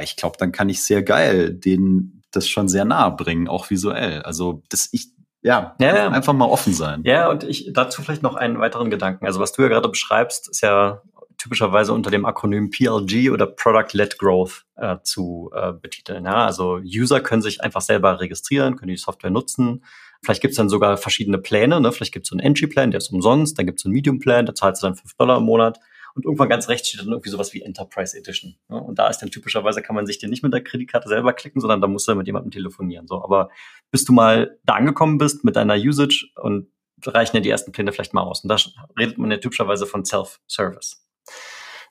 ich 0.00 0.16
glaube, 0.16 0.36
dann 0.38 0.52
kann 0.52 0.68
ich 0.68 0.82
sehr 0.82 1.02
geil 1.02 1.54
denen 1.54 2.22
das 2.32 2.48
schon 2.48 2.68
sehr 2.68 2.84
nahe 2.84 3.12
bringen, 3.12 3.48
auch 3.48 3.70
visuell. 3.70 4.22
Also 4.22 4.62
das 4.68 4.88
ich 4.92 5.08
ja, 5.42 5.76
ja, 5.78 6.08
einfach 6.08 6.32
mal 6.32 6.46
offen 6.46 6.74
sein. 6.74 7.02
Ja, 7.04 7.30
und 7.30 7.44
ich 7.44 7.70
dazu 7.72 8.02
vielleicht 8.02 8.22
noch 8.22 8.34
einen 8.34 8.58
weiteren 8.58 8.90
Gedanken. 8.90 9.26
Also 9.26 9.38
was 9.38 9.52
du 9.52 9.62
ja 9.62 9.68
gerade 9.68 9.88
beschreibst, 9.88 10.48
ist 10.48 10.60
ja 10.60 11.02
typischerweise 11.38 11.92
unter 11.92 12.10
dem 12.10 12.24
Akronym 12.24 12.70
PLG 12.70 13.30
oder 13.30 13.46
Product-Led 13.46 14.18
Growth 14.18 14.64
äh, 14.76 14.96
zu 15.04 15.50
äh, 15.54 15.72
betiteln. 15.72 16.24
Ja? 16.24 16.46
Also 16.46 16.80
User 16.82 17.20
können 17.20 17.42
sich 17.42 17.62
einfach 17.62 17.80
selber 17.80 18.20
registrieren, 18.20 18.76
können 18.76 18.88
die 18.88 18.96
Software 18.96 19.30
nutzen. 19.30 19.84
Vielleicht 20.24 20.40
gibt 20.40 20.52
es 20.52 20.56
dann 20.56 20.68
sogar 20.68 20.96
verschiedene 20.96 21.38
Pläne. 21.38 21.80
Ne? 21.80 21.92
Vielleicht 21.92 22.12
gibt 22.12 22.26
es 22.26 22.30
so 22.30 22.34
einen 22.34 22.44
Entry-Plan, 22.44 22.90
der 22.90 22.98
ist 22.98 23.12
umsonst. 23.12 23.56
Dann 23.58 23.66
gibt 23.66 23.78
es 23.78 23.84
einen 23.84 23.94
Medium-Plan, 23.94 24.46
da 24.46 24.54
zahlst 24.54 24.82
du 24.82 24.88
dann 24.88 24.96
fünf 24.96 25.14
Dollar 25.14 25.36
im 25.36 25.44
Monat. 25.44 25.78
Und 26.16 26.24
irgendwann 26.24 26.48
ganz 26.48 26.68
rechts 26.70 26.88
steht 26.88 27.02
dann 27.02 27.08
irgendwie 27.08 27.28
sowas 27.28 27.52
wie 27.52 27.60
Enterprise 27.60 28.16
Edition. 28.16 28.56
Ne? 28.68 28.80
Und 28.80 28.98
da 28.98 29.08
ist 29.08 29.18
dann 29.18 29.30
typischerweise, 29.30 29.82
kann 29.82 29.94
man 29.94 30.06
sich 30.06 30.18
den 30.18 30.30
nicht 30.30 30.42
mit 30.42 30.52
der 30.52 30.64
Kreditkarte 30.64 31.10
selber 31.10 31.34
klicken, 31.34 31.60
sondern 31.60 31.82
da 31.82 31.88
musst 31.88 32.08
du 32.08 32.14
mit 32.14 32.26
jemandem 32.26 32.50
telefonieren. 32.50 33.06
So, 33.06 33.22
aber 33.22 33.50
bis 33.90 34.06
du 34.06 34.14
mal 34.14 34.58
da 34.64 34.74
angekommen 34.74 35.18
bist 35.18 35.44
mit 35.44 35.56
deiner 35.56 35.76
Usage 35.76 36.28
und 36.36 36.68
reichen 37.04 37.36
ja 37.36 37.42
die 37.42 37.50
ersten 37.50 37.70
Pläne 37.70 37.92
vielleicht 37.92 38.14
mal 38.14 38.22
aus. 38.22 38.42
Und 38.42 38.48
da 38.48 38.56
redet 38.98 39.18
man 39.18 39.30
ja 39.30 39.36
typischerweise 39.36 39.84
von 39.86 40.06
Self-Service. 40.06 41.06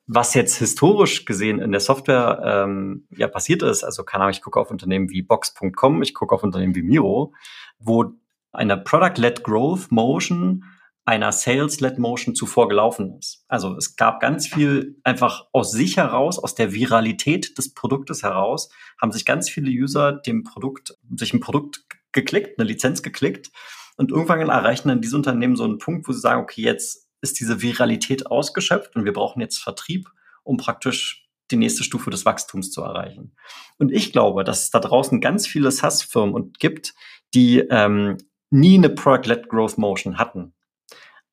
Was 0.07 0.33
jetzt 0.33 0.57
historisch 0.57 1.25
gesehen 1.25 1.59
in 1.59 1.71
der 1.71 1.81
Software 1.81 2.41
ähm, 2.43 3.07
ja 3.11 3.27
passiert 3.27 3.61
ist, 3.61 3.83
also 3.83 4.03
keine 4.03 4.23
Ahnung, 4.23 4.33
ich 4.33 4.41
gucke 4.41 4.59
auf 4.59 4.71
Unternehmen 4.71 5.11
wie 5.11 5.21
Box.com, 5.21 6.01
ich 6.01 6.15
gucke 6.15 6.33
auf 6.33 6.43
Unternehmen 6.43 6.73
wie 6.73 6.83
Miro, 6.83 7.33
wo 7.77 8.13
eine 8.51 8.77
Product-led 8.77 9.43
Growth 9.43 9.91
Motion 9.91 10.63
einer 11.05 11.31
Sales-led 11.31 11.99
Motion 11.99 12.33
zuvor 12.33 12.67
gelaufen 12.67 13.17
ist. 13.19 13.45
Also 13.47 13.77
es 13.77 13.95
gab 13.95 14.19
ganz 14.19 14.47
viel 14.47 14.99
einfach 15.03 15.47
aus 15.51 15.71
sich 15.71 15.97
heraus, 15.97 16.39
aus 16.39 16.55
der 16.55 16.73
Viralität 16.73 17.57
des 17.59 17.75
Produktes 17.75 18.23
heraus, 18.23 18.69
haben 18.99 19.11
sich 19.11 19.23
ganz 19.23 19.47
viele 19.49 19.69
User 19.69 20.13
dem 20.13 20.43
Produkt, 20.43 20.97
sich 21.15 21.33
ein 21.33 21.39
Produkt 21.39 21.85
geklickt, 22.11 22.59
eine 22.59 22.67
Lizenz 22.67 23.03
geklickt 23.03 23.51
und 23.97 24.09
irgendwann 24.09 24.49
erreichen 24.49 24.87
dann 24.87 25.01
diese 25.01 25.15
Unternehmen 25.15 25.55
so 25.55 25.63
einen 25.63 25.77
Punkt, 25.77 26.07
wo 26.07 26.11
sie 26.11 26.19
sagen, 26.19 26.41
okay, 26.41 26.61
jetzt 26.61 27.07
ist 27.21 27.39
diese 27.39 27.61
Viralität 27.61 28.25
ausgeschöpft 28.25 28.95
und 28.95 29.05
wir 29.05 29.13
brauchen 29.13 29.41
jetzt 29.41 29.59
Vertrieb, 29.59 30.09
um 30.43 30.57
praktisch 30.57 31.29
die 31.51 31.57
nächste 31.57 31.83
Stufe 31.83 32.09
des 32.09 32.25
Wachstums 32.25 32.71
zu 32.71 32.81
erreichen. 32.81 33.35
Und 33.77 33.91
ich 33.91 34.11
glaube, 34.11 34.43
dass 34.43 34.63
es 34.63 34.71
da 34.71 34.79
draußen 34.79 35.21
ganz 35.21 35.45
viele 35.45 35.69
SaaS-Firmen 35.69 36.53
gibt, 36.57 36.95
die 37.35 37.59
ähm, 37.59 38.17
nie 38.49 38.77
eine 38.77 38.89
Product-led 38.89 39.49
Growth 39.49 39.77
Motion 39.77 40.17
hatten 40.17 40.54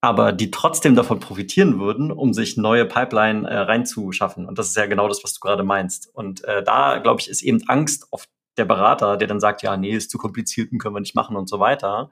aber 0.05 0.33
die 0.33 0.51
trotzdem 0.51 0.97
davon 0.97 1.21
profitieren 1.21 1.79
würden, 1.79 2.11
um 2.11 2.35
sich 2.35 2.57
neue 2.57 2.85
Pipeline 2.85 3.49
äh, 3.49 3.57
reinzuschaffen. 3.57 4.47
Und 4.47 4.59
das 4.59 4.69
ist 4.69 4.77
ja 4.77 4.87
genau 4.87 5.07
das, 5.07 5.23
was 5.23 5.33
du 5.33 5.41
gerade 5.41 5.63
meinst. 5.63 6.13
Und 6.13 6.43
äh, 6.43 6.65
da, 6.65 6.99
glaube 6.99 7.21
ich, 7.21 7.29
ist 7.29 7.41
eben 7.41 7.63
Angst 7.69 8.09
auf 8.11 8.27
der 8.57 8.65
Berater, 8.65 9.17
der 9.17 9.29
dann 9.29 9.39
sagt, 9.39 9.63
ja, 9.63 9.77
nee, 9.77 9.93
ist 9.93 10.11
zu 10.11 10.19
kompliziert 10.19 10.73
und 10.73 10.79
können 10.79 10.97
wir 10.97 11.01
nicht 11.01 11.15
machen 11.15 11.37
und 11.37 11.49
so 11.49 11.61
weiter. 11.61 12.11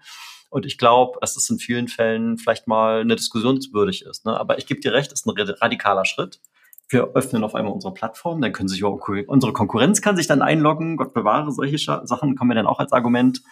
Und 0.51 0.67
ich 0.67 0.79
glaube, 0.79 1.19
dass 1.21 1.37
es 1.37 1.51
in 1.51 1.59
vielen 1.59 1.89
Fällen 1.89 2.39
vielleicht 2.39 2.69
mal 2.69 3.01
eine 3.01 3.17
diskussionswürdig 3.17 4.05
ist. 4.05 4.25
Ne? 4.25 4.39
Aber 4.39 4.57
ich 4.59 4.67
gebe 4.67 4.81
dir 4.81 4.93
recht, 4.93 5.11
ist 5.11 5.27
ein 5.27 5.37
radikaler 5.37 6.05
Schritt. 6.05 6.41
Wir 6.89 7.11
öffnen 7.15 7.43
auf 7.43 7.57
einmal 7.57 7.73
unsere 7.73 7.93
Plattform, 7.93 8.41
dann 8.41 8.53
können 8.53 8.69
sich 8.69 8.83
unsere 8.85 9.53
Konkurrenz 9.53 10.01
kann 10.01 10.17
sich 10.17 10.29
dann 10.29 10.43
einloggen. 10.43 10.97
Gott 10.97 11.13
bewahre, 11.13 11.51
solche 11.51 11.79
Sachen 11.79 12.37
kommen 12.37 12.49
mir 12.49 12.55
dann 12.55 12.67
auch 12.67 12.79
als 12.79 12.93
Argument. 12.93 13.43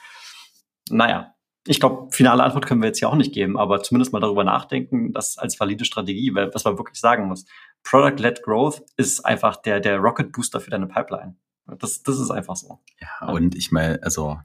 Naja, 0.90 1.34
ich 1.68 1.80
glaube, 1.80 2.10
finale 2.10 2.42
Antwort 2.42 2.66
können 2.66 2.80
wir 2.80 2.86
jetzt 2.88 3.00
ja 3.00 3.08
auch 3.08 3.14
nicht 3.14 3.34
geben, 3.34 3.58
aber 3.58 3.82
zumindest 3.82 4.12
mal 4.12 4.20
darüber 4.20 4.42
nachdenken, 4.42 5.12
das 5.12 5.36
als 5.36 5.60
valide 5.60 5.84
Strategie, 5.84 6.34
weil 6.34 6.52
was 6.54 6.64
man 6.64 6.78
wirklich 6.78 6.98
sagen 6.98 7.28
muss. 7.28 7.44
Product-led 7.82 8.42
Growth 8.42 8.82
ist 8.96 9.24
einfach 9.24 9.56
der, 9.56 9.80
der 9.80 9.98
Rocket 9.98 10.32
Booster 10.32 10.60
für 10.60 10.70
deine 10.70 10.86
Pipeline. 10.86 11.36
Das, 11.78 12.02
das 12.02 12.18
ist 12.18 12.30
einfach 12.30 12.56
so. 12.56 12.80
Ja, 13.00 13.28
und 13.28 13.54
ich 13.54 13.70
meine, 13.70 14.02
also 14.02 14.38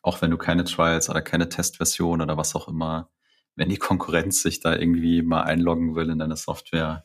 auch 0.00 0.22
wenn 0.22 0.30
du 0.30 0.38
keine 0.38 0.64
Trials 0.64 1.10
oder 1.10 1.20
keine 1.20 1.48
Testversion 1.48 2.22
oder 2.22 2.36
was 2.36 2.54
auch 2.54 2.68
immer, 2.68 3.10
wenn 3.56 3.68
die 3.68 3.76
Konkurrenz 3.76 4.42
sich 4.42 4.60
da 4.60 4.74
irgendwie 4.74 5.22
mal 5.22 5.42
einloggen 5.42 5.94
will 5.94 6.10
in 6.10 6.18
deine 6.18 6.36
Software, 6.36 7.04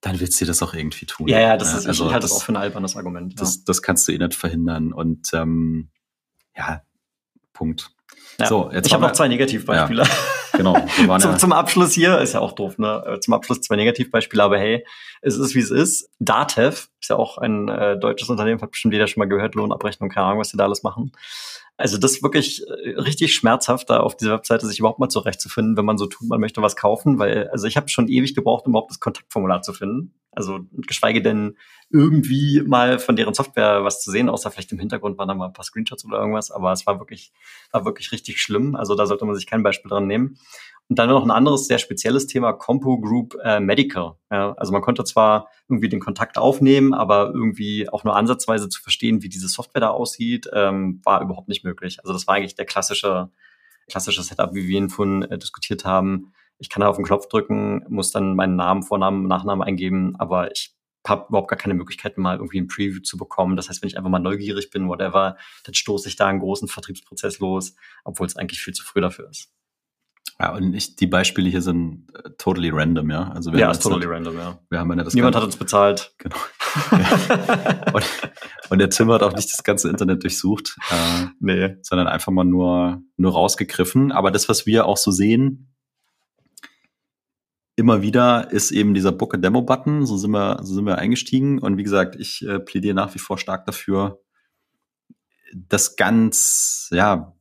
dann 0.00 0.18
wird 0.18 0.32
sie 0.32 0.44
das 0.44 0.62
auch 0.62 0.74
irgendwie 0.74 1.06
tun. 1.06 1.28
Ja, 1.28 1.40
ja, 1.40 1.56
das 1.56 1.74
ist, 1.74 1.86
also, 1.86 2.06
ich 2.06 2.12
halte 2.12 2.24
das 2.24 2.32
auch 2.32 2.42
für 2.42 2.52
ein 2.52 2.56
albernes 2.56 2.96
Argument. 2.96 3.40
Das, 3.40 3.56
ja. 3.56 3.62
das 3.66 3.82
kannst 3.82 4.08
du 4.08 4.12
eh 4.12 4.18
nicht 4.18 4.34
verhindern. 4.34 4.92
Und 4.92 5.32
ähm, 5.32 5.90
ja, 6.56 6.82
Punkt. 7.52 7.94
Ja. 8.42 8.48
So, 8.48 8.70
jetzt 8.72 8.86
ich 8.86 8.92
habe 8.92 9.04
noch 9.04 9.12
zwei 9.12 9.28
Negativbeispiele. 9.28 10.02
Ja, 10.02 10.58
genau. 10.58 10.76
zum, 11.18 11.38
zum, 11.38 11.52
Abschluss 11.52 11.92
hier, 11.92 12.18
ist 12.18 12.34
ja 12.34 12.40
auch 12.40 12.52
doof, 12.52 12.76
ne? 12.76 13.18
Zum 13.20 13.34
Abschluss 13.34 13.60
zwei 13.60 13.76
Negativbeispiele, 13.76 14.42
aber 14.42 14.58
hey, 14.58 14.84
es 15.20 15.36
ist 15.36 15.54
wie 15.54 15.60
es 15.60 15.70
ist. 15.70 16.10
Datev 16.18 16.88
ist 17.00 17.08
ja 17.08 17.16
auch 17.16 17.38
ein 17.38 17.68
äh, 17.68 17.96
deutsches 17.98 18.28
Unternehmen, 18.28 18.60
hat 18.60 18.72
bestimmt 18.72 18.94
jeder 18.94 19.06
schon 19.06 19.20
mal 19.20 19.28
gehört, 19.28 19.54
Lohnabrechnung, 19.54 20.10
keine 20.10 20.26
Ahnung, 20.26 20.40
was 20.40 20.50
die 20.50 20.56
da 20.56 20.64
alles 20.64 20.82
machen. 20.82 21.12
Also 21.82 21.98
das 21.98 22.12
ist 22.12 22.22
wirklich 22.22 22.62
äh, 22.68 22.90
richtig 22.90 23.34
schmerzhaft, 23.34 23.90
da 23.90 23.98
auf 23.98 24.16
dieser 24.16 24.34
Webseite 24.34 24.68
sich 24.68 24.78
überhaupt 24.78 25.00
mal 25.00 25.08
zurechtzufinden, 25.08 25.76
wenn 25.76 25.84
man 25.84 25.98
so 25.98 26.06
tut, 26.06 26.28
man 26.28 26.38
möchte 26.38 26.62
was 26.62 26.76
kaufen, 26.76 27.18
weil 27.18 27.48
also 27.48 27.66
ich 27.66 27.76
habe 27.76 27.88
schon 27.88 28.06
ewig 28.06 28.36
gebraucht, 28.36 28.66
um 28.66 28.70
überhaupt 28.70 28.92
das 28.92 29.00
Kontaktformular 29.00 29.62
zu 29.62 29.72
finden. 29.72 30.14
Also 30.30 30.60
geschweige 30.86 31.22
denn 31.22 31.56
irgendwie 31.90 32.62
mal 32.64 33.00
von 33.00 33.16
deren 33.16 33.34
Software 33.34 33.82
was 33.82 34.00
zu 34.00 34.12
sehen, 34.12 34.28
außer 34.28 34.52
vielleicht 34.52 34.70
im 34.70 34.78
Hintergrund 34.78 35.18
waren 35.18 35.26
da 35.26 35.34
mal 35.34 35.46
ein 35.46 35.52
paar 35.52 35.64
Screenshots 35.64 36.04
oder 36.04 36.18
irgendwas, 36.18 36.52
aber 36.52 36.70
es 36.70 36.86
war 36.86 37.00
wirklich, 37.00 37.32
war 37.72 37.84
wirklich 37.84 38.12
richtig 38.12 38.40
schlimm. 38.40 38.76
Also 38.76 38.94
da 38.94 39.06
sollte 39.06 39.24
man 39.24 39.34
sich 39.34 39.48
kein 39.48 39.64
Beispiel 39.64 39.88
dran 39.88 40.06
nehmen. 40.06 40.38
Und 40.92 40.98
dann 40.98 41.08
noch 41.08 41.24
ein 41.24 41.30
anderes 41.30 41.68
sehr 41.68 41.78
spezielles 41.78 42.26
Thema, 42.26 42.52
Compo 42.52 43.00
Group 43.00 43.38
äh, 43.42 43.60
Medical. 43.60 44.16
Ja, 44.30 44.52
also 44.58 44.72
man 44.72 44.82
konnte 44.82 45.04
zwar 45.04 45.48
irgendwie 45.66 45.88
den 45.88 46.00
Kontakt 46.00 46.36
aufnehmen, 46.36 46.92
aber 46.92 47.30
irgendwie 47.32 47.88
auch 47.88 48.04
nur 48.04 48.14
ansatzweise 48.14 48.68
zu 48.68 48.82
verstehen, 48.82 49.22
wie 49.22 49.30
diese 49.30 49.48
Software 49.48 49.80
da 49.80 49.88
aussieht, 49.88 50.50
ähm, 50.52 51.00
war 51.02 51.22
überhaupt 51.22 51.48
nicht 51.48 51.64
möglich. 51.64 52.00
Also 52.00 52.12
das 52.12 52.26
war 52.26 52.34
eigentlich 52.34 52.56
der 52.56 52.66
klassische, 52.66 53.30
klassische 53.88 54.22
Setup, 54.22 54.52
wie 54.52 54.68
wir 54.68 54.76
ihn 54.76 54.90
vorhin 54.90 55.22
äh, 55.22 55.38
diskutiert 55.38 55.86
haben. 55.86 56.34
Ich 56.58 56.68
kann 56.68 56.82
da 56.82 56.88
auf 56.88 56.96
den 56.96 57.06
Knopf 57.06 57.26
drücken, 57.26 57.86
muss 57.88 58.10
dann 58.10 58.36
meinen 58.36 58.56
Namen, 58.56 58.82
Vornamen, 58.82 59.26
Nachnamen 59.26 59.66
eingeben, 59.66 60.16
aber 60.18 60.52
ich 60.52 60.76
habe 61.08 61.24
überhaupt 61.30 61.48
gar 61.48 61.58
keine 61.58 61.72
Möglichkeit, 61.72 62.18
mal 62.18 62.36
irgendwie 62.36 62.60
ein 62.60 62.68
Preview 62.68 63.00
zu 63.00 63.16
bekommen. 63.16 63.56
Das 63.56 63.70
heißt, 63.70 63.80
wenn 63.80 63.88
ich 63.88 63.96
einfach 63.96 64.10
mal 64.10 64.18
neugierig 64.18 64.68
bin, 64.68 64.88
whatever, 64.88 65.38
dann 65.64 65.72
stoße 65.72 66.10
ich 66.10 66.16
da 66.16 66.26
einen 66.26 66.40
großen 66.40 66.68
Vertriebsprozess 66.68 67.38
los, 67.38 67.76
obwohl 68.04 68.26
es 68.26 68.36
eigentlich 68.36 68.60
viel 68.60 68.74
zu 68.74 68.84
früh 68.84 69.00
dafür 69.00 69.30
ist. 69.30 69.50
Ja, 70.40 70.54
und 70.54 70.74
ich, 70.74 70.96
die 70.96 71.06
Beispiele 71.06 71.48
hier 71.48 71.62
sind 71.62 72.06
äh, 72.14 72.30
totally 72.38 72.70
random, 72.70 73.10
ja. 73.10 73.30
Also 73.30 73.52
wir 73.52 73.60
ja, 73.60 73.70
ist 73.70 73.82
totally 73.82 74.06
random, 74.06 74.36
ja. 74.36 74.58
Wir 74.70 74.78
haben 74.78 74.90
ja 74.96 75.04
das 75.04 75.14
Niemand 75.14 75.36
hat 75.36 75.44
uns 75.44 75.56
bezahlt. 75.56 76.14
Genau. 76.18 76.36
und, 77.92 78.04
und, 78.70 78.78
der 78.78 78.90
Tim 78.90 79.10
hat 79.12 79.22
auch 79.22 79.34
nicht 79.34 79.52
das 79.52 79.62
ganze 79.62 79.88
Internet 79.88 80.22
durchsucht, 80.22 80.76
äh, 80.90 81.26
nee. 81.40 81.76
sondern 81.82 82.08
einfach 82.08 82.32
mal 82.32 82.44
nur, 82.44 83.02
nur 83.16 83.32
rausgegriffen. 83.32 84.10
Aber 84.10 84.30
das, 84.30 84.48
was 84.48 84.66
wir 84.66 84.86
auch 84.86 84.96
so 84.96 85.10
sehen, 85.10 85.72
immer 87.76 88.02
wieder 88.02 88.50
ist 88.50 88.70
eben 88.70 88.94
dieser 88.94 89.12
Book 89.12 89.34
a 89.34 89.36
Demo 89.36 89.62
Button. 89.62 90.06
So 90.06 90.16
sind 90.16 90.32
wir, 90.32 90.60
so 90.62 90.74
sind 90.74 90.86
wir 90.86 90.98
eingestiegen. 90.98 91.58
Und 91.58 91.76
wie 91.76 91.82
gesagt, 91.82 92.16
ich 92.16 92.46
äh, 92.46 92.58
plädiere 92.58 92.94
nach 92.94 93.14
wie 93.14 93.18
vor 93.18 93.38
stark 93.38 93.66
dafür, 93.66 94.20
das 95.54 95.96
ganz, 95.96 96.88
ja, 96.92 97.34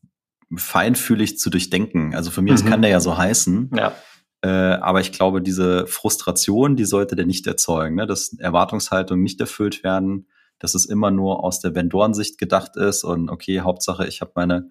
feinfühlig 0.56 1.40
zu 1.40 1.50
durchdenken. 1.50 2.16
Also 2.16 2.32
für 2.32 2.42
mich, 2.42 2.64
mhm. 2.64 2.70
kann 2.70 2.82
der 2.82 2.92
ja 2.92 3.00
so 3.00 3.18
heißen. 3.18 3.72
Ja. 3.76 3.94
Äh, 4.42 4.48
aber 4.48 5.02
ich 5.02 5.12
glaube, 5.12 5.42
diese 5.42 5.86
Frustration, 5.88 6.76
die 6.76 6.86
sollte 6.86 7.16
der 7.16 7.26
nicht 7.26 7.46
erzeugen, 7.48 7.96
ne? 7.96 8.08
dass 8.08 8.34
Erwartungshaltungen 8.34 9.24
nicht 9.24 9.40
erfüllt 9.40 9.84
werden, 9.84 10.28
dass 10.58 10.76
es 10.76 10.86
immer 10.86 11.12
nur 11.12 11.44
aus 11.44 11.60
der 11.60 11.76
Vendorensicht 11.76 12.38
gedacht 12.38 12.76
ist 12.76 13.04
und 13.04 13.30
okay, 13.30 13.62
Hauptsache, 13.62 14.08
ich 14.08 14.22
habe 14.22 14.32
meine, 14.36 14.70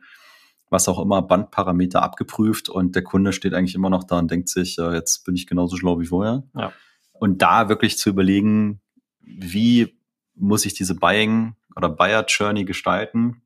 was 0.70 0.88
auch 0.88 1.00
immer, 1.00 1.22
Bandparameter 1.22 2.02
abgeprüft 2.02 2.68
und 2.68 2.94
der 2.94 3.02
Kunde 3.02 3.32
steht 3.32 3.54
eigentlich 3.54 3.74
immer 3.74 3.90
noch 3.90 4.04
da 4.04 4.18
und 4.18 4.30
denkt 4.30 4.48
sich, 4.48 4.78
äh, 4.78 4.92
jetzt 4.92 5.24
bin 5.24 5.34
ich 5.34 5.46
genauso 5.46 5.76
schlau 5.76 6.00
wie 6.00 6.06
vorher. 6.06 6.44
Ja. 6.56 6.72
Und 7.12 7.42
da 7.42 7.68
wirklich 7.68 7.98
zu 7.98 8.08
überlegen, 8.08 8.80
wie 9.20 9.96
muss 10.34 10.64
ich 10.64 10.74
diese 10.74 10.94
Buying 10.94 11.54
oder 11.76 11.88
Buyer 11.88 12.24
Journey 12.26 12.64
gestalten, 12.64 13.42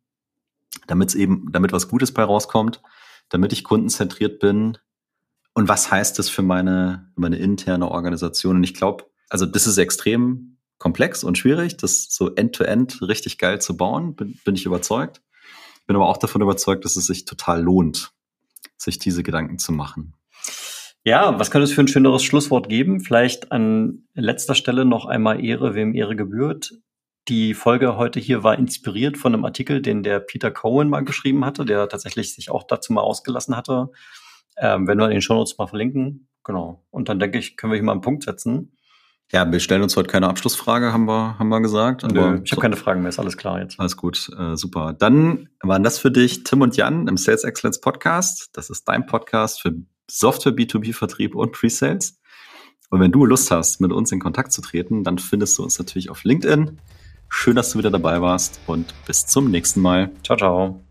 damit 0.87 1.10
es 1.10 1.14
eben, 1.14 1.50
damit 1.52 1.72
was 1.72 1.88
Gutes 1.88 2.12
bei 2.12 2.22
rauskommt, 2.22 2.82
damit 3.28 3.52
ich 3.52 3.64
kundenzentriert 3.64 4.38
bin. 4.38 4.78
Und 5.54 5.68
was 5.68 5.90
heißt 5.90 6.18
das 6.18 6.28
für 6.28 6.42
meine, 6.42 7.12
meine 7.14 7.37
interne 7.37 7.90
Organisation? 7.90 8.56
Und 8.56 8.64
ich 8.64 8.74
glaube, 8.74 9.04
also 9.28 9.46
das 9.46 9.66
ist 9.66 9.78
extrem 9.78 10.58
komplex 10.78 11.24
und 11.24 11.38
schwierig, 11.38 11.76
das 11.76 12.06
so 12.10 12.34
end-to-end 12.34 12.94
-end 12.94 13.08
richtig 13.08 13.38
geil 13.38 13.60
zu 13.60 13.76
bauen, 13.76 14.16
bin, 14.16 14.38
bin 14.44 14.54
ich 14.54 14.66
überzeugt. 14.66 15.22
Bin 15.87 15.96
aber 15.96 16.08
auch 16.08 16.16
davon 16.16 16.42
überzeugt, 16.42 16.84
dass 16.84 16.96
es 16.96 17.06
sich 17.06 17.24
total 17.24 17.62
lohnt, 17.62 18.12
sich 18.76 18.98
diese 18.98 19.22
Gedanken 19.22 19.58
zu 19.58 19.72
machen. 19.72 20.14
Ja, 21.04 21.38
was 21.38 21.50
könnte 21.50 21.64
es 21.64 21.72
für 21.72 21.82
ein 21.82 21.88
schöneres 21.88 22.22
Schlusswort 22.22 22.70
geben? 22.70 23.00
Vielleicht 23.00 23.52
an 23.52 24.04
letzter 24.14 24.54
Stelle 24.54 24.87
noch 24.87 25.04
einmal 25.04 25.44
Ehre, 25.44 25.74
wem 25.74 25.94
Ehre 25.94 26.16
gebührt. 26.16 26.72
Die 27.28 27.54
Folge 27.54 27.96
heute 27.96 28.20
hier 28.20 28.42
war 28.42 28.58
inspiriert 28.58 29.16
von 29.16 29.32
einem 29.32 29.44
Artikel, 29.44 29.80
den 29.80 30.02
der 30.02 30.20
Peter 30.20 30.50
Cohen 30.50 30.90
mal 30.90 31.04
geschrieben 31.04 31.44
hatte, 31.44 31.64
der 31.64 31.88
tatsächlich 31.88 32.34
sich 32.34 32.50
auch 32.50 32.64
dazu 32.64 32.92
mal 32.92 33.00
ausgelassen 33.00 33.56
hatte. 33.56 33.90
Ähm, 34.56 34.87
wenn 34.87 34.98
wir 34.98 35.08
den 35.08 35.22
Show 35.22 35.34
Notes 35.34 35.56
mal 35.56 35.66
verlinken. 35.66 36.28
Genau. 36.44 36.84
Und 36.90 37.08
dann 37.08 37.18
denke 37.18 37.38
ich, 37.38 37.56
können 37.56 37.72
wir 37.72 37.76
hier 37.76 37.84
mal 37.84 37.92
einen 37.92 38.02
Punkt 38.02 38.24
setzen. 38.24 38.76
Ja, 39.32 39.50
wir 39.50 39.58
stellen 39.58 39.82
uns 39.82 39.96
heute 39.96 40.08
keine 40.08 40.28
Abschlussfrage, 40.28 40.92
haben 40.92 41.06
wir, 41.06 41.38
haben 41.38 41.48
wir 41.48 41.62
gesagt. 41.62 42.02
Nö, 42.02 42.40
ich 42.44 42.52
habe 42.52 42.60
keine 42.60 42.76
Fragen 42.76 43.00
mehr, 43.00 43.08
ist 43.08 43.18
alles 43.18 43.38
klar 43.38 43.58
jetzt. 43.58 43.80
Alles 43.80 43.96
gut, 43.96 44.30
äh, 44.38 44.54
super. 44.56 44.92
Dann 44.92 45.48
waren 45.62 45.82
das 45.82 45.98
für 45.98 46.10
dich 46.10 46.44
Tim 46.44 46.60
und 46.60 46.76
Jan 46.76 47.08
im 47.08 47.16
Sales 47.16 47.42
Excellence 47.42 47.80
Podcast. 47.80 48.50
Das 48.52 48.68
ist 48.68 48.84
dein 48.84 49.06
Podcast 49.06 49.62
für 49.62 49.72
Software 50.10 50.52
B2B-Vertrieb 50.52 51.34
und 51.34 51.52
Pre-Sales. 51.52 52.20
Und 52.90 53.00
wenn 53.00 53.10
du 53.10 53.24
Lust 53.24 53.50
hast, 53.50 53.80
mit 53.80 53.92
uns 53.92 54.12
in 54.12 54.20
Kontakt 54.20 54.52
zu 54.52 54.60
treten, 54.60 55.02
dann 55.04 55.18
findest 55.18 55.56
du 55.56 55.62
uns 55.62 55.78
natürlich 55.78 56.10
auf 56.10 56.22
LinkedIn. 56.22 56.78
Schön, 57.37 57.57
dass 57.57 57.70
du 57.70 57.79
wieder 57.79 57.90
dabei 57.90 58.23
warst 58.23 58.61
und 58.66 58.94
bis 59.07 59.27
zum 59.27 59.51
nächsten 59.51 59.81
Mal. 59.81 60.11
Ciao, 60.23 60.38
ciao. 60.38 60.84